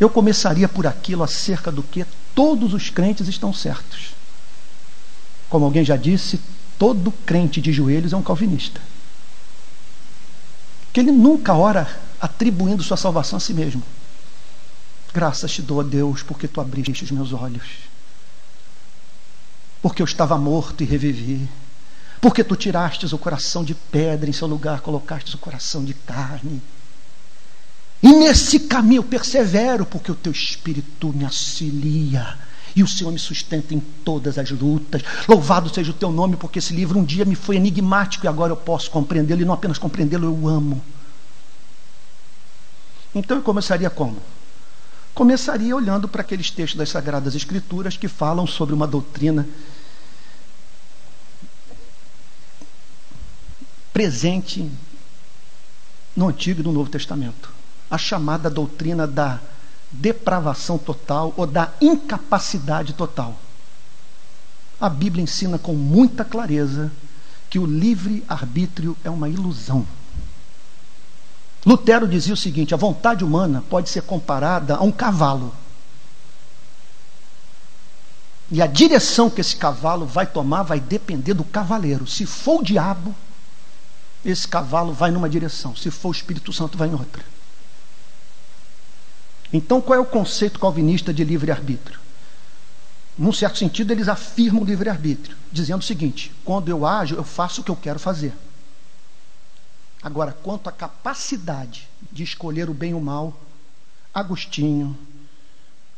Eu 0.00 0.08
começaria 0.08 0.66
por 0.66 0.86
aquilo 0.86 1.22
acerca 1.22 1.70
do 1.70 1.82
que 1.82 2.06
todos 2.34 2.72
os 2.72 2.88
crentes 2.88 3.28
estão 3.28 3.52
certos. 3.52 4.14
Como 5.50 5.66
alguém 5.66 5.84
já 5.84 5.96
disse, 5.96 6.40
todo 6.78 7.12
crente 7.26 7.60
de 7.60 7.70
joelhos 7.70 8.14
é 8.14 8.16
um 8.16 8.22
calvinista. 8.22 8.80
Que 10.92 11.00
ele 11.00 11.12
nunca 11.12 11.54
ora 11.54 11.86
atribuindo 12.18 12.82
sua 12.82 12.96
salvação 12.96 13.36
a 13.36 13.40
si 13.40 13.52
mesmo. 13.52 13.82
Graças 15.14 15.52
te 15.52 15.62
dou 15.62 15.80
a 15.80 15.84
Deus 15.84 16.24
porque 16.24 16.48
tu 16.48 16.60
abriste 16.60 17.04
os 17.04 17.10
meus 17.12 17.32
olhos. 17.32 17.62
Porque 19.80 20.02
eu 20.02 20.06
estava 20.06 20.36
morto 20.36 20.82
e 20.82 20.86
revivi. 20.86 21.48
Porque 22.20 22.42
tu 22.42 22.56
tirastes 22.56 23.12
o 23.12 23.18
coração 23.18 23.62
de 23.62 23.76
pedra 23.76 24.28
em 24.28 24.32
seu 24.32 24.48
lugar, 24.48 24.80
colocastes 24.80 25.32
o 25.32 25.38
coração 25.38 25.84
de 25.84 25.94
carne. 25.94 26.60
E 28.02 28.10
nesse 28.10 28.58
caminho 28.60 28.98
eu 28.98 29.04
persevero, 29.04 29.86
porque 29.86 30.10
o 30.10 30.16
teu 30.16 30.32
espírito 30.32 31.12
me 31.12 31.24
auxilia. 31.24 32.36
E 32.74 32.82
o 32.82 32.88
Senhor 32.88 33.12
me 33.12 33.18
sustenta 33.20 33.72
em 33.72 33.78
todas 33.78 34.36
as 34.36 34.50
lutas. 34.50 35.00
Louvado 35.28 35.72
seja 35.72 35.92
o 35.92 35.94
teu 35.94 36.10
nome, 36.10 36.36
porque 36.36 36.58
esse 36.58 36.74
livro 36.74 36.98
um 36.98 37.04
dia 37.04 37.24
me 37.24 37.36
foi 37.36 37.54
enigmático 37.54 38.26
e 38.26 38.28
agora 38.28 38.50
eu 38.50 38.56
posso 38.56 38.90
compreendê-lo. 38.90 39.42
E 39.42 39.44
não 39.44 39.54
apenas 39.54 39.78
compreendê-lo, 39.78 40.26
eu 40.26 40.48
amo. 40.48 40.82
Então 43.14 43.36
eu 43.36 43.44
começaria 43.44 43.88
como? 43.88 44.20
Começaria 45.14 45.76
olhando 45.76 46.08
para 46.08 46.22
aqueles 46.22 46.50
textos 46.50 46.78
das 46.78 46.88
Sagradas 46.88 47.34
Escrituras 47.34 47.96
que 47.96 48.08
falam 48.08 48.46
sobre 48.46 48.74
uma 48.74 48.86
doutrina 48.86 49.46
presente 53.92 54.68
no 56.16 56.28
Antigo 56.28 56.60
e 56.60 56.64
no 56.64 56.72
Novo 56.72 56.90
Testamento 56.90 57.52
a 57.88 57.96
chamada 57.96 58.50
doutrina 58.50 59.06
da 59.06 59.38
depravação 59.92 60.76
total 60.76 61.32
ou 61.36 61.46
da 61.46 61.72
incapacidade 61.80 62.92
total. 62.94 63.38
A 64.80 64.88
Bíblia 64.88 65.22
ensina 65.22 65.58
com 65.58 65.74
muita 65.74 66.24
clareza 66.24 66.90
que 67.48 67.58
o 67.58 67.64
livre-arbítrio 67.64 68.96
é 69.04 69.10
uma 69.10 69.28
ilusão. 69.28 69.86
Lutero 71.64 72.06
dizia 72.06 72.34
o 72.34 72.36
seguinte: 72.36 72.74
a 72.74 72.76
vontade 72.76 73.24
humana 73.24 73.64
pode 73.68 73.88
ser 73.88 74.02
comparada 74.02 74.76
a 74.76 74.82
um 74.82 74.92
cavalo. 74.92 75.54
E 78.50 78.60
a 78.60 78.66
direção 78.66 79.30
que 79.30 79.40
esse 79.40 79.56
cavalo 79.56 80.04
vai 80.04 80.26
tomar 80.26 80.62
vai 80.62 80.78
depender 80.78 81.34
do 81.34 81.44
cavaleiro. 81.44 82.06
Se 82.06 82.26
for 82.26 82.60
o 82.60 82.64
diabo, 82.64 83.14
esse 84.24 84.46
cavalo 84.46 84.92
vai 84.92 85.10
numa 85.10 85.28
direção. 85.28 85.74
Se 85.74 85.90
for 85.90 86.08
o 86.10 86.12
Espírito 86.12 86.52
Santo, 86.52 86.76
vai 86.76 86.88
em 86.88 86.92
outra. 86.92 87.24
Então, 89.52 89.80
qual 89.80 89.98
é 89.98 90.02
o 90.02 90.06
conceito 90.06 90.58
calvinista 90.58 91.12
de 91.12 91.24
livre-arbítrio? 91.24 91.98
Num 93.16 93.32
certo 93.32 93.58
sentido, 93.58 93.92
eles 93.92 94.08
afirmam 94.08 94.62
o 94.62 94.66
livre-arbítrio, 94.66 95.36
dizendo 95.50 95.80
o 95.80 95.84
seguinte: 95.84 96.32
quando 96.44 96.68
eu 96.68 96.84
ajo, 96.84 97.14
eu 97.14 97.24
faço 97.24 97.60
o 97.60 97.64
que 97.64 97.70
eu 97.70 97.76
quero 97.76 97.98
fazer. 97.98 98.34
Agora, 100.04 100.36
quanto 100.42 100.68
à 100.68 100.72
capacidade 100.72 101.88
de 102.12 102.22
escolher 102.22 102.68
o 102.68 102.74
bem 102.74 102.90
e 102.90 102.94
o 102.94 103.00
mal, 103.00 103.34
Agostinho, 104.12 104.94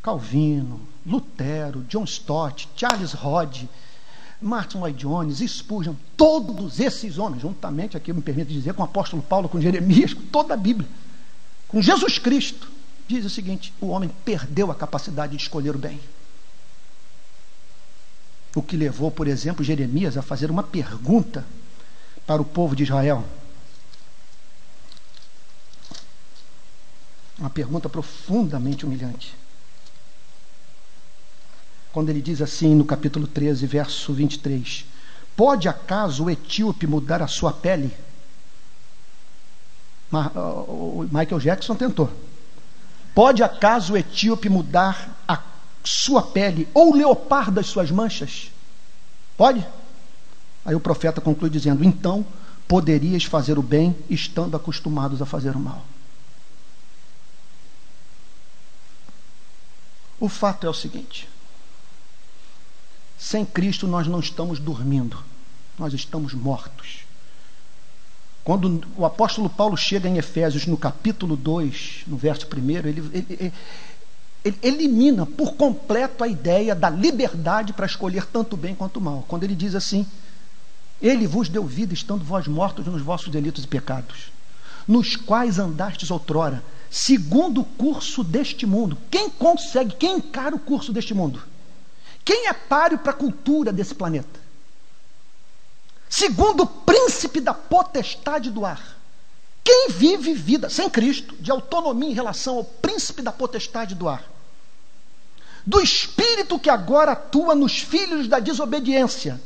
Calvino, 0.00 0.80
Lutero, 1.04 1.82
John 1.88 2.04
Stott, 2.04 2.68
Charles 2.76 3.12
Rod, 3.12 3.64
Martin 4.40 4.78
Lloyd 4.78 4.96
Jones, 4.96 5.38
Spurgeon, 5.38 5.94
todos 6.16 6.78
esses 6.78 7.18
homens, 7.18 7.42
juntamente 7.42 7.96
aqui 7.96 8.12
me 8.12 8.22
permito 8.22 8.52
dizer, 8.52 8.74
com 8.74 8.82
o 8.82 8.84
apóstolo 8.84 9.22
Paulo, 9.22 9.48
com 9.48 9.60
Jeremias, 9.60 10.14
com 10.14 10.22
toda 10.22 10.54
a 10.54 10.56
Bíblia, 10.56 10.88
com 11.66 11.82
Jesus 11.82 12.16
Cristo, 12.16 12.70
diz 13.08 13.24
o 13.24 13.30
seguinte: 13.30 13.74
o 13.80 13.88
homem 13.88 14.08
perdeu 14.24 14.70
a 14.70 14.74
capacidade 14.76 15.36
de 15.36 15.42
escolher 15.42 15.74
o 15.74 15.78
bem. 15.78 16.00
O 18.54 18.62
que 18.62 18.76
levou, 18.76 19.10
por 19.10 19.26
exemplo, 19.26 19.64
Jeremias 19.64 20.16
a 20.16 20.22
fazer 20.22 20.48
uma 20.48 20.62
pergunta 20.62 21.44
para 22.24 22.40
o 22.40 22.44
povo 22.44 22.76
de 22.76 22.84
Israel. 22.84 23.24
Uma 27.38 27.50
pergunta 27.50 27.88
profundamente 27.88 28.86
humilhante. 28.86 29.34
Quando 31.92 32.08
ele 32.08 32.20
diz 32.20 32.40
assim 32.40 32.74
no 32.74 32.84
capítulo 32.84 33.26
13, 33.26 33.66
verso 33.66 34.12
23: 34.12 34.86
Pode 35.36 35.68
acaso 35.68 36.24
o 36.24 36.30
etíope 36.30 36.86
mudar 36.86 37.22
a 37.22 37.26
sua 37.26 37.52
pele? 37.52 37.94
Michael 41.10 41.40
Jackson 41.40 41.74
tentou. 41.74 42.10
Pode 43.14 43.42
acaso 43.42 43.94
o 43.94 43.96
etíope 43.96 44.48
mudar 44.48 45.14
a 45.26 45.42
sua 45.84 46.22
pele 46.22 46.68
ou 46.72 46.92
o 46.92 46.96
leopardo 46.96 47.52
das 47.52 47.66
suas 47.66 47.90
manchas? 47.90 48.50
Pode? 49.36 49.66
Aí 50.64 50.74
o 50.74 50.80
profeta 50.80 51.20
conclui 51.20 51.50
dizendo: 51.50 51.84
Então 51.84 52.24
poderias 52.66 53.24
fazer 53.24 53.58
o 53.58 53.62
bem 53.62 53.96
estando 54.08 54.56
acostumados 54.56 55.20
a 55.20 55.26
fazer 55.26 55.54
o 55.54 55.60
mal. 55.60 55.84
O 60.18 60.28
fato 60.28 60.66
é 60.66 60.70
o 60.70 60.74
seguinte: 60.74 61.28
sem 63.18 63.44
Cristo 63.44 63.86
nós 63.86 64.06
não 64.06 64.20
estamos 64.20 64.58
dormindo, 64.58 65.22
nós 65.78 65.92
estamos 65.92 66.32
mortos. 66.32 67.06
Quando 68.44 68.86
o 68.96 69.04
apóstolo 69.04 69.50
Paulo 69.50 69.76
chega 69.76 70.08
em 70.08 70.18
Efésios, 70.18 70.66
no 70.66 70.76
capítulo 70.76 71.36
2, 71.36 72.04
no 72.06 72.16
verso 72.16 72.46
1, 72.46 72.70
ele, 72.70 72.88
ele, 72.88 73.26
ele, 73.28 73.52
ele 74.44 74.58
elimina 74.62 75.26
por 75.26 75.54
completo 75.54 76.22
a 76.22 76.28
ideia 76.28 76.72
da 76.72 76.88
liberdade 76.88 77.72
para 77.72 77.86
escolher 77.86 78.24
tanto 78.26 78.56
bem 78.56 78.74
quanto 78.74 79.00
mal. 79.00 79.24
Quando 79.26 79.42
ele 79.42 79.56
diz 79.56 79.74
assim: 79.74 80.06
Ele 81.02 81.26
vos 81.26 81.48
deu 81.48 81.66
vida, 81.66 81.92
estando 81.92 82.24
vós 82.24 82.46
mortos 82.46 82.86
nos 82.86 83.02
vossos 83.02 83.30
delitos 83.30 83.64
e 83.64 83.66
pecados, 83.66 84.30
nos 84.86 85.16
quais 85.16 85.58
andastes 85.58 86.10
outrora 86.10 86.62
segundo 86.90 87.60
o 87.60 87.64
curso 87.64 88.22
deste 88.22 88.66
mundo. 88.66 88.96
Quem 89.10 89.28
consegue, 89.28 89.94
quem 89.96 90.16
encara 90.16 90.54
o 90.54 90.58
curso 90.60 90.92
deste 90.92 91.14
mundo? 91.14 91.42
Quem 92.24 92.48
é 92.48 92.52
páreo 92.52 92.98
para 92.98 93.12
a 93.12 93.14
cultura 93.14 93.72
desse 93.72 93.94
planeta? 93.94 94.40
Segundo 96.08 96.62
o 96.62 96.66
príncipe 96.66 97.40
da 97.40 97.54
potestade 97.54 98.50
do 98.50 98.64
ar. 98.64 98.96
Quem 99.62 99.88
vive 99.90 100.32
vida 100.32 100.70
sem 100.70 100.88
Cristo, 100.88 101.34
de 101.40 101.50
autonomia 101.50 102.10
em 102.10 102.14
relação 102.14 102.56
ao 102.56 102.64
príncipe 102.64 103.20
da 103.20 103.32
potestade 103.32 103.94
do 103.94 104.08
ar? 104.08 104.24
Do 105.64 105.80
espírito 105.80 106.58
que 106.58 106.70
agora 106.70 107.12
atua 107.12 107.54
nos 107.54 107.78
filhos 107.78 108.28
da 108.28 108.38
desobediência. 108.38 109.40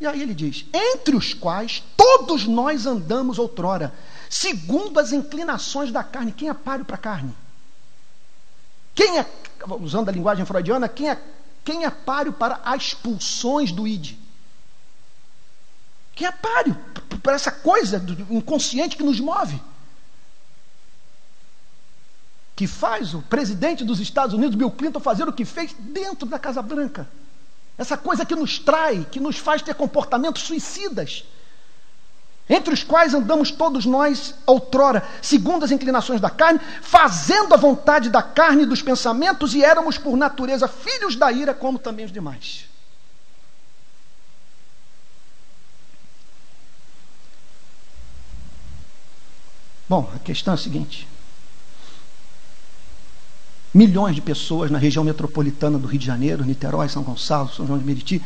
E 0.00 0.06
aí 0.06 0.22
ele 0.22 0.34
diz: 0.34 0.64
entre 0.72 1.14
os 1.14 1.34
quais 1.34 1.82
todos 1.94 2.46
nós 2.46 2.86
andamos 2.86 3.38
outrora, 3.38 3.92
segundo 4.30 5.00
as 5.00 5.12
inclinações 5.12 5.90
da 5.90 6.04
carne. 6.04 6.30
Quem 6.30 6.48
é 6.48 6.54
páreo 6.54 6.84
para 6.84 6.94
a 6.94 6.98
carne? 6.98 7.34
Quem 8.94 9.18
é, 9.18 9.26
usando 9.80 10.08
a 10.08 10.12
linguagem 10.12 10.46
freudiana, 10.46 10.88
quem 10.88 11.10
é, 11.10 11.20
quem 11.64 11.84
é 11.84 11.90
páreo 11.90 12.32
para 12.32 12.60
as 12.64 12.94
pulsões 12.94 13.72
do 13.72 13.88
id? 13.88 14.16
Quem 16.14 16.28
é 16.28 16.32
páreo 16.32 16.76
para 17.22 17.34
essa 17.34 17.50
coisa 17.50 18.02
inconsciente 18.30 18.96
que 18.96 19.02
nos 19.02 19.18
move? 19.18 19.60
Que 22.54 22.68
faz 22.68 23.14
o 23.14 23.22
presidente 23.22 23.84
dos 23.84 23.98
Estados 23.98 24.34
Unidos, 24.34 24.54
Bill 24.54 24.70
Clinton, 24.70 25.00
fazer 25.00 25.28
o 25.28 25.32
que 25.32 25.44
fez 25.44 25.74
dentro 25.76 26.28
da 26.28 26.38
Casa 26.38 26.62
Branca. 26.62 27.08
Essa 27.76 27.96
coisa 27.96 28.24
que 28.24 28.36
nos 28.36 28.58
trai, 28.58 29.04
que 29.10 29.18
nos 29.18 29.38
faz 29.38 29.60
ter 29.60 29.74
comportamentos 29.74 30.42
suicidas 30.42 31.24
entre 32.50 32.74
os 32.74 32.82
quais 32.82 33.14
andamos 33.14 33.52
todos 33.52 33.86
nós 33.86 34.34
outrora, 34.44 35.06
segundo 35.22 35.64
as 35.64 35.70
inclinações 35.70 36.20
da 36.20 36.28
carne, 36.28 36.60
fazendo 36.82 37.54
a 37.54 37.56
vontade 37.56 38.10
da 38.10 38.20
carne 38.20 38.64
e 38.64 38.66
dos 38.66 38.82
pensamentos, 38.82 39.54
e 39.54 39.62
éramos 39.62 39.96
por 39.96 40.16
natureza 40.16 40.66
filhos 40.66 41.14
da 41.14 41.30
ira, 41.30 41.54
como 41.54 41.78
também 41.78 42.04
os 42.04 42.10
demais. 42.10 42.68
Bom, 49.88 50.10
a 50.14 50.18
questão 50.18 50.52
é 50.52 50.56
a 50.56 50.58
seguinte: 50.58 51.06
milhões 53.72 54.16
de 54.16 54.22
pessoas 54.22 54.72
na 54.72 54.78
região 54.78 55.04
metropolitana 55.04 55.78
do 55.78 55.86
Rio 55.86 56.00
de 56.00 56.06
Janeiro, 56.06 56.44
Niterói, 56.44 56.88
São 56.88 57.04
Gonçalo, 57.04 57.48
São 57.48 57.64
João 57.64 57.78
de 57.78 57.84
Meriti, 57.84 58.20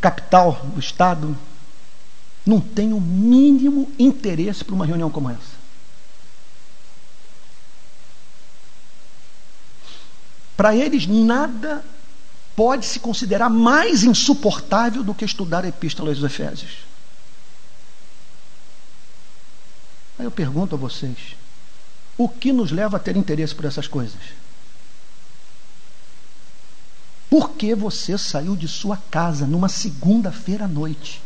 capital 0.00 0.60
do 0.74 0.78
estado, 0.78 1.36
não 2.46 2.60
tem 2.60 2.92
o 2.92 3.00
mínimo 3.00 3.90
interesse 3.98 4.64
para 4.64 4.74
uma 4.74 4.86
reunião 4.86 5.10
como 5.10 5.28
essa. 5.28 5.56
Para 10.56 10.74
eles, 10.74 11.06
nada 11.06 11.84
pode 12.54 12.86
se 12.86 13.00
considerar 13.00 13.50
mais 13.50 14.04
insuportável 14.04 15.02
do 15.02 15.14
que 15.14 15.24
estudar 15.24 15.64
a 15.64 15.68
Epístola 15.68 16.10
aos 16.10 16.22
Efésios. 16.22 16.86
Aí 20.18 20.24
eu 20.24 20.30
pergunto 20.30 20.76
a 20.76 20.78
vocês: 20.78 21.36
o 22.16 22.28
que 22.28 22.52
nos 22.52 22.70
leva 22.70 22.96
a 22.96 23.00
ter 23.00 23.16
interesse 23.16 23.54
por 23.54 23.66
essas 23.66 23.88
coisas? 23.88 24.20
Por 27.28 27.50
que 27.50 27.74
você 27.74 28.16
saiu 28.16 28.56
de 28.56 28.68
sua 28.68 28.96
casa 28.96 29.46
numa 29.46 29.68
segunda-feira 29.68 30.64
à 30.64 30.68
noite? 30.68 31.25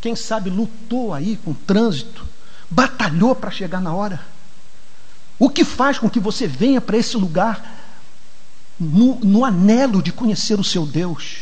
Quem 0.00 0.14
sabe 0.14 0.50
lutou 0.50 1.12
aí 1.12 1.36
com 1.36 1.50
o 1.50 1.54
trânsito, 1.54 2.26
batalhou 2.70 3.34
para 3.34 3.50
chegar 3.50 3.80
na 3.80 3.92
hora. 3.92 4.20
O 5.38 5.48
que 5.48 5.64
faz 5.64 5.98
com 5.98 6.10
que 6.10 6.20
você 6.20 6.46
venha 6.46 6.80
para 6.80 6.96
esse 6.96 7.16
lugar 7.16 7.76
no, 8.78 9.16
no, 9.20 9.44
anelo 9.44 10.02
de 10.02 10.12
conhecer 10.12 10.58
o 10.58 10.64
seu 10.64 10.86
Deus 10.86 11.38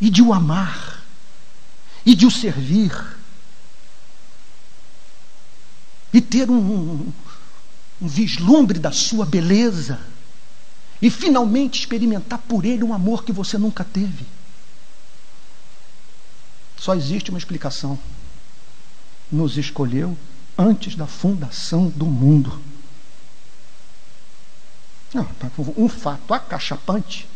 e 0.00 0.10
de 0.10 0.22
o 0.22 0.32
amar 0.32 1.02
e 2.04 2.14
de 2.14 2.26
o 2.26 2.30
servir 2.30 2.92
e 6.12 6.20
ter 6.20 6.50
um, 6.50 6.58
um, 6.58 7.12
um 8.02 8.08
vislumbre 8.08 8.78
da 8.78 8.90
sua 8.90 9.24
beleza 9.24 10.00
e 11.00 11.10
finalmente 11.10 11.80
experimentar 11.80 12.38
por 12.38 12.64
ele 12.64 12.82
um 12.82 12.94
amor 12.94 13.24
que 13.24 13.32
você 13.32 13.58
nunca 13.58 13.84
teve. 13.84 14.26
Só 16.76 16.94
existe 16.94 17.30
uma 17.30 17.38
explicação. 17.38 17.98
Nos 19.30 19.56
escolheu 19.56 20.16
antes 20.56 20.94
da 20.94 21.06
fundação 21.06 21.88
do 21.88 22.06
mundo. 22.06 22.60
Tá, 25.12 25.50
um 25.76 25.88
fato 25.88 26.34
acachapante 26.34 27.28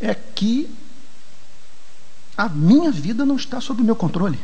é 0.00 0.14
que 0.14 0.70
a 2.36 2.48
minha 2.48 2.90
vida 2.90 3.24
não 3.24 3.36
está 3.36 3.60
sob 3.60 3.82
o 3.82 3.84
meu 3.84 3.94
controle. 3.94 4.38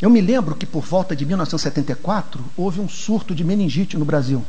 Eu 0.00 0.10
me 0.10 0.20
lembro 0.20 0.54
que 0.54 0.66
por 0.66 0.84
volta 0.84 1.16
de 1.16 1.24
1974 1.24 2.44
houve 2.56 2.80
um 2.80 2.88
surto 2.88 3.34
de 3.34 3.42
meningite 3.44 3.96
no 3.96 4.04
Brasil. 4.04 4.44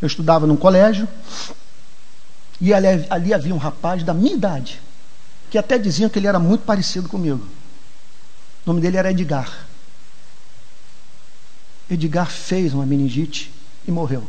Eu 0.00 0.06
estudava 0.06 0.46
num 0.46 0.56
colégio 0.56 1.08
e 2.60 2.72
ali, 2.72 3.06
ali 3.10 3.34
havia 3.34 3.54
um 3.54 3.58
rapaz 3.58 4.02
da 4.02 4.14
minha 4.14 4.34
idade, 4.34 4.80
que 5.50 5.58
até 5.58 5.78
diziam 5.78 6.08
que 6.08 6.18
ele 6.18 6.26
era 6.26 6.38
muito 6.38 6.64
parecido 6.64 7.08
comigo. 7.08 7.46
O 8.64 8.70
nome 8.70 8.80
dele 8.80 8.96
era 8.96 9.10
Edgar. 9.10 9.66
Edgar 11.90 12.30
fez 12.30 12.72
uma 12.72 12.86
meningite 12.86 13.52
e 13.86 13.90
morreu. 13.90 14.26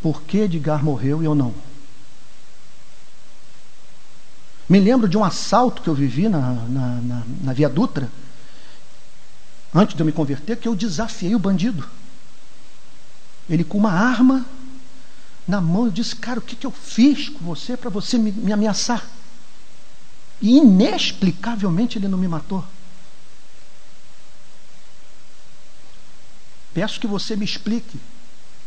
Por 0.00 0.22
que 0.22 0.38
Edgar 0.38 0.84
morreu 0.84 1.22
e 1.22 1.26
eu 1.26 1.34
não? 1.34 1.52
Me 4.68 4.78
lembro 4.78 5.08
de 5.08 5.16
um 5.16 5.24
assalto 5.24 5.82
que 5.82 5.88
eu 5.88 5.94
vivi 5.94 6.28
na, 6.28 6.52
na, 6.52 7.00
na, 7.00 7.22
na 7.42 7.52
Via 7.52 7.68
Dutra, 7.68 8.08
antes 9.74 9.96
de 9.96 10.02
eu 10.02 10.06
me 10.06 10.12
converter, 10.12 10.56
que 10.56 10.68
eu 10.68 10.76
desafiei 10.76 11.34
o 11.34 11.38
bandido. 11.38 11.88
Ele 13.48 13.64
com 13.64 13.78
uma 13.78 13.92
arma 13.92 14.46
na 15.48 15.62
mão, 15.62 15.86
eu 15.86 15.90
disse, 15.90 16.14
cara, 16.14 16.38
o 16.38 16.42
que, 16.42 16.54
que 16.54 16.66
eu 16.66 16.70
fiz 16.70 17.30
com 17.30 17.38
você 17.38 17.74
para 17.74 17.88
você 17.88 18.18
me, 18.18 18.30
me 18.30 18.52
ameaçar? 18.52 19.08
E 20.42 20.58
inexplicavelmente 20.58 21.96
ele 21.96 22.06
não 22.06 22.18
me 22.18 22.28
matou. 22.28 22.62
Peço 26.74 27.00
que 27.00 27.06
você 27.06 27.34
me 27.34 27.46
explique 27.46 27.98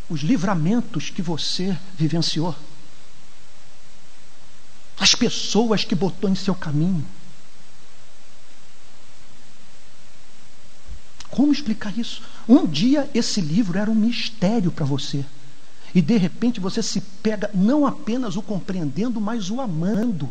os 0.10 0.22
livramentos 0.22 1.12
que 1.12 1.22
você 1.22 1.78
vivenciou, 1.96 2.56
as 5.00 5.14
pessoas 5.14 5.86
que 5.86 5.94
botou 5.94 6.30
em 6.30 6.36
seu 6.36 6.56
caminho. 6.56 7.08
Como 11.30 11.54
explicar 11.54 11.98
isso? 11.98 12.24
Um 12.50 12.66
dia 12.66 13.10
esse 13.14 13.40
livro 13.40 13.78
era 13.78 13.90
um 13.90 13.96
mistério 13.96 14.72
para 14.72 14.86
você. 14.86 15.24
E 15.94 16.02
de 16.02 16.18
repente 16.18 16.60
você 16.60 16.82
se 16.82 17.02
pega 17.02 17.50
não 17.54 17.86
apenas 17.86 18.36
o 18.36 18.42
compreendendo, 18.42 19.20
mas 19.20 19.50
o 19.50 19.60
amando. 19.60 20.30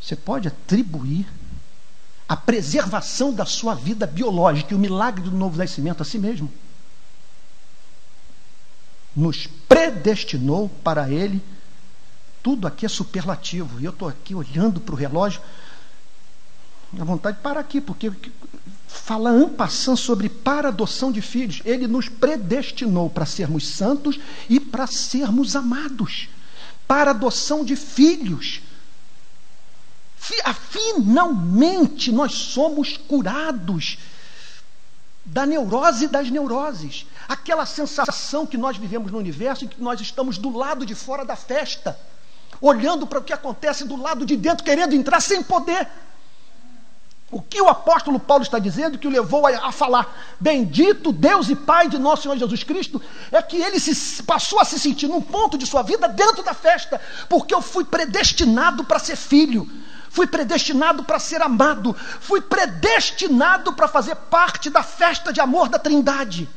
Você 0.00 0.14
pode 0.14 0.48
atribuir 0.48 1.26
a 2.28 2.36
preservação 2.36 3.32
da 3.32 3.46
sua 3.46 3.74
vida 3.74 4.06
biológica 4.06 4.72
e 4.72 4.76
o 4.76 4.78
milagre 4.78 5.22
do 5.22 5.30
novo 5.30 5.56
nascimento 5.56 6.02
a 6.02 6.04
si 6.04 6.18
mesmo 6.18 6.52
nos 9.18 9.48
predestinou 9.68 10.68
para 10.84 11.10
Ele. 11.10 11.42
Tudo 12.40 12.68
aqui 12.68 12.86
é 12.86 12.88
superlativo. 12.88 13.80
E 13.80 13.84
eu 13.84 13.90
estou 13.90 14.06
aqui 14.06 14.32
olhando 14.34 14.80
para 14.80 14.94
o 14.94 14.96
relógio. 14.96 15.40
A 16.98 17.04
vontade 17.04 17.36
de 17.36 17.42
parar 17.42 17.60
aqui, 17.60 17.80
porque 17.80 18.12
fala 18.88 19.30
ampassando 19.30 19.98
sobre 19.98 20.28
para 20.28 20.68
adoção 20.68 21.12
de 21.12 21.20
filhos. 21.20 21.60
Ele 21.64 21.86
nos 21.86 22.08
predestinou 22.08 23.10
para 23.10 23.26
sermos 23.26 23.68
santos 23.68 24.18
e 24.48 24.58
para 24.58 24.86
sermos 24.86 25.54
amados. 25.54 26.28
Para 26.86 27.10
adoção 27.10 27.64
de 27.64 27.76
filhos. 27.76 28.62
Finalmente 30.70 32.10
nós 32.10 32.32
somos 32.32 32.96
curados 32.96 33.98
da 35.24 35.44
neurose 35.44 36.08
das 36.08 36.30
neuroses. 36.30 37.06
Aquela 37.28 37.66
sensação 37.66 38.46
que 38.46 38.56
nós 38.56 38.78
vivemos 38.78 39.12
no 39.12 39.18
universo 39.18 39.66
em 39.66 39.68
que 39.68 39.80
nós 39.80 40.00
estamos 40.00 40.38
do 40.38 40.56
lado 40.56 40.86
de 40.86 40.94
fora 40.94 41.24
da 41.24 41.36
festa, 41.36 41.98
olhando 42.60 43.06
para 43.06 43.18
o 43.18 43.22
que 43.22 43.34
acontece 43.34 43.84
do 43.84 43.96
lado 43.96 44.24
de 44.24 44.36
dentro, 44.36 44.64
querendo 44.64 44.94
entrar 44.94 45.20
sem 45.20 45.42
poder. 45.42 45.86
O 47.30 47.42
que 47.42 47.60
o 47.60 47.68
apóstolo 47.68 48.18
Paulo 48.18 48.42
está 48.42 48.58
dizendo, 48.58 48.98
que 48.98 49.06
o 49.06 49.10
levou 49.10 49.46
a, 49.46 49.68
a, 49.68 49.72
falar, 49.72 50.36
bendito 50.40 51.12
Deus 51.12 51.50
e 51.50 51.54
Pai 51.54 51.86
de 51.86 51.98
nosso 51.98 52.22
Senhor 52.22 52.38
Jesus 52.38 52.64
Cristo, 52.64 53.02
é 53.30 53.42
que 53.42 53.58
ele 53.58 53.78
se, 53.78 54.22
passou 54.22 54.58
a 54.60 54.64
se 54.64 54.78
sentir 54.78 55.08
num 55.08 55.20
ponto 55.20 55.58
de 55.58 55.66
sua 55.66 55.82
vida 55.82 56.08
dentro 56.08 56.42
da 56.42 56.54
festa, 56.54 56.98
porque 57.28 57.54
eu 57.54 57.60
fui 57.60 57.84
predestinado 57.84 58.82
para 58.82 58.98
ser 58.98 59.14
filho, 59.14 59.68
fui 60.08 60.26
predestinado 60.26 61.04
para 61.04 61.18
ser 61.18 61.42
amado, 61.42 61.94
fui 61.94 62.40
predestinado 62.40 63.74
para 63.74 63.88
fazer 63.88 64.14
parte 64.14 64.70
da 64.70 64.82
festa 64.82 65.30
de 65.30 65.40
amor 65.40 65.68
da 65.68 65.78
Trindade. 65.78 66.48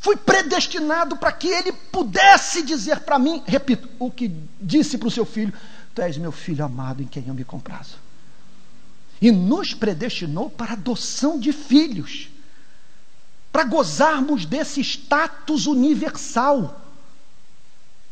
Fui 0.00 0.16
predestinado 0.16 1.16
para 1.16 1.30
que 1.30 1.48
ele 1.48 1.72
pudesse 1.72 2.62
dizer 2.62 3.00
para 3.00 3.18
mim, 3.18 3.42
repito, 3.46 3.88
o 3.98 4.10
que 4.10 4.28
disse 4.60 4.98
para 4.98 5.08
o 5.08 5.10
seu 5.10 5.24
filho: 5.24 5.52
Tu 5.94 6.02
és 6.02 6.18
meu 6.18 6.32
filho 6.32 6.64
amado 6.64 7.02
em 7.02 7.06
quem 7.06 7.24
eu 7.26 7.34
me 7.34 7.44
comprazo. 7.44 8.05
E 9.20 9.30
nos 9.30 9.72
predestinou 9.72 10.50
para 10.50 10.74
adoção 10.74 11.38
de 11.38 11.52
filhos, 11.52 12.28
para 13.50 13.64
gozarmos 13.64 14.44
desse 14.44 14.80
status 14.82 15.66
universal. 15.66 16.82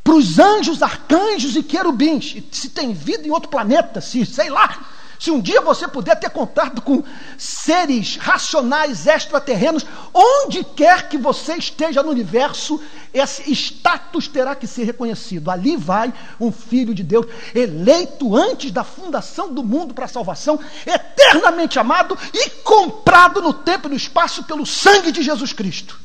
Para 0.02 0.14
os 0.14 0.38
anjos, 0.38 0.82
arcanjos 0.82 1.56
e 1.56 1.62
querubins. 1.62 2.36
Se 2.52 2.70
tem 2.70 2.92
vida 2.92 3.26
em 3.26 3.30
outro 3.30 3.48
planeta, 3.48 4.00
se 4.00 4.24
sei 4.26 4.50
lá, 4.50 4.93
se 5.24 5.30
um 5.30 5.40
dia 5.40 5.62
você 5.62 5.88
puder 5.88 6.16
ter 6.16 6.28
contato 6.28 6.82
com 6.82 7.02
seres 7.38 8.16
racionais 8.16 9.06
extraterrenos, 9.06 9.86
onde 10.12 10.62
quer 10.62 11.08
que 11.08 11.16
você 11.16 11.54
esteja 11.54 12.02
no 12.02 12.10
universo, 12.10 12.78
esse 13.12 13.50
status 13.50 14.28
terá 14.28 14.54
que 14.54 14.66
ser 14.66 14.84
reconhecido. 14.84 15.50
Ali 15.50 15.78
vai 15.78 16.12
um 16.38 16.52
filho 16.52 16.94
de 16.94 17.02
Deus, 17.02 17.24
eleito 17.54 18.36
antes 18.36 18.70
da 18.70 18.84
fundação 18.84 19.50
do 19.50 19.64
mundo 19.64 19.94
para 19.94 20.04
a 20.04 20.08
salvação, 20.08 20.60
eternamente 20.84 21.78
amado 21.78 22.18
e 22.34 22.50
comprado 22.62 23.40
no 23.40 23.54
tempo 23.54 23.88
e 23.88 23.92
no 23.92 23.96
espaço 23.96 24.44
pelo 24.44 24.66
sangue 24.66 25.10
de 25.10 25.22
Jesus 25.22 25.54
Cristo. 25.54 25.98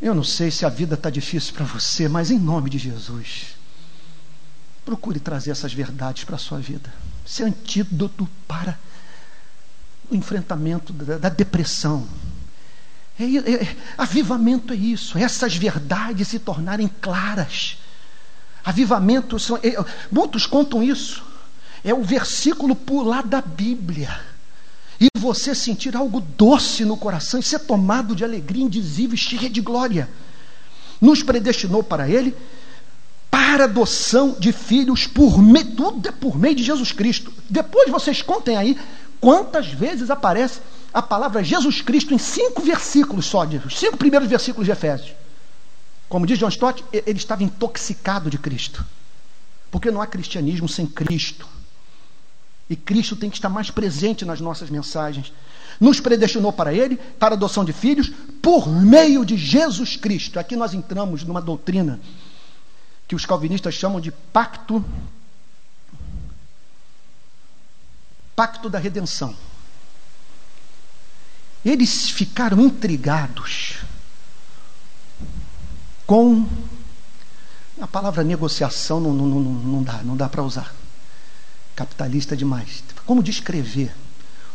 Eu 0.00 0.14
não 0.14 0.22
sei 0.22 0.52
se 0.52 0.64
a 0.64 0.68
vida 0.68 0.94
está 0.94 1.10
difícil 1.10 1.52
para 1.52 1.64
você, 1.64 2.06
mas 2.08 2.30
em 2.30 2.38
nome 2.38 2.70
de 2.70 2.78
Jesus 2.78 3.57
Procure 4.88 5.20
trazer 5.20 5.50
essas 5.50 5.74
verdades 5.74 6.24
para 6.24 6.36
a 6.36 6.38
sua 6.38 6.60
vida. 6.60 6.90
Esse 7.26 7.42
antídoto 7.42 8.26
para 8.46 8.78
o 10.10 10.16
enfrentamento 10.16 10.94
da, 10.94 11.18
da 11.18 11.28
depressão. 11.28 12.08
É, 13.20 13.24
é, 13.24 13.64
é, 13.64 13.76
avivamento 13.98 14.72
é 14.72 14.76
isso, 14.76 15.18
essas 15.18 15.54
verdades 15.54 16.28
se 16.28 16.38
tornarem 16.38 16.88
claras. 17.02 17.76
Avivamento, 18.64 19.38
são, 19.38 19.58
é, 19.58 19.76
muitos 20.10 20.46
contam 20.46 20.82
isso. 20.82 21.22
É 21.84 21.92
o 21.92 22.02
versículo 22.02 22.74
pular 22.74 23.26
da 23.26 23.42
Bíblia. 23.42 24.18
E 24.98 25.10
você 25.18 25.54
sentir 25.54 25.94
algo 25.94 26.18
doce 26.18 26.86
no 26.86 26.96
coração 26.96 27.38
e 27.38 27.42
ser 27.42 27.58
tomado 27.58 28.16
de 28.16 28.24
alegria 28.24 28.64
indizível 28.64 29.16
e 29.16 29.18
cheia 29.18 29.50
de 29.50 29.60
glória. 29.60 30.08
Nos 30.98 31.22
predestinou 31.22 31.82
para 31.82 32.08
Ele 32.08 32.34
para 33.48 33.64
adoção 33.64 34.36
de 34.38 34.52
filhos 34.52 35.06
por 35.06 35.42
meio, 35.42 35.74
tudo 35.74 36.06
é 36.06 36.12
por 36.12 36.38
meio 36.38 36.54
de 36.54 36.62
Jesus 36.62 36.92
Cristo. 36.92 37.32
Depois 37.48 37.90
vocês 37.90 38.20
contem 38.20 38.58
aí 38.58 38.78
quantas 39.18 39.68
vezes 39.68 40.10
aparece 40.10 40.60
a 40.92 41.00
palavra 41.00 41.42
Jesus 41.42 41.80
Cristo 41.80 42.12
em 42.12 42.18
cinco 42.18 42.60
versículos 42.60 43.24
só, 43.24 43.46
os 43.46 43.78
cinco 43.78 43.96
primeiros 43.96 44.28
versículos 44.28 44.66
de 44.66 44.72
Efésios. 44.72 45.14
Como 46.10 46.26
diz 46.26 46.38
John 46.38 46.48
Stott, 46.48 46.84
ele 46.92 47.16
estava 47.16 47.42
intoxicado 47.42 48.28
de 48.28 48.36
Cristo. 48.36 48.84
Porque 49.70 49.90
não 49.90 50.02
há 50.02 50.06
cristianismo 50.06 50.68
sem 50.68 50.86
Cristo. 50.86 51.48
E 52.68 52.76
Cristo 52.76 53.16
tem 53.16 53.30
que 53.30 53.36
estar 53.36 53.48
mais 53.48 53.70
presente 53.70 54.26
nas 54.26 54.42
nossas 54.42 54.68
mensagens. 54.68 55.32
Nos 55.80 56.00
predestinou 56.00 56.52
para 56.52 56.74
Ele, 56.74 56.96
para 57.18 57.34
a 57.34 57.36
adoção 57.36 57.64
de 57.64 57.72
filhos, 57.72 58.12
por 58.42 58.68
meio 58.68 59.24
de 59.24 59.38
Jesus 59.38 59.96
Cristo. 59.96 60.38
Aqui 60.38 60.54
nós 60.54 60.74
entramos 60.74 61.24
numa 61.24 61.40
doutrina 61.40 61.98
que 63.08 63.16
os 63.16 63.24
calvinistas 63.24 63.74
chamam 63.74 64.00
de 64.00 64.12
pacto 64.12 64.84
pacto 68.36 68.70
da 68.70 68.78
redenção. 68.78 69.34
Eles 71.64 72.08
ficaram 72.08 72.60
intrigados 72.60 73.78
com 76.06 76.46
a 77.80 77.86
palavra 77.86 78.22
negociação 78.22 79.00
não, 79.00 79.12
não, 79.12 79.26
não, 79.26 79.40
não 79.40 79.82
dá, 79.82 80.02
não 80.04 80.16
dá 80.16 80.28
para 80.28 80.42
usar. 80.42 80.72
Capitalista 81.74 82.36
demais. 82.36 82.84
Como 83.04 83.22
descrever 83.22 83.92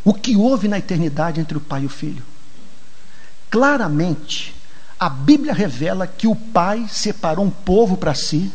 o 0.04 0.14
que 0.14 0.36
houve 0.38 0.68
na 0.68 0.78
eternidade 0.78 1.42
entre 1.42 1.58
o 1.58 1.62
pai 1.62 1.84
e 1.84 1.86
o 1.86 1.90
filho? 1.90 2.24
Claramente, 3.50 4.56
a 5.04 5.10
Bíblia 5.10 5.54
revela 5.54 6.08
que 6.08 6.28
o 6.28 6.34
pai 6.34 6.88
separou 6.88 7.44
um 7.44 7.50
povo 7.50 7.98
para 7.98 8.16
si 8.16 8.50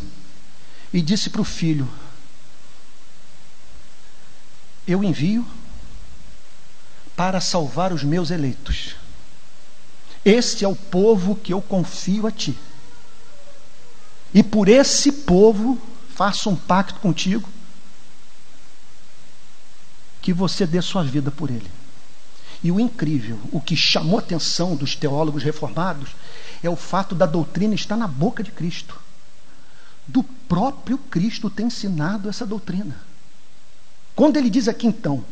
e 0.91 1.03
disse 1.03 1.29
para 1.29 1.43
o 1.43 1.45
filho: 1.45 1.87
Eu 4.87 5.05
envio 5.05 5.47
para 7.15 7.39
salvar 7.39 7.93
os 7.93 8.03
meus 8.03 8.31
eleitos. 8.31 8.97
Este 10.25 10.65
é 10.65 10.69
o 10.69 10.75
povo 10.75 11.37
que 11.37 11.53
eu 11.53 11.61
confio 11.61 12.27
a 12.27 12.33
ti. 12.33 12.57
E 14.33 14.43
por 14.43 14.71
esse 14.71 15.13
povo 15.13 15.79
faço 16.15 16.49
um 16.49 16.57
pacto 16.57 16.99
contigo 16.99 17.47
que 20.23 20.33
você 20.33 20.67
dê 20.67 20.81
sua 20.81 21.05
vida 21.05 21.31
por 21.31 21.51
ele. 21.51 21.78
E 22.63 22.73
o 22.73 22.81
incrível, 22.81 23.39
o 23.53 23.61
que 23.61 23.77
chamou 23.77 24.19
a 24.19 24.21
atenção 24.21 24.75
dos 24.75 24.97
teólogos 24.97 25.43
reformados, 25.43 26.11
é 26.63 26.69
o 26.69 26.77
fato 26.77 27.15
da 27.15 27.27
doutrina 27.27 27.75
estar 27.75 27.97
na 27.97 28.09
boca 28.09 28.43
de 28.43 28.51
Cristo. 28.51 28.99
do 30.09 30.23
próprio 30.23 30.97
Cristo 30.97 31.51
ter 31.51 31.65
ensinado 31.65 32.29
essa 32.29 32.47
doutrina. 32.47 32.97
Quando 34.17 34.39
ele 34.39 34.49
diz 34.49 34.67
aqui 34.67 34.87
então, 34.87 35.23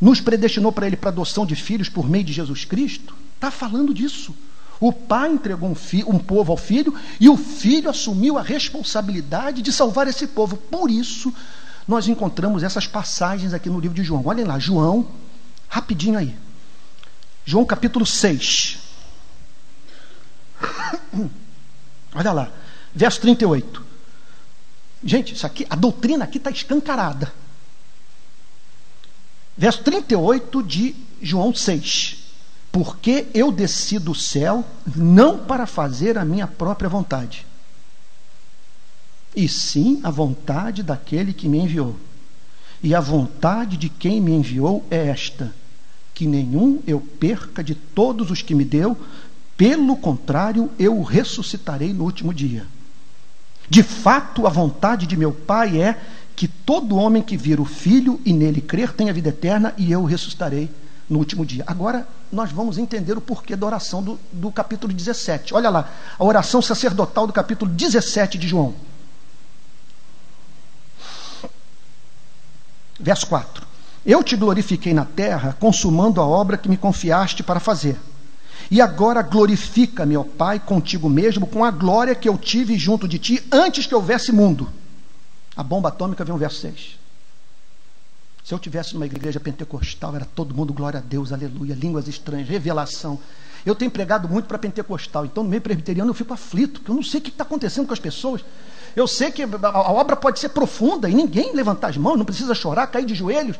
nos 0.00 0.20
predestinou 0.20 0.72
para 0.72 0.86
ele 0.86 0.96
para 0.96 1.10
adoção 1.10 1.44
de 1.44 1.54
filhos 1.54 1.88
por 1.88 2.08
meio 2.08 2.24
de 2.24 2.32
Jesus 2.32 2.64
Cristo, 2.64 3.14
está 3.34 3.50
falando 3.50 3.92
disso. 3.92 4.34
O 4.80 4.92
pai 4.92 5.30
entregou 5.30 5.68
um, 5.68 5.76
um 6.08 6.18
povo 6.18 6.50
ao 6.50 6.56
filho 6.56 6.92
e 7.20 7.28
o 7.28 7.36
filho 7.36 7.88
assumiu 7.88 8.36
a 8.36 8.42
responsabilidade 8.42 9.62
de 9.62 9.70
salvar 9.70 10.08
esse 10.08 10.26
povo. 10.26 10.56
Por 10.56 10.90
isso, 10.90 11.32
nós 11.86 12.08
encontramos 12.08 12.64
essas 12.64 12.86
passagens 12.86 13.52
aqui 13.52 13.68
no 13.68 13.78
livro 13.78 13.94
de 13.94 14.02
João. 14.02 14.26
Olhem 14.26 14.44
lá, 14.44 14.58
João, 14.58 15.06
rapidinho 15.68 16.18
aí. 16.18 16.34
João 17.44 17.64
capítulo 17.64 18.06
6. 18.06 18.78
Olha 22.14 22.32
lá, 22.32 22.50
verso 22.94 23.20
38. 23.20 23.84
Gente, 25.04 25.34
isso 25.34 25.46
aqui, 25.46 25.66
a 25.68 25.74
doutrina 25.74 26.24
aqui 26.24 26.38
está 26.38 26.50
escancarada. 26.50 27.32
Verso 29.56 29.82
38 29.82 30.62
de 30.62 30.94
João 31.20 31.54
6. 31.54 32.18
Porque 32.70 33.26
eu 33.34 33.52
desci 33.52 33.98
do 33.98 34.14
céu 34.14 34.64
não 34.96 35.38
para 35.38 35.66
fazer 35.66 36.16
a 36.16 36.24
minha 36.24 36.46
própria 36.46 36.88
vontade, 36.88 37.44
e 39.36 39.46
sim 39.48 40.00
a 40.02 40.10
vontade 40.10 40.82
daquele 40.82 41.34
que 41.34 41.48
me 41.48 41.58
enviou. 41.58 41.96
E 42.82 42.94
a 42.94 43.00
vontade 43.00 43.76
de 43.76 43.88
quem 43.88 44.20
me 44.20 44.32
enviou 44.32 44.86
é 44.90 45.08
esta: 45.08 45.54
que 46.14 46.26
nenhum 46.26 46.80
eu 46.86 47.00
perca 47.00 47.62
de 47.62 47.74
todos 47.74 48.30
os 48.30 48.42
que 48.42 48.54
me 48.54 48.64
deu, 48.64 48.96
pelo 49.56 49.96
contrário, 49.96 50.70
eu 50.78 50.98
o 50.98 51.02
ressuscitarei 51.02 51.92
no 51.92 52.04
último 52.04 52.32
dia. 52.32 52.66
De 53.68 53.82
fato, 53.82 54.46
a 54.46 54.50
vontade 54.50 55.06
de 55.06 55.16
meu 55.16 55.32
Pai 55.32 55.80
é 55.80 55.98
que 56.34 56.48
todo 56.48 56.96
homem 56.96 57.22
que 57.22 57.36
vir 57.36 57.60
o 57.60 57.64
Filho 57.64 58.20
e 58.24 58.32
nele 58.32 58.60
crer 58.60 58.92
tenha 58.92 59.12
vida 59.12 59.28
eterna, 59.28 59.74
e 59.78 59.92
eu 59.92 60.02
o 60.02 60.06
ressuscitarei 60.06 60.70
no 61.08 61.18
último 61.18 61.44
dia. 61.44 61.64
Agora, 61.66 62.06
nós 62.32 62.50
vamos 62.50 62.78
entender 62.78 63.16
o 63.16 63.20
porquê 63.20 63.54
da 63.54 63.66
oração 63.66 64.02
do, 64.02 64.18
do 64.32 64.50
capítulo 64.50 64.92
17. 64.92 65.54
Olha 65.54 65.68
lá, 65.68 65.90
a 66.18 66.24
oração 66.24 66.62
sacerdotal 66.62 67.26
do 67.26 67.32
capítulo 67.32 67.70
17 67.70 68.38
de 68.38 68.48
João. 68.48 68.74
Verso 72.98 73.26
4: 73.26 73.61
Eu 74.04 74.22
te 74.22 74.36
glorifiquei 74.36 74.92
na 74.92 75.04
terra, 75.04 75.56
consumando 75.58 76.20
a 76.20 76.26
obra 76.26 76.58
que 76.58 76.68
me 76.68 76.76
confiaste 76.76 77.42
para 77.42 77.60
fazer. 77.60 77.96
E 78.70 78.80
agora 78.80 79.22
glorifica-me, 79.22 80.16
ó 80.16 80.24
Pai, 80.24 80.58
contigo 80.58 81.08
mesmo, 81.08 81.46
com 81.46 81.64
a 81.64 81.70
glória 81.70 82.14
que 82.14 82.28
eu 82.28 82.36
tive 82.36 82.76
junto 82.76 83.06
de 83.06 83.18
ti 83.18 83.42
antes 83.52 83.86
que 83.86 83.94
houvesse 83.94 84.32
mundo. 84.32 84.68
A 85.54 85.62
bomba 85.62 85.90
atômica 85.90 86.24
vem 86.24 86.34
o 86.34 86.38
verso 86.38 86.60
6. 86.60 86.98
Se 88.44 88.52
eu 88.52 88.58
tivesse 88.58 88.94
numa 88.94 89.06
igreja 89.06 89.38
pentecostal, 89.38 90.16
era 90.16 90.24
todo 90.24 90.54
mundo 90.54 90.72
glória 90.72 90.98
a 90.98 91.02
Deus, 91.02 91.32
aleluia, 91.32 91.74
línguas 91.74 92.08
estranhas, 92.08 92.48
revelação. 92.48 93.20
Eu 93.64 93.74
tenho 93.74 93.90
pregado 93.90 94.28
muito 94.28 94.46
para 94.46 94.58
pentecostal, 94.58 95.24
então 95.24 95.44
no 95.44 95.50
meio 95.50 95.62
presbiteriano 95.62 96.10
eu 96.10 96.14
fico 96.14 96.34
aflito, 96.34 96.80
porque 96.80 96.90
eu 96.90 96.96
não 96.96 97.04
sei 97.04 97.20
o 97.20 97.22
que 97.22 97.30
está 97.30 97.44
acontecendo 97.44 97.86
com 97.86 97.92
as 97.92 98.00
pessoas. 98.00 98.44
Eu 98.96 99.06
sei 99.06 99.30
que 99.30 99.42
a 99.42 99.92
obra 99.92 100.16
pode 100.16 100.40
ser 100.40 100.48
profunda 100.48 101.08
e 101.08 101.14
ninguém 101.14 101.54
levantar 101.54 101.88
as 101.88 101.96
mãos, 101.96 102.16
não 102.16 102.24
precisa 102.24 102.54
chorar, 102.54 102.88
cair 102.88 103.06
de 103.06 103.14
joelhos. 103.14 103.56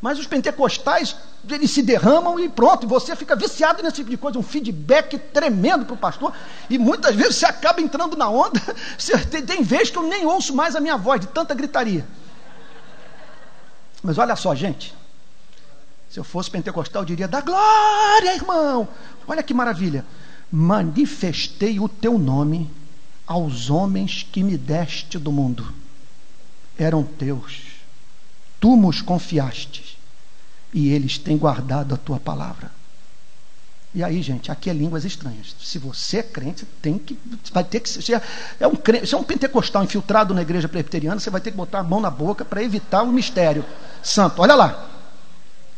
Mas 0.00 0.18
os 0.18 0.26
pentecostais, 0.26 1.16
eles 1.48 1.70
se 1.70 1.82
derramam 1.82 2.38
e 2.38 2.48
pronto, 2.48 2.84
e 2.84 2.88
você 2.88 3.16
fica 3.16 3.34
viciado 3.34 3.82
nesse 3.82 3.96
tipo 3.96 4.10
de 4.10 4.16
coisa, 4.16 4.38
um 4.38 4.42
feedback 4.42 5.18
tremendo 5.18 5.86
para 5.86 5.94
o 5.94 5.98
pastor, 5.98 6.32
e 6.68 6.78
muitas 6.78 7.14
vezes 7.14 7.36
você 7.36 7.46
acaba 7.46 7.80
entrando 7.80 8.16
na 8.16 8.28
onda. 8.28 8.60
Tem, 9.30 9.42
tem 9.42 9.62
vezes 9.62 9.90
que 9.90 9.98
eu 9.98 10.02
nem 10.02 10.26
ouço 10.26 10.54
mais 10.54 10.76
a 10.76 10.80
minha 10.80 10.96
voz, 10.96 11.20
de 11.20 11.26
tanta 11.28 11.54
gritaria. 11.54 12.06
Mas 14.02 14.18
olha 14.18 14.36
só, 14.36 14.54
gente. 14.54 14.94
Se 16.08 16.20
eu 16.20 16.24
fosse 16.24 16.50
pentecostal, 16.50 17.02
eu 17.02 17.06
diria: 17.06 17.26
da 17.26 17.40
glória, 17.40 18.34
irmão. 18.34 18.88
Olha 19.26 19.42
que 19.42 19.52
maravilha. 19.52 20.04
Manifestei 20.50 21.80
o 21.80 21.88
teu 21.88 22.18
nome 22.18 22.70
aos 23.26 23.68
homens 23.68 24.26
que 24.30 24.42
me 24.42 24.56
deste 24.56 25.18
do 25.18 25.32
mundo. 25.32 25.74
Eram 26.78 27.02
teus. 27.02 27.65
Tu 28.60 28.76
nos 28.76 29.00
confiaste. 29.00 29.98
E 30.72 30.88
eles 30.88 31.18
têm 31.18 31.36
guardado 31.36 31.94
a 31.94 31.98
tua 31.98 32.18
palavra. 32.18 32.70
E 33.96 34.04
aí, 34.04 34.20
gente, 34.20 34.52
aqui 34.52 34.68
é 34.68 34.74
línguas 34.74 35.06
estranhas. 35.06 35.56
Se 35.58 35.78
você 35.78 36.18
é 36.18 36.22
crente, 36.22 36.66
tem 36.82 36.98
que, 36.98 37.18
vai 37.50 37.64
ter 37.64 37.80
que 37.80 37.88
ser. 37.88 38.20
É 38.60 38.68
um, 38.68 38.74
se 39.06 39.14
é 39.14 39.16
um 39.16 39.22
pentecostal 39.22 39.82
infiltrado 39.82 40.34
na 40.34 40.42
igreja 40.42 40.68
presbiteriana, 40.68 41.18
você 41.18 41.30
vai 41.30 41.40
ter 41.40 41.50
que 41.50 41.56
botar 41.56 41.78
a 41.78 41.82
mão 41.82 41.98
na 41.98 42.10
boca 42.10 42.44
para 42.44 42.62
evitar 42.62 43.02
o 43.02 43.10
mistério 43.10 43.64
santo. 44.02 44.42
Olha 44.42 44.54
lá. 44.54 44.86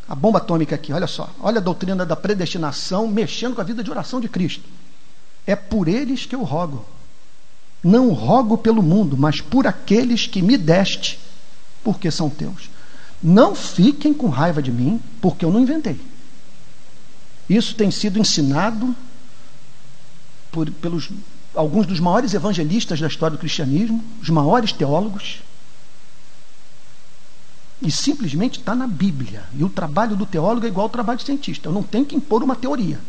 A 0.09 0.17
bomba 0.17 0.39
atômica 0.39 0.75
aqui, 0.75 0.93
olha 0.93 1.07
só. 1.07 1.31
Olha 1.39 1.59
a 1.59 1.63
doutrina 1.63 2.05
da 2.05 2.17
predestinação 2.17 3.07
mexendo 3.07 3.55
com 3.55 3.61
a 3.61 3.65
vida 3.65 3.85
de 3.85 3.91
oração 3.91 4.21
de 4.21 4.29
Cristo. 4.29 4.65
É 5.47 5.55
por 5.55 5.87
eles 5.87 6.27
que 6.27 6.35
eu 6.35 6.43
rogo. 6.43 6.85
Não 7.85 8.09
rogo 8.11 8.59
pelo 8.59 8.83
mundo, 8.83 9.17
mas 9.17 9.41
por 9.41 9.65
aqueles 9.65 10.27
que 10.27 10.43
me 10.43 10.57
deste, 10.57 11.21
porque 11.89 12.11
são 12.11 12.29
teus. 12.29 12.69
Não 13.23 13.55
fiquem 13.55 14.13
com 14.13 14.29
raiva 14.29 14.63
de 14.63 14.71
mim, 14.71 15.01
porque 15.23 15.43
eu 15.43 15.51
não 15.51 15.59
inventei. 15.59 15.99
Isso 17.49 17.75
tem 17.75 17.91
sido 17.91 18.19
ensinado 18.19 18.95
por, 20.53 20.71
pelos 20.71 21.09
alguns 21.55 21.87
dos 21.87 21.99
maiores 21.99 22.35
evangelistas 22.35 23.01
da 23.01 23.07
história 23.07 23.39
do 23.39 23.41
cristianismo, 23.41 24.05
os 24.21 24.29
maiores 24.29 24.71
teólogos. 24.71 25.39
E 27.81 27.91
simplesmente 27.91 28.59
está 28.59 28.75
na 28.75 28.87
Bíblia. 28.87 29.45
E 29.55 29.65
o 29.65 29.71
trabalho 29.71 30.15
do 30.15 30.27
teólogo 30.27 30.67
é 30.67 30.69
igual 30.69 30.85
ao 30.85 30.91
trabalho 30.91 31.19
do 31.19 31.25
cientista. 31.25 31.71
Eu 31.71 31.73
não 31.73 31.83
tenho 31.83 32.05
que 32.05 32.15
impor 32.15 32.43
uma 32.43 32.55
teoria 32.55 33.01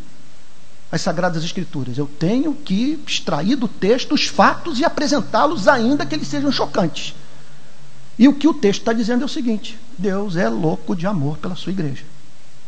às 0.90 1.02
Sagradas 1.02 1.44
Escrituras. 1.44 1.98
Eu 1.98 2.08
tenho 2.08 2.56
que 2.56 2.98
extrair 3.06 3.58
do 3.58 3.68
texto 3.68 4.16
os 4.16 4.28
fatos 4.28 4.80
e 4.80 4.86
apresentá-los, 4.86 5.68
ainda 5.68 6.06
que 6.06 6.16
eles 6.16 6.30
sejam 6.30 6.50
chocantes. 6.50 7.14
E 8.20 8.28
o 8.28 8.36
que 8.36 8.48
o 8.48 8.54
texto 8.54 8.82
está 8.82 8.94
dizendo 8.94 9.24
é 9.24 9.26
o 9.26 9.30
seguinte: 9.30 9.80
Deus 9.98 10.36
é 10.36 10.50
louco 10.50 10.96
de 10.96 11.08
amor 11.08 11.38
pela 11.38 11.56
sua 11.56 11.72
igreja 11.72 12.04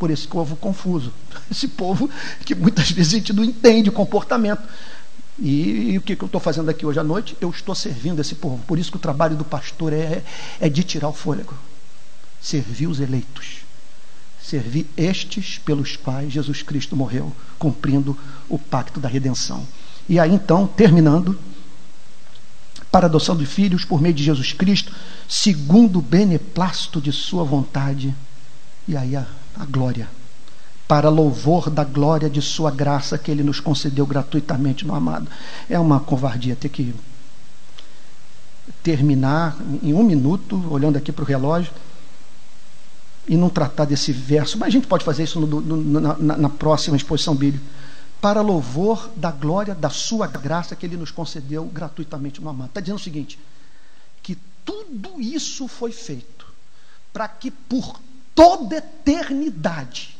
por 0.02 0.10
esse 0.10 0.26
povo 0.26 0.56
confuso. 0.56 1.12
Esse 1.48 1.68
povo 1.68 2.10
que 2.44 2.56
muitas 2.56 2.90
vezes 2.90 3.14
a 3.14 3.16
gente 3.18 3.32
não 3.32 3.44
entende 3.44 3.88
o 3.88 3.92
comportamento. 3.92 4.60
E, 5.38 5.92
e 5.92 5.98
o 5.98 6.00
que, 6.00 6.16
que 6.16 6.24
eu 6.24 6.26
estou 6.26 6.40
fazendo 6.40 6.68
aqui 6.68 6.84
hoje 6.84 6.98
à 6.98 7.04
noite? 7.04 7.36
Eu 7.40 7.50
estou 7.50 7.72
servindo 7.72 8.20
esse 8.20 8.34
povo. 8.34 8.60
Por 8.66 8.80
isso 8.80 8.90
que 8.90 8.96
o 8.96 9.00
trabalho 9.00 9.36
do 9.36 9.44
pastor 9.44 9.92
é, 9.92 10.24
é 10.58 10.68
de 10.68 10.82
tirar 10.82 11.08
o 11.08 11.12
fôlego. 11.12 11.54
Servir 12.40 12.88
os 12.88 12.98
eleitos. 12.98 13.58
Servir 14.42 14.88
estes 14.96 15.58
pelos 15.58 15.94
quais 15.94 16.32
Jesus 16.32 16.62
Cristo 16.62 16.96
morreu, 16.96 17.32
cumprindo 17.56 18.18
o 18.48 18.58
pacto 18.58 18.98
da 18.98 19.08
redenção. 19.08 19.64
E 20.08 20.18
aí 20.18 20.34
então, 20.34 20.66
terminando, 20.66 21.38
para 22.90 23.06
a 23.06 23.08
adoção 23.08 23.36
de 23.36 23.46
filhos 23.46 23.84
por 23.84 24.02
meio 24.02 24.14
de 24.14 24.24
Jesus 24.24 24.52
Cristo, 24.52 24.92
segundo 25.32 26.00
o 26.00 26.02
beneplácito 26.02 27.00
de 27.00 27.10
Sua 27.10 27.42
vontade. 27.42 28.14
E 28.86 28.96
aí 28.96 29.16
a 29.16 29.26
a 29.56 29.64
glória, 29.64 30.08
para 30.88 31.08
louvor 31.08 31.70
da 31.70 31.84
glória 31.84 32.28
de 32.28 32.40
Sua 32.40 32.70
graça 32.70 33.18
que 33.18 33.30
Ele 33.30 33.42
nos 33.42 33.60
concedeu 33.60 34.06
gratuitamente 34.06 34.86
no 34.86 34.94
amado. 34.94 35.28
É 35.68 35.78
uma 35.78 36.00
covardia 36.00 36.56
ter 36.56 36.68
que 36.68 36.94
terminar 38.82 39.56
em 39.82 39.92
um 39.92 40.02
minuto, 40.02 40.62
olhando 40.70 40.96
aqui 40.96 41.12
para 41.12 41.22
o 41.22 41.26
relógio, 41.26 41.72
e 43.28 43.36
não 43.36 43.48
tratar 43.48 43.84
desse 43.84 44.10
verso, 44.10 44.58
mas 44.58 44.68
a 44.68 44.70
gente 44.70 44.88
pode 44.88 45.04
fazer 45.04 45.22
isso 45.22 45.38
no, 45.38 45.60
no, 45.60 46.00
na, 46.00 46.36
na 46.36 46.48
próxima 46.48 46.96
exposição 46.96 47.36
bíblica. 47.36 47.64
Para 48.20 48.40
louvor 48.40 49.10
da 49.16 49.30
glória 49.30 49.74
da 49.74 49.90
Sua 49.90 50.26
graça 50.26 50.74
que 50.74 50.86
Ele 50.86 50.96
nos 50.96 51.10
concedeu 51.10 51.64
gratuitamente 51.66 52.40
no 52.40 52.48
amado. 52.48 52.68
Está 52.68 52.80
dizendo 52.80 52.96
o 52.96 53.02
seguinte: 53.02 53.38
tudo 54.64 55.20
isso 55.20 55.66
foi 55.68 55.92
feito 55.92 56.46
para 57.12 57.28
que 57.28 57.50
por 57.50 58.00
toda 58.34 58.76
eternidade, 58.76 60.16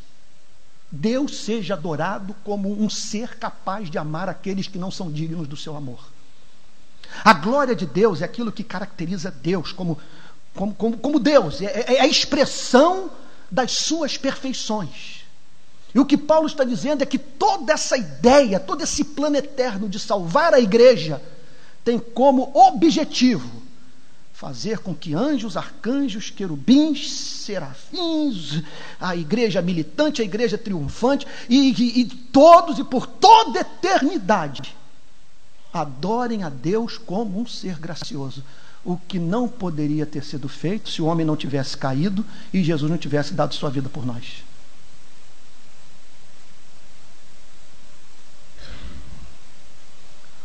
Deus 0.91 1.39
seja 1.39 1.75
adorado 1.75 2.37
como 2.45 2.71
um 2.71 2.91
ser 2.91 3.37
capaz 3.39 3.91
de 3.91 3.97
amar 3.97 4.29
aqueles 4.29 4.69
que 4.69 4.79
não 4.79 4.91
são 4.91 5.11
dignos 5.11 5.49
do 5.49 5.57
seu 5.57 5.75
amor. 5.75 6.01
A 7.25 7.33
glória 7.33 7.75
de 7.75 7.87
Deus 7.87 8.21
é 8.21 8.25
aquilo 8.25 8.53
que 8.53 8.63
caracteriza 8.63 9.31
Deus 9.31 9.73
como, 9.73 9.99
como, 10.55 10.75
como, 10.75 10.99
como 10.99 11.19
Deus, 11.19 11.63
é, 11.63 11.95
é 11.95 12.01
a 12.01 12.07
expressão 12.07 13.11
das 13.51 13.73
suas 13.73 14.19
perfeições. 14.19 15.23
E 15.95 16.01
o 16.01 16.07
que 16.07 16.17
Paulo 16.17 16.47
está 16.47 16.65
dizendo 16.65 17.03
é 17.03 17.07
que 17.07 17.19
toda 17.19 17.73
essa 17.73 17.97
ideia, 17.97 18.59
todo 18.59 18.83
esse 18.83 19.05
plano 19.05 19.37
eterno 19.37 19.89
de 19.89 19.99
salvar 19.99 20.55
a 20.55 20.61
igreja, 20.61 21.23
tem 21.85 21.99
como 21.99 22.51
objetivo 22.55 23.62
fazer 24.43 24.79
com 24.79 24.93
que 24.93 25.15
anjos, 25.15 25.57
arcanjos, 25.57 26.29
querubins, 26.29 27.09
serafins, 27.13 28.61
a 29.01 29.15
igreja 29.15 29.63
militante, 29.63 30.21
a 30.21 30.25
igreja 30.25 30.59
triunfante, 30.59 31.25
e, 31.49 31.71
e, 31.71 32.01
e 32.01 32.05
todos 32.07 32.77
e 32.77 32.83
por 32.83 33.07
toda 33.07 33.61
eternidade 33.61 34.75
Adorem 35.73 36.43
a 36.43 36.49
Deus 36.49 36.99
como 36.99 37.41
um 37.41 37.47
ser 37.47 37.79
gracioso. 37.79 38.45
O 38.85 38.97
que 38.97 39.19
não 39.19 39.49
poderia 39.49 40.05
ter 40.05 40.25
sido 40.25 40.49
feito 40.49 40.91
se 40.91 41.01
o 41.01 41.07
homem 41.07 41.25
não 41.25 41.37
tivesse 41.37 41.77
caído 41.77 42.27
e 42.53 42.65
Jesus 42.65 42.91
não 42.91 42.99
tivesse 42.99 43.33
dado 43.33 43.55
sua 43.55 43.71
vida 43.71 43.89
por 43.89 44.05
nós. 44.05 44.43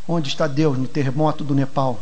Onde 0.08 0.30
está 0.30 0.48
Deus 0.48 0.78
no 0.78 0.88
terremoto 0.88 1.44
do 1.44 1.56
Nepal? 1.56 2.00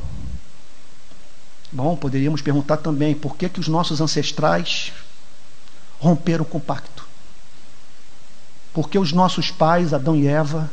Bom, 1.75 1.97
poderíamos 1.97 2.41
perguntar 2.41 2.77
também 2.77 3.13
por 3.13 3.35
que, 3.35 3.49
que 3.49 3.59
os 3.59 3.67
nossos 3.67 3.99
ancestrais 3.99 4.93
romperam 5.99 6.45
com 6.45 6.57
o 6.57 6.61
pacto? 6.61 7.05
Por 8.73 8.89
que 8.89 8.97
os 8.97 9.11
nossos 9.11 9.51
pais, 9.51 9.93
Adão 9.93 10.15
e 10.15 10.25
Eva, 10.25 10.71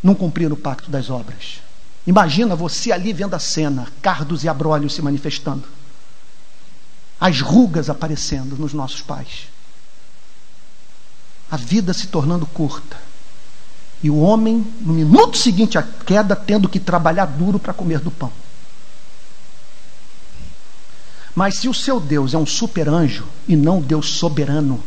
não 0.00 0.14
cumpriram 0.14 0.52
o 0.52 0.56
pacto 0.56 0.88
das 0.92 1.10
obras? 1.10 1.60
Imagina 2.06 2.54
você 2.54 2.92
ali 2.92 3.12
vendo 3.12 3.34
a 3.34 3.40
cena, 3.40 3.88
cardos 4.00 4.44
e 4.44 4.48
abrolhos 4.48 4.94
se 4.94 5.02
manifestando, 5.02 5.64
as 7.20 7.40
rugas 7.40 7.90
aparecendo 7.90 8.56
nos 8.56 8.72
nossos 8.72 9.02
pais, 9.02 9.48
a 11.50 11.56
vida 11.56 11.92
se 11.92 12.06
tornando 12.06 12.46
curta, 12.46 12.96
e 14.04 14.08
o 14.08 14.20
homem, 14.20 14.64
no 14.82 14.92
minuto 14.92 15.36
seguinte 15.36 15.76
à 15.76 15.82
queda, 15.82 16.36
tendo 16.36 16.68
que 16.68 16.78
trabalhar 16.78 17.26
duro 17.26 17.58
para 17.58 17.74
comer 17.74 17.98
do 17.98 18.12
pão. 18.12 18.32
Mas 21.38 21.54
se 21.58 21.68
o 21.68 21.72
seu 21.72 22.00
Deus 22.00 22.34
é 22.34 22.36
um 22.36 22.44
super 22.44 22.88
anjo 22.88 23.24
e 23.46 23.54
não 23.54 23.80
Deus 23.80 24.10
soberano, 24.10 24.82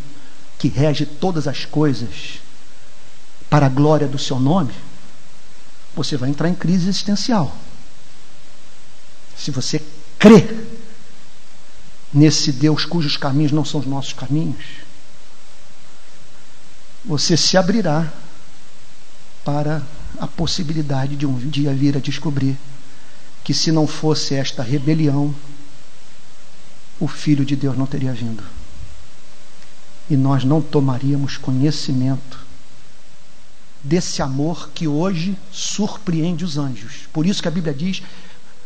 que 0.60 0.68
rege 0.68 1.06
todas 1.06 1.48
as 1.48 1.64
coisas 1.64 2.42
para 3.50 3.68
a 3.68 3.70
glória 3.70 4.06
do 4.06 4.20
seu 4.20 4.38
nome, 4.38 4.74
você 5.96 6.18
vai 6.18 6.30
entrar 6.30 6.50
em 6.50 6.54
crise 6.54 6.90
existencial. 6.90 7.56
Se 9.34 9.50
você 9.50 9.82
crê 10.20 10.66
nesse 12.14 12.52
Deus 12.52 12.84
cujos 12.84 13.16
caminhos 13.16 13.54
não 13.54 13.64
são 13.64 13.80
os 13.80 13.86
nossos 13.86 14.12
caminhos, 14.12 14.66
você 17.06 17.38
se 17.38 17.56
abrirá 17.56 18.12
para 19.46 19.82
a 20.20 20.28
possibilidade 20.28 21.16
de 21.16 21.26
um 21.26 21.38
dia 21.38 21.74
vir 21.74 21.96
a 21.96 22.02
descobrir 22.02 22.58
que 23.42 23.54
se 23.54 23.72
não 23.72 23.88
fosse 23.88 24.36
esta 24.36 24.62
rebelião, 24.62 25.34
o 27.02 27.08
Filho 27.08 27.44
de 27.44 27.58
Deus 27.58 27.78
não 27.78 27.86
teria 27.86 28.14
vindo. 28.14 28.42
E 30.10 30.16
nós 30.16 30.46
não 30.46 30.62
tomaríamos 30.62 31.36
conhecimento 31.36 32.40
desse 33.84 34.22
amor 34.22 34.70
que 34.74 34.88
hoje 34.88 35.36
surpreende 35.52 36.46
os 36.46 36.58
anjos. 36.58 37.10
Por 37.12 37.26
isso 37.26 37.42
que 37.42 37.48
a 37.50 37.52
Bíblia 37.52 37.74
diz: 37.74 38.02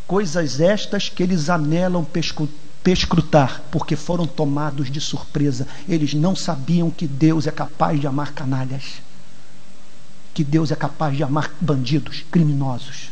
coisas 0.05 0.59
estas 0.59 1.09
que 1.09 1.23
eles 1.23 1.49
anelam 1.49 2.05
pescrutar, 2.83 3.63
porque 3.71 3.95
foram 3.95 4.27
tomados 4.27 4.91
de 4.91 5.01
surpresa. 5.01 5.67
Eles 5.89 6.13
não 6.13 6.35
sabiam 6.35 6.91
que 6.91 7.07
Deus 7.07 7.47
é 7.47 7.51
capaz 7.51 7.99
de 7.99 8.05
amar 8.05 8.33
canalhas 8.33 9.01
que 10.35 10.43
Deus 10.43 10.69
é 10.69 10.75
capaz 10.75 11.15
de 11.15 11.23
amar 11.23 11.49
bandidos, 11.61 12.25
criminosos. 12.29 13.09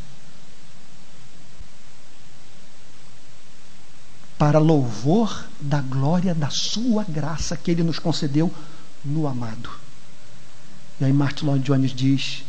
Para 4.37 4.59
louvor 4.59 5.45
da 5.59 5.79
glória 5.81 6.33
da 6.33 6.49
sua 6.49 7.03
graça 7.03 7.55
que 7.55 7.71
ele 7.71 7.83
nos 7.83 7.99
concedeu 7.99 8.53
no 9.03 9.27
amado. 9.27 9.69
E 10.99 11.05
aí 11.05 11.13
Martin 11.13 11.45
Lloyd 11.45 11.63
Jones 11.63 11.91
diz: 11.91 12.43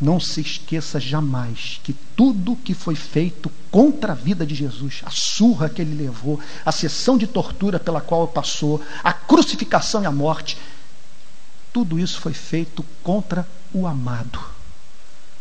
não 0.00 0.20
se 0.20 0.40
esqueça 0.40 1.00
jamais 1.00 1.80
que 1.82 1.94
tudo 2.14 2.56
que 2.56 2.74
foi 2.74 2.94
feito 2.94 3.50
contra 3.70 4.12
a 4.12 4.16
vida 4.16 4.44
de 4.46 4.54
Jesus, 4.54 5.00
a 5.04 5.10
surra 5.10 5.68
que 5.68 5.80
ele 5.80 5.94
levou, 5.94 6.38
a 6.64 6.72
sessão 6.72 7.16
de 7.16 7.26
tortura 7.26 7.80
pela 7.80 8.00
qual 8.00 8.28
passou, 8.28 8.82
a 9.02 9.12
crucificação 9.12 10.02
e 10.02 10.06
a 10.06 10.12
morte, 10.12 10.58
tudo 11.72 11.98
isso 11.98 12.20
foi 12.20 12.34
feito 12.34 12.84
contra 13.02 13.48
o 13.72 13.86
amado. 13.86 14.40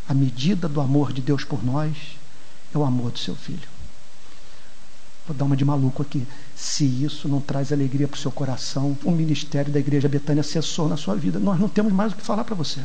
A 0.07 0.13
medida 0.13 0.69
do 0.69 0.79
amor 0.79 1.11
de 1.11 1.21
Deus 1.21 1.43
por 1.43 1.63
nós 1.63 1.95
é 2.73 2.77
o 2.77 2.83
amor 2.83 3.11
do 3.11 3.19
seu 3.19 3.35
filho. 3.35 3.74
Vou 5.27 5.35
dar 5.35 5.45
uma 5.45 5.57
de 5.57 5.65
maluco 5.65 6.01
aqui. 6.01 6.25
Se 6.55 6.85
isso 6.85 7.27
não 7.27 7.41
traz 7.41 7.71
alegria 7.71 8.07
para 8.07 8.17
o 8.17 8.19
seu 8.19 8.31
coração, 8.31 8.97
o 9.03 9.11
ministério 9.11 9.71
da 9.71 9.79
Igreja 9.79 10.07
Betânia 10.07 10.43
cessou 10.43 10.87
na 10.87 10.97
sua 10.97 11.15
vida. 11.15 11.39
Nós 11.39 11.59
não 11.59 11.67
temos 11.67 11.91
mais 11.91 12.13
o 12.13 12.15
que 12.15 12.21
falar 12.21 12.43
para 12.43 12.55
você. 12.55 12.81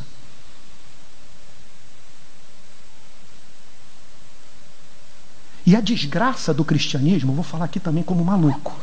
E 5.65 5.75
a 5.75 5.81
desgraça 5.81 6.53
do 6.53 6.65
cristianismo, 6.65 7.33
vou 7.33 7.43
falar 7.43 7.65
aqui 7.65 7.79
também 7.79 8.03
como 8.03 8.25
maluco. 8.25 8.75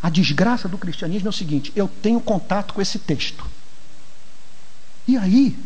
A 0.00 0.08
desgraça 0.08 0.68
do 0.68 0.78
cristianismo 0.78 1.28
é 1.28 1.30
o 1.30 1.32
seguinte: 1.32 1.72
eu 1.74 1.88
tenho 1.88 2.20
contato 2.20 2.74
com 2.74 2.80
esse 2.80 2.98
texto. 2.98 3.44
E 5.08 5.16
aí, 5.16 5.58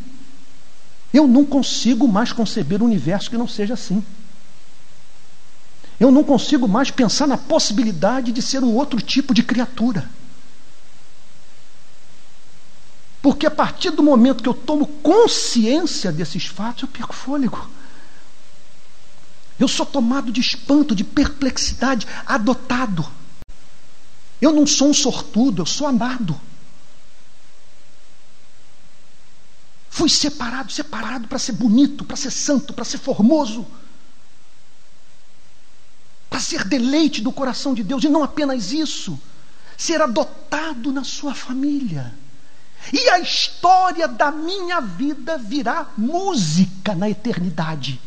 eu 1.12 1.26
não 1.26 1.44
consigo 1.44 2.08
mais 2.08 2.32
conceber 2.32 2.82
um 2.82 2.86
universo 2.86 3.28
que 3.28 3.36
não 3.36 3.46
seja 3.46 3.74
assim. 3.74 4.02
Eu 5.98 6.10
não 6.12 6.22
consigo 6.22 6.68
mais 6.68 6.90
pensar 6.90 7.26
na 7.26 7.36
possibilidade 7.36 8.30
de 8.30 8.40
ser 8.40 8.62
um 8.62 8.74
outro 8.74 9.00
tipo 9.00 9.34
de 9.34 9.42
criatura. 9.42 10.08
Porque 13.20 13.46
a 13.46 13.50
partir 13.50 13.90
do 13.90 14.02
momento 14.02 14.42
que 14.42 14.48
eu 14.48 14.54
tomo 14.54 14.86
consciência 14.86 16.12
desses 16.12 16.46
fatos, 16.46 16.82
eu 16.82 16.88
perco 16.88 17.14
fôlego. 17.14 17.68
Eu 19.58 19.66
sou 19.66 19.84
tomado 19.84 20.30
de 20.30 20.40
espanto, 20.40 20.94
de 20.94 21.02
perplexidade, 21.02 22.06
adotado. 22.24 23.04
Eu 24.40 24.52
não 24.52 24.66
sou 24.66 24.90
um 24.90 24.94
sortudo, 24.94 25.62
eu 25.62 25.66
sou 25.66 25.88
amado. 25.88 26.40
Fui 29.90 30.08
separado, 30.08 30.70
separado 30.70 31.26
para 31.26 31.40
ser 31.40 31.52
bonito, 31.52 32.04
para 32.04 32.16
ser 32.16 32.30
santo, 32.30 32.72
para 32.72 32.84
ser 32.84 32.98
formoso, 32.98 33.66
ser 36.48 36.64
deleite 36.64 37.20
do 37.20 37.30
coração 37.30 37.74
de 37.74 37.82
Deus, 37.82 38.02
e 38.04 38.08
não 38.08 38.22
apenas 38.22 38.72
isso, 38.72 39.18
ser 39.76 40.00
adotado 40.00 40.92
na 40.92 41.04
sua 41.04 41.34
família. 41.34 42.12
E 42.92 43.08
a 43.10 43.20
história 43.20 44.08
da 44.08 44.30
minha 44.30 44.80
vida 44.80 45.36
virá 45.36 45.88
música 45.96 46.94
na 46.94 47.10
eternidade. 47.10 48.00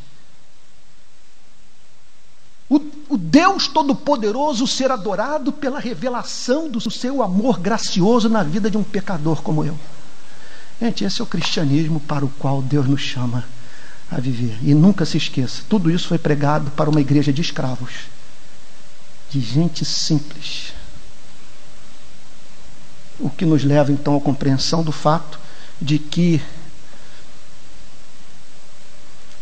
O, 2.70 2.78
o 3.10 3.18
Deus 3.18 3.68
Todo-Poderoso 3.68 4.66
ser 4.66 4.92
adorado 4.92 5.52
pela 5.52 5.80
revelação 5.80 6.70
do 6.70 6.80
seu 6.89 7.22
amor 7.22 7.60
gracioso 7.60 8.30
na 8.30 8.44
vida 8.44 8.72
de 8.72 8.78
um 8.78 8.84
pecador 8.84 9.42
como 9.42 9.63
eu. 9.63 9.78
Gente, 10.82 11.04
esse 11.04 11.22
é 11.22 11.24
o 11.24 11.28
cristianismo 11.28 12.00
para 12.00 12.26
o 12.26 12.30
qual 12.39 12.62
Deus 12.62 12.88
nos 12.88 13.01
chama 13.01 13.43
a 14.09 14.20
viver. 14.20 14.58
E 14.63 14.74
nunca 14.74 15.05
se 15.05 15.18
esqueça: 15.18 15.63
tudo 15.70 15.92
isso 15.92 16.08
foi 16.08 16.18
pregado 16.18 16.72
para 16.72 16.89
uma 16.89 17.01
igreja 17.01 17.32
de 17.32 17.42
escravos, 17.42 17.92
de 19.32 19.39
gente 19.39 19.86
simples. 19.86 20.74
O 23.17 23.29
que 23.29 23.45
nos 23.45 23.63
leva 23.63 23.91
então 23.91 24.17
à 24.17 24.20
compreensão 24.20 24.83
do 24.83 24.91
fato 24.91 25.39
de 25.82 25.97
que 25.97 26.41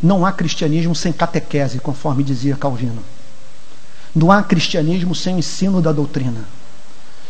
não 0.02 0.26
há 0.26 0.32
cristianismo 0.32 0.96
sem 0.96 1.12
catequese, 1.12 1.80
conforme 1.80 2.24
dizia 2.24 2.56
Calvino. 2.56 3.04
Não 4.14 4.32
há 4.32 4.44
cristianismo 4.44 5.16
sem 5.16 5.40
ensino 5.40 5.82
da 5.82 5.92
doutrina. 5.92 6.46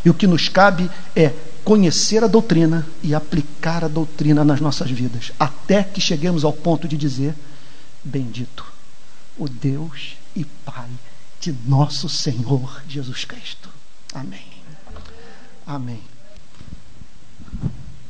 E 0.04 0.10
o 0.10 0.14
que 0.14 0.28
nos 0.28 0.50
cabe 0.50 0.90
é 1.16 1.34
conhecer 1.64 2.24
a 2.24 2.28
doutrina 2.28 2.86
e 3.02 3.16
aplicar 3.16 3.84
a 3.84 3.88
doutrina 3.88 4.44
nas 4.44 4.60
nossas 4.60 4.90
vidas, 4.92 5.32
até 5.40 5.84
que 5.84 6.02
cheguemos 6.02 6.44
ao 6.44 6.54
ponto 6.54 6.88
de 6.88 6.98
dizer: 6.98 7.36
Bendito 8.04 8.66
o 9.38 9.48
Deus 9.48 10.16
e 10.36 10.46
Pai 10.46 10.90
de 11.40 11.56
nosso 11.66 12.10
Senhor 12.10 12.82
Jesus 12.88 13.26
Cristo. 13.26 13.70
Amém. 14.14 14.46
Amém. 15.66 16.02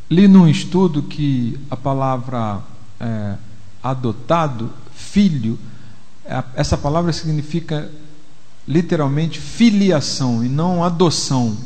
Li 0.09 0.27
num 0.27 0.47
estudo 0.47 1.03
que 1.03 1.59
a 1.69 1.77
palavra 1.77 2.61
é, 2.99 3.35
adotado, 3.83 4.73
filho, 4.93 5.59
é, 6.25 6.43
essa 6.55 6.77
palavra 6.77 7.13
significa 7.13 7.91
literalmente 8.67 9.39
filiação 9.39 10.43
e 10.43 10.49
não 10.49 10.83
adoção. 10.83 11.57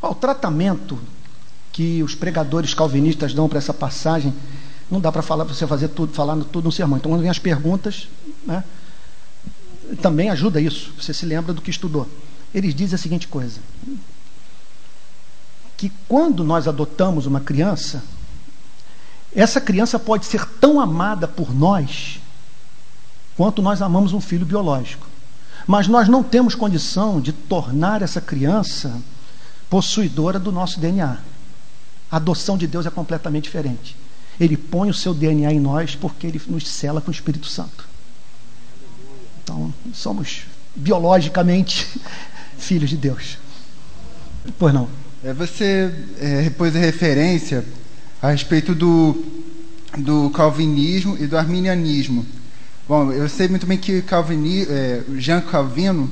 O 0.00 0.14
tratamento 0.14 0.98
que 1.72 2.02
os 2.02 2.14
pregadores 2.14 2.74
calvinistas 2.74 3.34
dão 3.34 3.48
para 3.48 3.58
essa 3.58 3.74
passagem, 3.74 4.32
não 4.90 5.00
dá 5.00 5.10
para 5.10 5.22
falar 5.22 5.44
você 5.44 5.66
fazer 5.66 5.88
tudo, 5.88 6.12
falar 6.12 6.36
tudo 6.44 6.66
no 6.66 6.72
sermão. 6.72 6.98
Então, 6.98 7.10
quando 7.10 7.22
vem 7.22 7.30
as 7.30 7.38
perguntas, 7.38 8.08
né, 8.46 8.62
também 10.00 10.30
ajuda 10.30 10.60
isso. 10.60 10.92
Você 11.00 11.12
se 11.12 11.26
lembra 11.26 11.52
do 11.52 11.60
que 11.62 11.70
estudou. 11.70 12.08
Eles 12.54 12.74
dizem 12.74 12.94
a 12.94 12.98
seguinte 12.98 13.28
coisa: 13.28 13.60
que 15.76 15.90
quando 16.08 16.44
nós 16.44 16.66
adotamos 16.68 17.26
uma 17.26 17.40
criança, 17.40 18.02
Essa 19.34 19.60
criança 19.60 19.98
pode 19.98 20.26
ser 20.26 20.46
tão 20.60 20.80
amada 20.80 21.26
por 21.26 21.52
nós 21.52 22.20
quanto 23.36 23.60
nós 23.60 23.82
amamos 23.82 24.12
um 24.12 24.20
filho 24.20 24.46
biológico. 24.46 25.08
Mas 25.66 25.88
nós 25.88 26.08
não 26.08 26.22
temos 26.22 26.54
condição 26.54 27.20
de 27.20 27.32
tornar 27.32 28.00
essa 28.00 28.20
criança 28.20 29.00
possuidora 29.68 30.38
do 30.38 30.52
nosso 30.52 30.78
DNA. 30.78 31.18
A 32.10 32.16
adoção 32.16 32.56
de 32.56 32.66
Deus 32.66 32.86
é 32.86 32.90
completamente 32.90 33.44
diferente. 33.44 33.96
Ele 34.38 34.56
põe 34.56 34.88
o 34.88 34.94
seu 34.94 35.12
DNA 35.12 35.52
em 35.52 35.58
nós 35.58 35.96
porque 35.96 36.26
ele 36.28 36.40
nos 36.46 36.68
cela 36.68 37.00
com 37.00 37.10
o 37.10 37.14
Espírito 37.14 37.46
Santo. 37.46 37.88
Então, 39.44 39.72
somos 39.92 40.42
biologicamente 40.74 41.86
filhos 42.58 42.90
de 42.90 42.96
Deus. 42.96 43.38
Pois 44.58 44.74
não. 44.74 44.88
É, 45.22 45.32
você 45.32 45.94
é, 46.20 46.50
pôs 46.50 46.74
a 46.74 46.78
referência 46.78 47.64
a 48.20 48.30
respeito 48.30 48.74
do, 48.74 49.24
do 49.98 50.30
calvinismo 50.30 51.16
e 51.20 51.26
do 51.26 51.36
arminianismo. 51.36 52.26
Bom, 52.88 53.12
eu 53.12 53.28
sei 53.28 53.48
muito 53.48 53.66
bem 53.66 53.78
que 53.78 54.02
Calvini, 54.02 54.62
é, 54.62 55.02
Jean 55.16 55.40
Calvino 55.40 56.10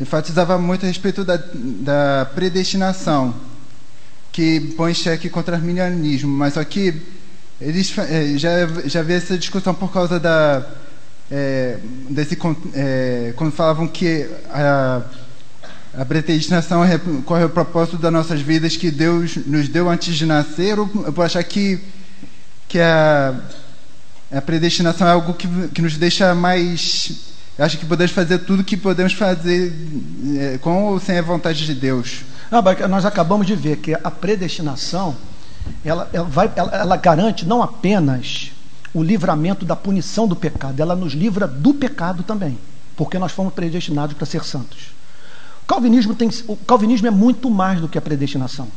enfatizava 0.00 0.58
muito 0.58 0.84
a 0.84 0.88
respeito 0.88 1.24
da, 1.24 1.36
da 1.36 2.30
predestinação, 2.34 3.34
que 4.30 4.60
põe 4.76 4.92
em 4.92 4.94
xeque 4.94 5.28
contra 5.28 5.54
o 5.54 5.58
arminianismo, 5.58 6.30
mas 6.30 6.56
aqui 6.56 7.02
eles 7.60 7.96
é, 7.98 8.36
já, 8.36 8.66
já 8.84 9.00
havia 9.00 9.16
essa 9.16 9.38
discussão 9.38 9.74
por 9.74 9.92
causa 9.92 10.20
da. 10.20 10.64
É, 11.30 11.78
desse, 12.10 12.38
é, 12.74 13.32
quando 13.36 13.52
falavam 13.52 13.88
que 13.88 14.28
a, 14.50 15.02
a 15.98 16.04
predestinação 16.04 16.82
corre 17.24 17.42
ao 17.42 17.48
propósito 17.48 17.96
das 17.96 18.12
nossas 18.12 18.40
vidas 18.40 18.76
que 18.76 18.90
Deus 18.90 19.36
nos 19.46 19.68
deu 19.68 19.88
antes 19.88 20.14
de 20.14 20.26
nascer, 20.26 20.78
ou 20.78 20.86
por 20.86 21.24
achar 21.24 21.42
que, 21.42 21.80
que 22.68 22.78
a 22.78 23.34
a 24.34 24.42
predestinação 24.42 25.06
é 25.06 25.12
algo 25.12 25.32
que, 25.34 25.46
que 25.68 25.80
nos 25.80 25.96
deixa 25.96 26.34
mais. 26.34 27.32
Acho 27.56 27.78
que 27.78 27.86
podemos 27.86 28.12
fazer 28.12 28.38
tudo 28.38 28.64
que 28.64 28.76
podemos 28.76 29.12
fazer 29.12 29.72
é, 30.36 30.58
com 30.58 30.84
ou 30.86 30.98
sem 30.98 31.16
a 31.18 31.22
vontade 31.22 31.64
de 31.64 31.72
Deus. 31.72 32.22
Não, 32.50 32.60
nós 32.88 33.04
acabamos 33.04 33.46
de 33.46 33.54
ver 33.54 33.76
que 33.76 33.94
a 33.94 34.10
predestinação 34.10 35.16
ela, 35.84 36.10
ela, 36.12 36.28
vai, 36.28 36.50
ela, 36.56 36.74
ela 36.74 36.96
garante 36.96 37.46
não 37.46 37.62
apenas 37.62 38.50
o 38.94 39.02
livramento 39.02 39.64
da 39.64 39.76
punição 39.76 40.26
do 40.26 40.36
pecado, 40.36 40.80
ela 40.80 40.94
nos 40.94 41.12
livra 41.12 41.46
do 41.46 41.74
pecado 41.74 42.22
também, 42.22 42.58
porque 42.96 43.18
nós 43.18 43.32
fomos 43.32 43.52
predestinados 43.52 44.16
para 44.16 44.24
ser 44.24 44.44
santos. 44.44 44.94
O 45.64 45.66
calvinismo, 45.66 46.14
tem, 46.14 46.30
o 46.46 46.56
calvinismo 46.56 47.08
é 47.08 47.10
muito 47.10 47.50
mais 47.50 47.80
do 47.80 47.88
que 47.88 47.98
a 47.98 48.02
predestinação 48.02 48.68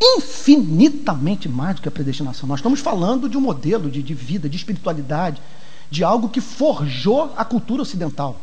infinitamente 0.00 1.48
mais 1.48 1.76
do 1.76 1.82
que 1.82 1.88
a 1.88 1.92
predestinação. 1.92 2.48
Nós 2.48 2.60
estamos 2.60 2.80
falando 2.80 3.28
de 3.28 3.36
um 3.36 3.40
modelo 3.40 3.90
de, 3.90 4.02
de 4.02 4.14
vida, 4.14 4.48
de 4.48 4.56
espiritualidade, 4.56 5.42
de 5.90 6.04
algo 6.04 6.28
que 6.28 6.40
forjou 6.40 7.32
a 7.36 7.44
cultura 7.44 7.82
ocidental. 7.82 8.40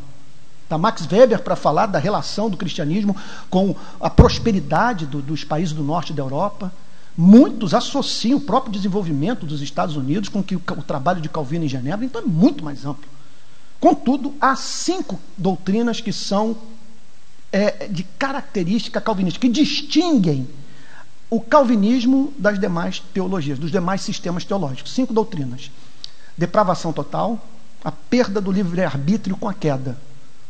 Da 0.68 0.76
Max 0.76 1.06
Weber 1.10 1.42
para 1.42 1.56
falar 1.56 1.86
da 1.86 1.98
relação 1.98 2.50
do 2.50 2.56
cristianismo 2.56 3.16
com 3.48 3.74
a 4.00 4.10
prosperidade 4.10 5.06
do, 5.06 5.22
dos 5.22 5.44
países 5.44 5.72
do 5.72 5.82
norte 5.82 6.12
da 6.12 6.22
Europa. 6.22 6.72
Muitos 7.16 7.72
associam 7.72 8.38
o 8.38 8.40
próprio 8.40 8.72
desenvolvimento 8.72 9.46
dos 9.46 9.62
Estados 9.62 9.96
Unidos 9.96 10.28
com 10.28 10.42
que 10.42 10.54
o, 10.54 10.62
o 10.76 10.82
trabalho 10.82 11.20
de 11.20 11.28
Calvino 11.28 11.64
em 11.64 11.68
Genebra, 11.68 12.04
então 12.04 12.20
é 12.20 12.24
muito 12.24 12.62
mais 12.62 12.84
amplo. 12.84 13.08
Contudo, 13.80 14.34
há 14.40 14.54
cinco 14.54 15.18
doutrinas 15.36 16.00
que 16.00 16.12
são 16.12 16.56
é, 17.50 17.88
de 17.88 18.02
característica 18.02 19.00
calvinista, 19.00 19.40
que 19.40 19.48
distinguem 19.48 20.46
o 21.30 21.40
calvinismo 21.40 22.32
das 22.38 22.58
demais 22.58 23.00
teologias, 23.14 23.58
dos 23.58 23.70
demais 23.70 24.02
sistemas 24.02 24.44
teológicos. 24.44 24.92
Cinco 24.92 25.14
doutrinas: 25.14 25.70
depravação 26.36 26.92
total, 26.92 27.42
a 27.82 27.90
perda 27.90 28.40
do 28.40 28.52
livre-arbítrio 28.52 29.36
com 29.36 29.48
a 29.48 29.54
queda, 29.54 29.98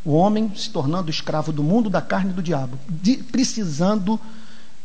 o 0.05 0.13
homem 0.13 0.53
se 0.57 0.71
tornando 0.71 1.11
escravo 1.11 1.53
do 1.53 1.63
mundo, 1.63 1.89
da 1.89 2.03
carne 2.03 2.31
e 2.31 2.35
do 2.35 2.43
diabo, 2.43 2.79
de, 2.89 3.19
precisando 3.19 4.21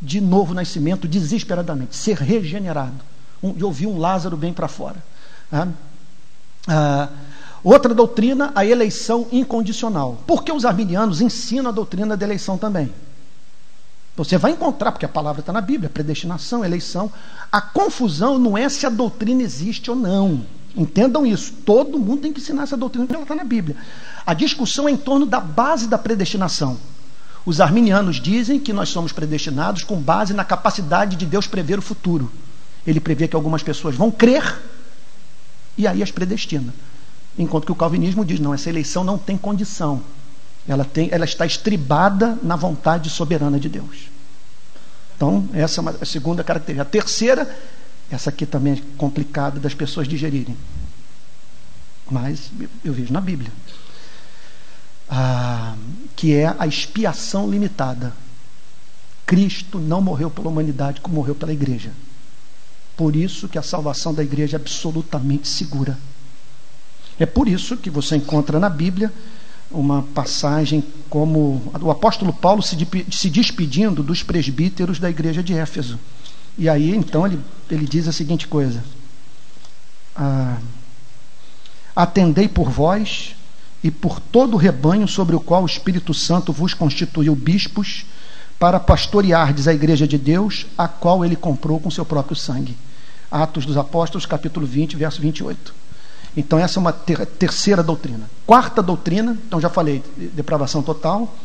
de 0.02 0.20
novo 0.20 0.54
nascimento 0.54 1.08
desesperadamente, 1.08 1.96
ser 1.96 2.18
regenerado, 2.18 3.00
um, 3.42 3.54
de 3.54 3.64
ouvir 3.64 3.88
um 3.88 3.98
Lázaro 3.98 4.36
bem 4.36 4.52
para 4.52 4.68
fora. 4.68 5.04
Ah, 5.52 5.68
ah, 6.68 7.10
outra 7.64 7.94
doutrina, 7.94 8.52
a 8.56 8.66
eleição 8.66 9.28
incondicional. 9.32 10.24
Porque 10.26 10.52
os 10.52 10.66
arminianos 10.66 11.22
ensinam 11.22 11.70
a 11.70 11.74
doutrina 11.74 12.18
da 12.18 12.26
eleição 12.26 12.58
também. 12.58 12.92
Você 14.16 14.38
vai 14.38 14.52
encontrar, 14.52 14.92
porque 14.92 15.06
a 15.06 15.10
palavra 15.10 15.40
está 15.40 15.54
na 15.54 15.62
Bíblia, 15.62 15.90
predestinação, 15.90 16.66
eleição. 16.66 17.12
A 17.52 17.62
confusão 17.62 18.38
não 18.38 18.58
é 18.58 18.68
se 18.68 18.86
a 18.86 18.90
doutrina 18.90 19.42
existe 19.42 19.90
ou 19.90 19.96
não. 19.96 20.46
Entendam 20.76 21.26
isso. 21.26 21.54
Todo 21.66 22.00
mundo 22.00 22.22
tem 22.22 22.34
que 22.34 22.40
ensinar 22.40 22.64
essa 22.64 22.78
doutrina, 22.78 23.06
porque 23.06 23.16
ela 23.16 23.24
está 23.24 23.36
na 23.36 23.44
Bíblia. 23.44 23.76
A 24.26 24.34
discussão 24.34 24.88
é 24.88 24.92
em 24.92 24.98
torno 24.98 25.26
da 25.26 25.40
base 25.40 25.88
da 25.88 25.98
predestinação. 25.98 26.78
Os 27.46 27.60
arminianos 27.60 28.20
dizem 28.20 28.60
que 28.60 28.72
nós 28.72 28.90
somos 28.90 29.12
predestinados 29.12 29.84
com 29.84 30.00
base 30.00 30.34
na 30.34 30.46
capacidade 30.46 31.16
de 31.16 31.26
Deus 31.26 31.48
prever 31.48 31.80
o 31.80 31.82
futuro. 31.82 32.32
Ele 32.86 33.00
prevê 33.00 33.28
que 33.28 33.36
algumas 33.36 33.64
pessoas 33.64 33.96
vão 33.96 34.12
crer 34.12 34.60
e 35.78 35.88
aí 35.88 36.04
as 36.04 36.12
predestina. 36.12 36.74
Enquanto 37.38 37.66
que 37.66 37.72
o 37.72 37.76
calvinismo 37.76 38.26
diz: 38.26 38.40
não, 38.40 38.54
essa 38.54 38.70
eleição 38.70 39.04
não 39.04 39.18
tem 39.18 39.38
condição. 39.38 40.02
Ela, 40.68 40.86
tem, 40.86 41.10
ela 41.12 41.26
está 41.26 41.46
estribada 41.46 42.38
na 42.44 42.56
vontade 42.56 43.10
soberana 43.10 43.60
de 43.60 43.68
Deus. 43.68 44.10
Então, 45.16 45.48
essa 45.54 45.82
é 45.82 45.96
a 46.02 46.06
segunda 46.06 46.44
característica. 46.44 46.88
A 46.88 46.92
terceira, 46.92 47.60
essa 48.12 48.30
aqui 48.30 48.46
também 48.46 48.74
é 48.74 48.82
complicada 48.98 49.60
das 49.60 49.74
pessoas 49.74 50.08
digerirem. 50.08 50.56
Mas 52.10 52.52
eu 52.84 52.94
vejo 52.94 53.12
na 53.12 53.22
Bíblia. 53.22 53.52
Ah, 55.14 55.76
que 56.16 56.34
é 56.34 56.56
a 56.58 56.66
expiação 56.66 57.52
limitada. 57.52 58.14
Cristo 59.26 59.78
não 59.78 60.02
morreu 60.02 60.32
pela 60.32 60.48
humanidade 60.48 61.02
como 61.02 61.16
morreu 61.16 61.36
pela 61.36 61.52
igreja. 61.52 61.92
Por 62.96 63.14
isso 63.14 63.50
que 63.50 63.58
a 63.58 63.62
salvação 63.62 64.14
da 64.14 64.24
igreja 64.24 64.56
é 64.56 64.60
absolutamente 64.60 65.50
segura. 65.50 65.98
É 67.20 67.26
por 67.26 67.48
isso 67.48 67.76
que 67.76 67.90
você 67.90 68.16
encontra 68.16 68.58
na 68.58 68.70
Bíblia 68.70 69.12
uma 69.70 70.02
passagem 70.02 70.84
como 71.10 71.62
o 71.82 71.92
apóstolo 71.92 72.32
Paulo 72.32 72.62
se, 72.62 72.76
despedindo 73.30 74.02
dos 74.02 74.24
presbíteros 74.24 74.98
da 74.98 75.10
igreja 75.10 75.44
de 75.44 75.54
Éfeso. 75.54 76.00
E 76.58 76.70
aí, 76.70 76.96
então, 76.96 77.26
ele, 77.26 77.40
ele 77.70 77.86
diz 77.86 78.08
a 78.08 78.12
seguinte 78.12 78.48
coisa: 78.48 78.84
ah, 80.16 80.58
Atendei 81.96 82.48
por 82.48 82.70
vós 82.70 83.36
e 83.84 83.90
por 83.90 84.20
todo 84.20 84.54
o 84.54 84.58
rebanho 84.58 85.08
sobre 85.08 85.36
o 85.36 85.40
qual 85.40 85.64
o 85.64 85.66
Espírito 85.66 86.14
Santo 86.14 86.54
vos 86.54 86.74
constituiu 86.74 87.36
bispos, 87.36 88.06
para 88.62 88.80
pastoreardes 88.80 89.68
a 89.68 89.74
igreja 89.74 90.08
de 90.08 90.20
Deus, 90.20 90.68
a 90.78 90.88
qual 90.88 91.26
ele 91.26 91.36
comprou 91.36 91.80
com 91.80 91.90
seu 91.90 92.06
próprio 92.06 92.36
sangue. 92.36 92.78
Atos 93.32 93.66
dos 93.66 93.76
Apóstolos, 93.76 94.28
capítulo 94.28 94.68
20, 94.68 94.96
verso 94.98 95.20
28. 95.20 95.74
Então, 96.38 96.60
essa 96.60 96.78
é 96.78 96.80
uma 96.80 96.94
ter 96.94 97.26
terceira 97.26 97.82
doutrina. 97.82 98.30
Quarta 98.46 98.84
doutrina, 98.84 99.36
então 99.48 99.60
já 99.60 99.68
falei, 99.68 100.04
depravação 100.16 100.84
total. 100.84 101.36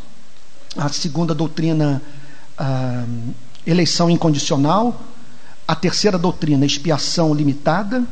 A 0.77 0.91
segunda 0.91 1.35
doutrina, 1.35 2.03
ah, 2.59 3.07
eleição 3.67 4.11
incondicional. 4.11 5.01
A 5.67 5.75
terceira 5.75 6.19
doutrina, 6.19 6.67
expiação 6.67 7.33
limitada. 7.33 8.05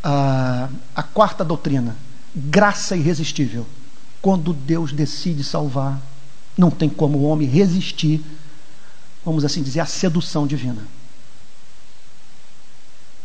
Ah, 0.00 0.68
a 0.94 1.02
quarta 1.02 1.44
doutrina, 1.44 1.96
graça 2.38 2.96
irresistível. 2.96 3.66
Quando 4.22 4.52
Deus 4.52 4.92
decide 4.92 5.42
salvar, 5.42 6.00
não 6.56 6.70
tem 6.70 6.88
como 6.88 7.18
o 7.18 7.24
homem 7.24 7.48
resistir, 7.48 8.24
vamos 9.24 9.44
assim 9.44 9.62
dizer, 9.62 9.80
à 9.80 9.86
sedução 9.86 10.46
divina. 10.46 10.82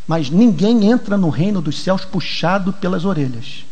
Mas 0.07 0.29
ninguém 0.29 0.91
entra 0.91 1.17
no 1.17 1.29
reino 1.29 1.61
dos 1.61 1.79
céus 1.79 2.03
puxado 2.03 2.73
pelas 2.73 3.05
orelhas. 3.05 3.65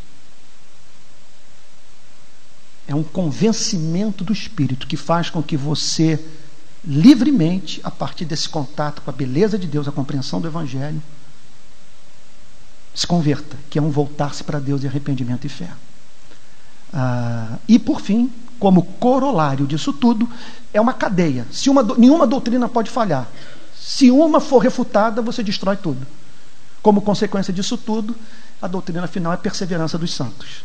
É 2.87 2.95
um 2.95 3.03
convencimento 3.03 4.23
do 4.23 4.33
Espírito 4.33 4.87
que 4.87 4.97
faz 4.97 5.29
com 5.29 5.43
que 5.43 5.57
você, 5.57 6.19
livremente, 6.83 7.79
a 7.83 7.91
partir 7.91 8.25
desse 8.25 8.49
contato 8.49 9.01
com 9.01 9.09
a 9.09 9.13
beleza 9.13 9.57
de 9.57 9.67
Deus, 9.67 9.87
a 9.87 9.91
compreensão 9.91 10.41
do 10.41 10.47
Evangelho, 10.47 11.01
se 12.93 13.07
converta, 13.07 13.55
que 13.69 13.79
é 13.79 13.81
um 13.81 13.89
voltar-se 13.89 14.43
para 14.43 14.59
Deus 14.59 14.83
em 14.83 14.87
arrependimento 14.87 15.45
e 15.45 15.49
fé. 15.49 15.69
Ah, 16.93 17.57
e, 17.67 17.79
por 17.79 18.01
fim, 18.01 18.31
como 18.59 18.83
corolário 18.83 19.65
disso 19.65 19.93
tudo, 19.93 20.29
é 20.73 20.79
uma 20.79 20.93
cadeia. 20.93 21.47
Se 21.51 21.69
uma, 21.69 21.81
nenhuma 21.97 22.27
doutrina 22.27 22.67
pode 22.67 22.89
falhar. 22.89 23.27
Se 23.75 24.11
uma 24.11 24.39
for 24.39 24.59
refutada, 24.59 25.21
você 25.21 25.41
destrói 25.41 25.77
tudo. 25.77 26.05
Como 26.81 27.01
consequência 27.01 27.53
disso 27.53 27.77
tudo, 27.77 28.15
a 28.61 28.67
doutrina 28.67 29.07
final 29.07 29.31
é 29.31 29.35
a 29.35 29.37
perseverança 29.37 29.97
dos 29.97 30.13
santos. 30.13 30.63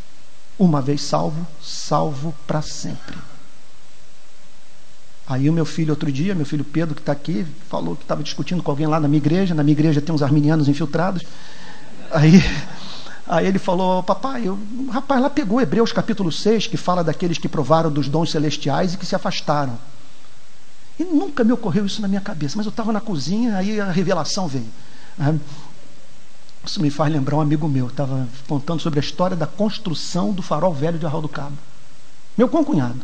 Uma 0.58 0.80
vez 0.80 1.02
salvo, 1.02 1.46
salvo 1.62 2.34
para 2.46 2.62
sempre. 2.62 3.16
Aí 5.26 5.50
o 5.50 5.52
meu 5.52 5.64
filho, 5.64 5.90
outro 5.90 6.10
dia, 6.10 6.34
meu 6.34 6.46
filho 6.46 6.64
Pedro, 6.64 6.94
que 6.94 7.00
está 7.00 7.12
aqui, 7.12 7.46
falou 7.68 7.96
que 7.96 8.02
estava 8.02 8.22
discutindo 8.22 8.62
com 8.62 8.70
alguém 8.70 8.86
lá 8.86 9.00
na 9.00 9.08
minha 9.08 9.18
igreja. 9.18 9.54
Na 9.54 9.62
minha 9.62 9.72
igreja 9.72 10.00
tem 10.00 10.14
uns 10.14 10.22
arminianos 10.22 10.68
infiltrados. 10.68 11.22
Aí, 12.16 12.42
aí 13.28 13.46
ele 13.46 13.58
falou, 13.58 14.02
papai, 14.02 14.48
eu, 14.48 14.54
o 14.54 14.90
rapaz 14.90 15.20
lá 15.20 15.28
pegou 15.28 15.60
Hebreus 15.60 15.92
capítulo 15.92 16.32
6, 16.32 16.66
que 16.66 16.78
fala 16.78 17.04
daqueles 17.04 17.36
que 17.36 17.46
provaram 17.46 17.90
dos 17.90 18.08
dons 18.08 18.30
celestiais 18.30 18.94
e 18.94 18.96
que 18.96 19.04
se 19.04 19.14
afastaram. 19.14 19.78
E 20.98 21.04
nunca 21.04 21.44
me 21.44 21.52
ocorreu 21.52 21.84
isso 21.84 22.00
na 22.00 22.08
minha 22.08 22.22
cabeça, 22.22 22.56
mas 22.56 22.64
eu 22.64 22.70
estava 22.70 22.90
na 22.90 23.02
cozinha, 23.02 23.58
aí 23.58 23.78
a 23.78 23.90
revelação 23.90 24.48
veio. 24.48 24.70
Isso 26.64 26.80
me 26.80 26.88
faz 26.88 27.12
lembrar 27.12 27.36
um 27.36 27.40
amigo 27.42 27.68
meu, 27.68 27.88
estava 27.88 28.26
contando 28.48 28.80
sobre 28.80 28.98
a 28.98 29.02
história 29.02 29.36
da 29.36 29.46
construção 29.46 30.32
do 30.32 30.42
farol 30.42 30.72
velho 30.72 30.98
de 30.98 31.04
Arral 31.04 31.20
do 31.20 31.28
Cabo. 31.28 31.56
Meu 32.36 32.48
concunhado. 32.48 33.00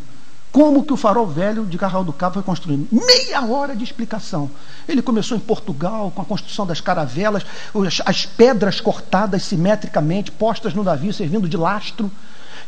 Como 0.52 0.84
que 0.84 0.92
o 0.92 0.98
farol 0.98 1.26
velho 1.26 1.64
de 1.64 1.78
Carral 1.78 2.04
do 2.04 2.12
Cabo 2.12 2.34
foi 2.34 2.42
construído? 2.42 2.86
Meia 2.92 3.42
hora 3.42 3.74
de 3.74 3.82
explicação. 3.82 4.50
Ele 4.86 5.00
começou 5.00 5.34
em 5.34 5.40
Portugal 5.40 6.12
com 6.14 6.20
a 6.20 6.24
construção 6.26 6.66
das 6.66 6.78
caravelas, 6.78 7.42
as 8.04 8.26
pedras 8.26 8.78
cortadas 8.78 9.44
simetricamente, 9.44 10.30
postas 10.30 10.74
no 10.74 10.84
navio, 10.84 11.10
servindo 11.10 11.48
de 11.48 11.56
lastro. 11.56 12.10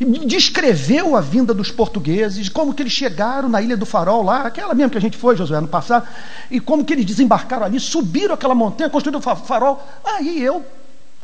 Descreveu 0.01 1.15
a 1.15 1.21
vinda 1.21 1.53
dos 1.53 1.71
portugueses, 1.71 2.49
como 2.49 2.73
que 2.73 2.83
eles 2.83 2.93
chegaram 2.93 3.51
na 3.51 3.61
Ilha 3.61 3.77
do 3.77 3.85
Farol, 3.85 4.25
lá, 4.25 4.47
aquela 4.47 4.75
mesmo 4.75 4.91
que 4.91 4.99
a 4.99 5.01
gente 5.01 5.19
foi, 5.19 5.37
Josué, 5.37 5.61
no 5.61 5.69
passado, 5.69 6.09
e 6.51 6.59
como 6.61 6.87
que 6.87 6.95
eles 6.95 7.05
desembarcaram 7.05 7.67
ali, 7.67 7.79
subiram 7.79 8.35
aquela 8.35 8.55
montanha, 8.55 8.89
construíram 8.89 9.21
o 9.21 9.37
farol. 9.37 9.87
Aí 10.03 10.43
eu, 10.43 10.65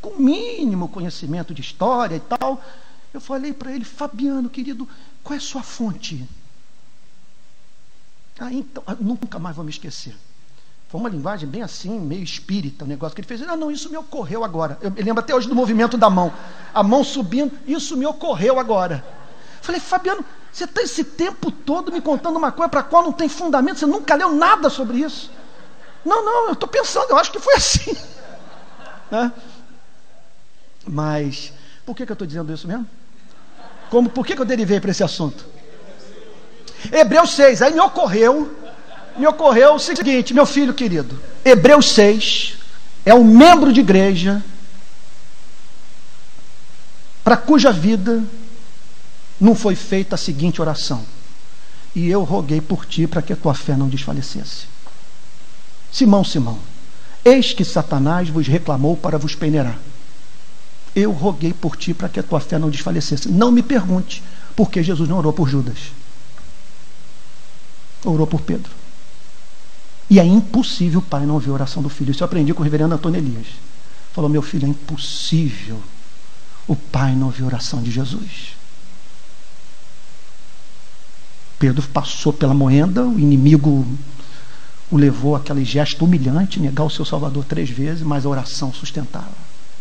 com 0.01 0.23
mínimo 0.23 0.89
conhecimento 0.89 1.55
de 1.55 1.63
história 1.63 2.17
e 2.17 2.21
tal, 2.21 2.63
eu 3.15 3.21
falei 3.21 3.55
para 3.55 3.73
ele, 3.73 3.85
Fabiano, 3.85 4.49
querido, 4.51 4.87
qual 5.25 5.35
é 5.35 5.39
a 5.39 5.41
sua 5.41 5.63
fonte? 5.63 6.29
Ah, 8.41 8.51
então, 8.51 8.83
ah, 8.87 8.97
nunca 8.99 9.39
mais 9.39 9.55
vou 9.55 9.65
me 9.65 9.71
esquecer. 9.71 10.17
Foi 10.89 10.99
uma 10.99 11.11
linguagem 11.11 11.47
bem 11.47 11.63
assim, 11.63 12.01
meio 12.01 12.25
espírita, 12.25 12.85
o 12.85 12.87
um 12.87 12.89
negócio 12.89 13.15
que 13.15 13.21
ele 13.21 13.29
fez. 13.29 13.43
Ah, 13.43 13.55
não, 13.55 13.71
isso 13.71 13.91
me 13.91 13.99
ocorreu 13.99 14.43
agora. 14.43 14.79
Eu 14.81 14.91
me 14.91 15.03
lembro 15.03 15.21
até 15.23 15.35
hoje 15.35 15.47
do 15.47 15.55
movimento 15.55 15.99
da 15.99 16.09
mão. 16.09 16.33
A 16.73 16.83
mão 16.83 17.05
subindo, 17.05 17.53
isso 17.67 17.97
me 17.99 18.07
ocorreu 18.07 18.59
agora. 18.59 19.05
Falei, 19.61 19.81
Fabiano, 19.81 20.25
você 20.51 20.65
está 20.65 20.81
esse 20.81 21.05
tempo 21.05 21.51
todo 21.51 21.93
me 21.93 22.01
contando 22.01 22.37
uma 22.37 22.51
coisa 22.51 22.71
para 22.71 22.81
a 22.81 22.83
qual 22.83 23.05
não 23.05 23.13
tem 23.13 23.29
fundamento, 23.29 23.79
você 23.79 23.87
nunca 23.87 24.15
leu 24.15 24.35
nada 24.35 24.71
sobre 24.71 24.99
isso. 24.99 25.31
Não, 26.05 26.25
não, 26.25 26.47
eu 26.47 26.55
estou 26.55 26.69
pensando, 26.69 27.11
eu 27.11 27.19
acho 27.19 27.31
que 27.31 27.39
foi 27.39 27.55
assim. 27.55 27.97
Né? 29.11 29.33
Mas, 30.87 31.53
por 31.85 31.97
que, 31.97 32.07
que 32.07 32.13
eu 32.13 32.15
estou 32.15 32.27
dizendo 32.27 32.53
isso 32.53 32.69
mesmo? 32.69 32.87
Como, 33.91 34.09
por 34.09 34.25
que, 34.25 34.37
que 34.37 34.41
eu 34.41 34.47
derivei 34.47 34.79
para 34.79 34.93
esse 34.93 35.03
assunto? 35.03 35.45
Hebreus 36.93 37.35
6, 37.35 37.63
aí 37.63 37.75
me 37.75 37.81
ocorreu, 37.81 38.57
me 39.17 39.27
ocorreu 39.27 39.75
o 39.75 39.79
seguinte, 39.79 40.33
meu 40.33 40.47
filho 40.47 40.73
querido, 40.73 41.21
Hebreus 41.45 41.91
6 41.91 42.57
é 43.05 43.15
um 43.15 43.25
membro 43.25 43.73
de 43.73 43.81
igreja 43.81 44.43
para 47.23 47.37
cuja 47.37 47.71
vida 47.71 48.25
não 49.41 49.55
foi 49.55 49.75
feita 49.75 50.15
a 50.15 50.19
seguinte 50.19 50.61
oração: 50.61 51.05
E 51.95 52.09
eu 52.09 52.25
roguei 52.25 52.61
por 52.61 52.87
ti 52.87 53.07
para 53.07 53.23
que 53.23 53.33
a 53.33 53.37
tua 53.37 53.55
fé 53.55 53.77
não 53.77 53.89
desfalecesse. 53.89 54.67
Simão, 55.93 56.25
Simão, 56.25 56.59
eis 57.25 57.53
que 57.53 57.65
Satanás 57.65 58.29
vos 58.29 58.47
reclamou 58.47 58.97
para 58.97 59.19
vos 59.19 59.35
peneirar. 59.35 59.79
Eu 60.95 61.13
roguei 61.13 61.53
por 61.53 61.77
ti 61.77 61.95
para 61.95 62.09
que 62.09 62.19
a 62.19 62.23
tua 62.23 62.41
fé 62.41 62.59
não 62.59 62.71
desfalecesse. 62.71 63.29
Não 63.29 63.53
me 63.53 63.63
pergunte 63.63 64.23
por 64.57 64.71
que 64.71 64.83
Jesus 64.83 65.09
não 65.09 65.19
orou 65.19 65.33
por 65.33 65.49
Judas 65.49 65.79
orou 68.05 68.27
por 68.27 68.41
Pedro. 68.41 68.71
E 70.09 70.19
é 70.19 70.25
impossível 70.25 70.99
o 71.01 71.03
pai 71.03 71.25
não 71.25 71.35
ouvir 71.35 71.51
a 71.51 71.55
oração 71.55 71.83
do 71.83 71.89
filho. 71.89 72.11
Isso 72.11 72.23
eu 72.23 72.27
aprendi 72.27 72.53
com 72.53 72.61
o 72.61 72.65
reverendo 72.65 72.95
Antônio 72.95 73.19
Elias. 73.19 73.47
Falou, 74.13 74.29
meu 74.29 74.43
filho, 74.43 74.67
é 74.67 74.69
impossível 74.69 75.81
o 76.67 76.75
pai 76.75 77.15
não 77.15 77.29
ouvir 77.29 77.45
a 77.45 77.47
oração 77.47 77.81
de 77.81 77.91
Jesus. 77.91 78.57
Pedro 81.61 81.87
passou 81.89 82.33
pela 82.33 82.55
moenda, 82.55 83.05
o 83.05 83.21
inimigo 83.21 83.87
o 84.91 84.97
levou 84.97 85.37
àquele 85.37 85.65
gesto 85.65 86.05
humilhante, 86.05 86.59
negar 86.59 86.83
o 86.83 86.91
seu 86.91 87.05
Salvador 87.05 87.45
três 87.45 87.71
vezes, 87.71 88.03
mas 88.03 88.27
a 88.27 88.29
oração 88.29 88.73
sustentava. 88.73 89.31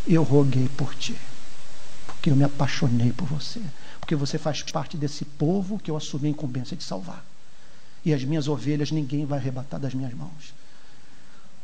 Eu 0.05 0.21
roguei 0.21 0.69
por 0.77 0.93
ti, 0.93 1.15
porque 2.05 2.29
eu 2.29 2.35
me 2.35 2.43
apaixonei 2.43 3.11
por 3.11 3.25
você, 3.25 3.61
porque 3.99 4.15
você 4.15 4.37
faz 4.37 4.61
parte 4.61 4.95
desse 4.97 5.25
povo 5.25 5.79
que 5.79 5.89
eu 5.89 5.97
assumi 5.97 6.27
a 6.27 6.31
incumbência 6.31 6.77
de 6.77 6.83
salvar 6.83 7.23
e 8.09 8.13
as 8.13 8.23
minhas 8.23 8.47
ovelhas 8.47 8.91
ninguém 8.91 9.25
vai 9.25 9.37
arrebatar 9.37 9.79
das 9.79 9.93
minhas 9.93 10.13
mãos. 10.13 10.53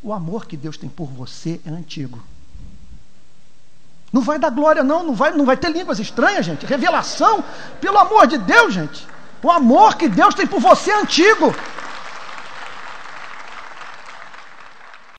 O 0.02 0.14
amor 0.14 0.46
que 0.46 0.56
Deus 0.56 0.78
tem 0.78 0.90
por 0.90 1.08
você 1.08 1.60
é 1.66 1.70
antigo. 1.70 2.22
Não 4.14 4.22
vai 4.22 4.38
dar 4.38 4.52
glória, 4.52 4.84
não, 4.84 5.04
não 5.04 5.16
vai, 5.16 5.32
não 5.32 5.46
vai 5.46 5.58
ter 5.58 5.72
línguas 5.72 6.00
estranhas, 6.00 6.46
gente. 6.46 6.66
Revelação, 6.66 7.44
pelo 7.82 7.98
amor 7.98 8.28
de 8.28 8.38
Deus, 8.38 8.74
gente. 8.74 9.06
O 9.42 9.50
amor 9.50 9.96
que 9.96 10.08
Deus 10.08 10.36
tem 10.36 10.46
por 10.46 10.60
você 10.60 10.92
é 10.92 11.02
antigo. 11.02 11.54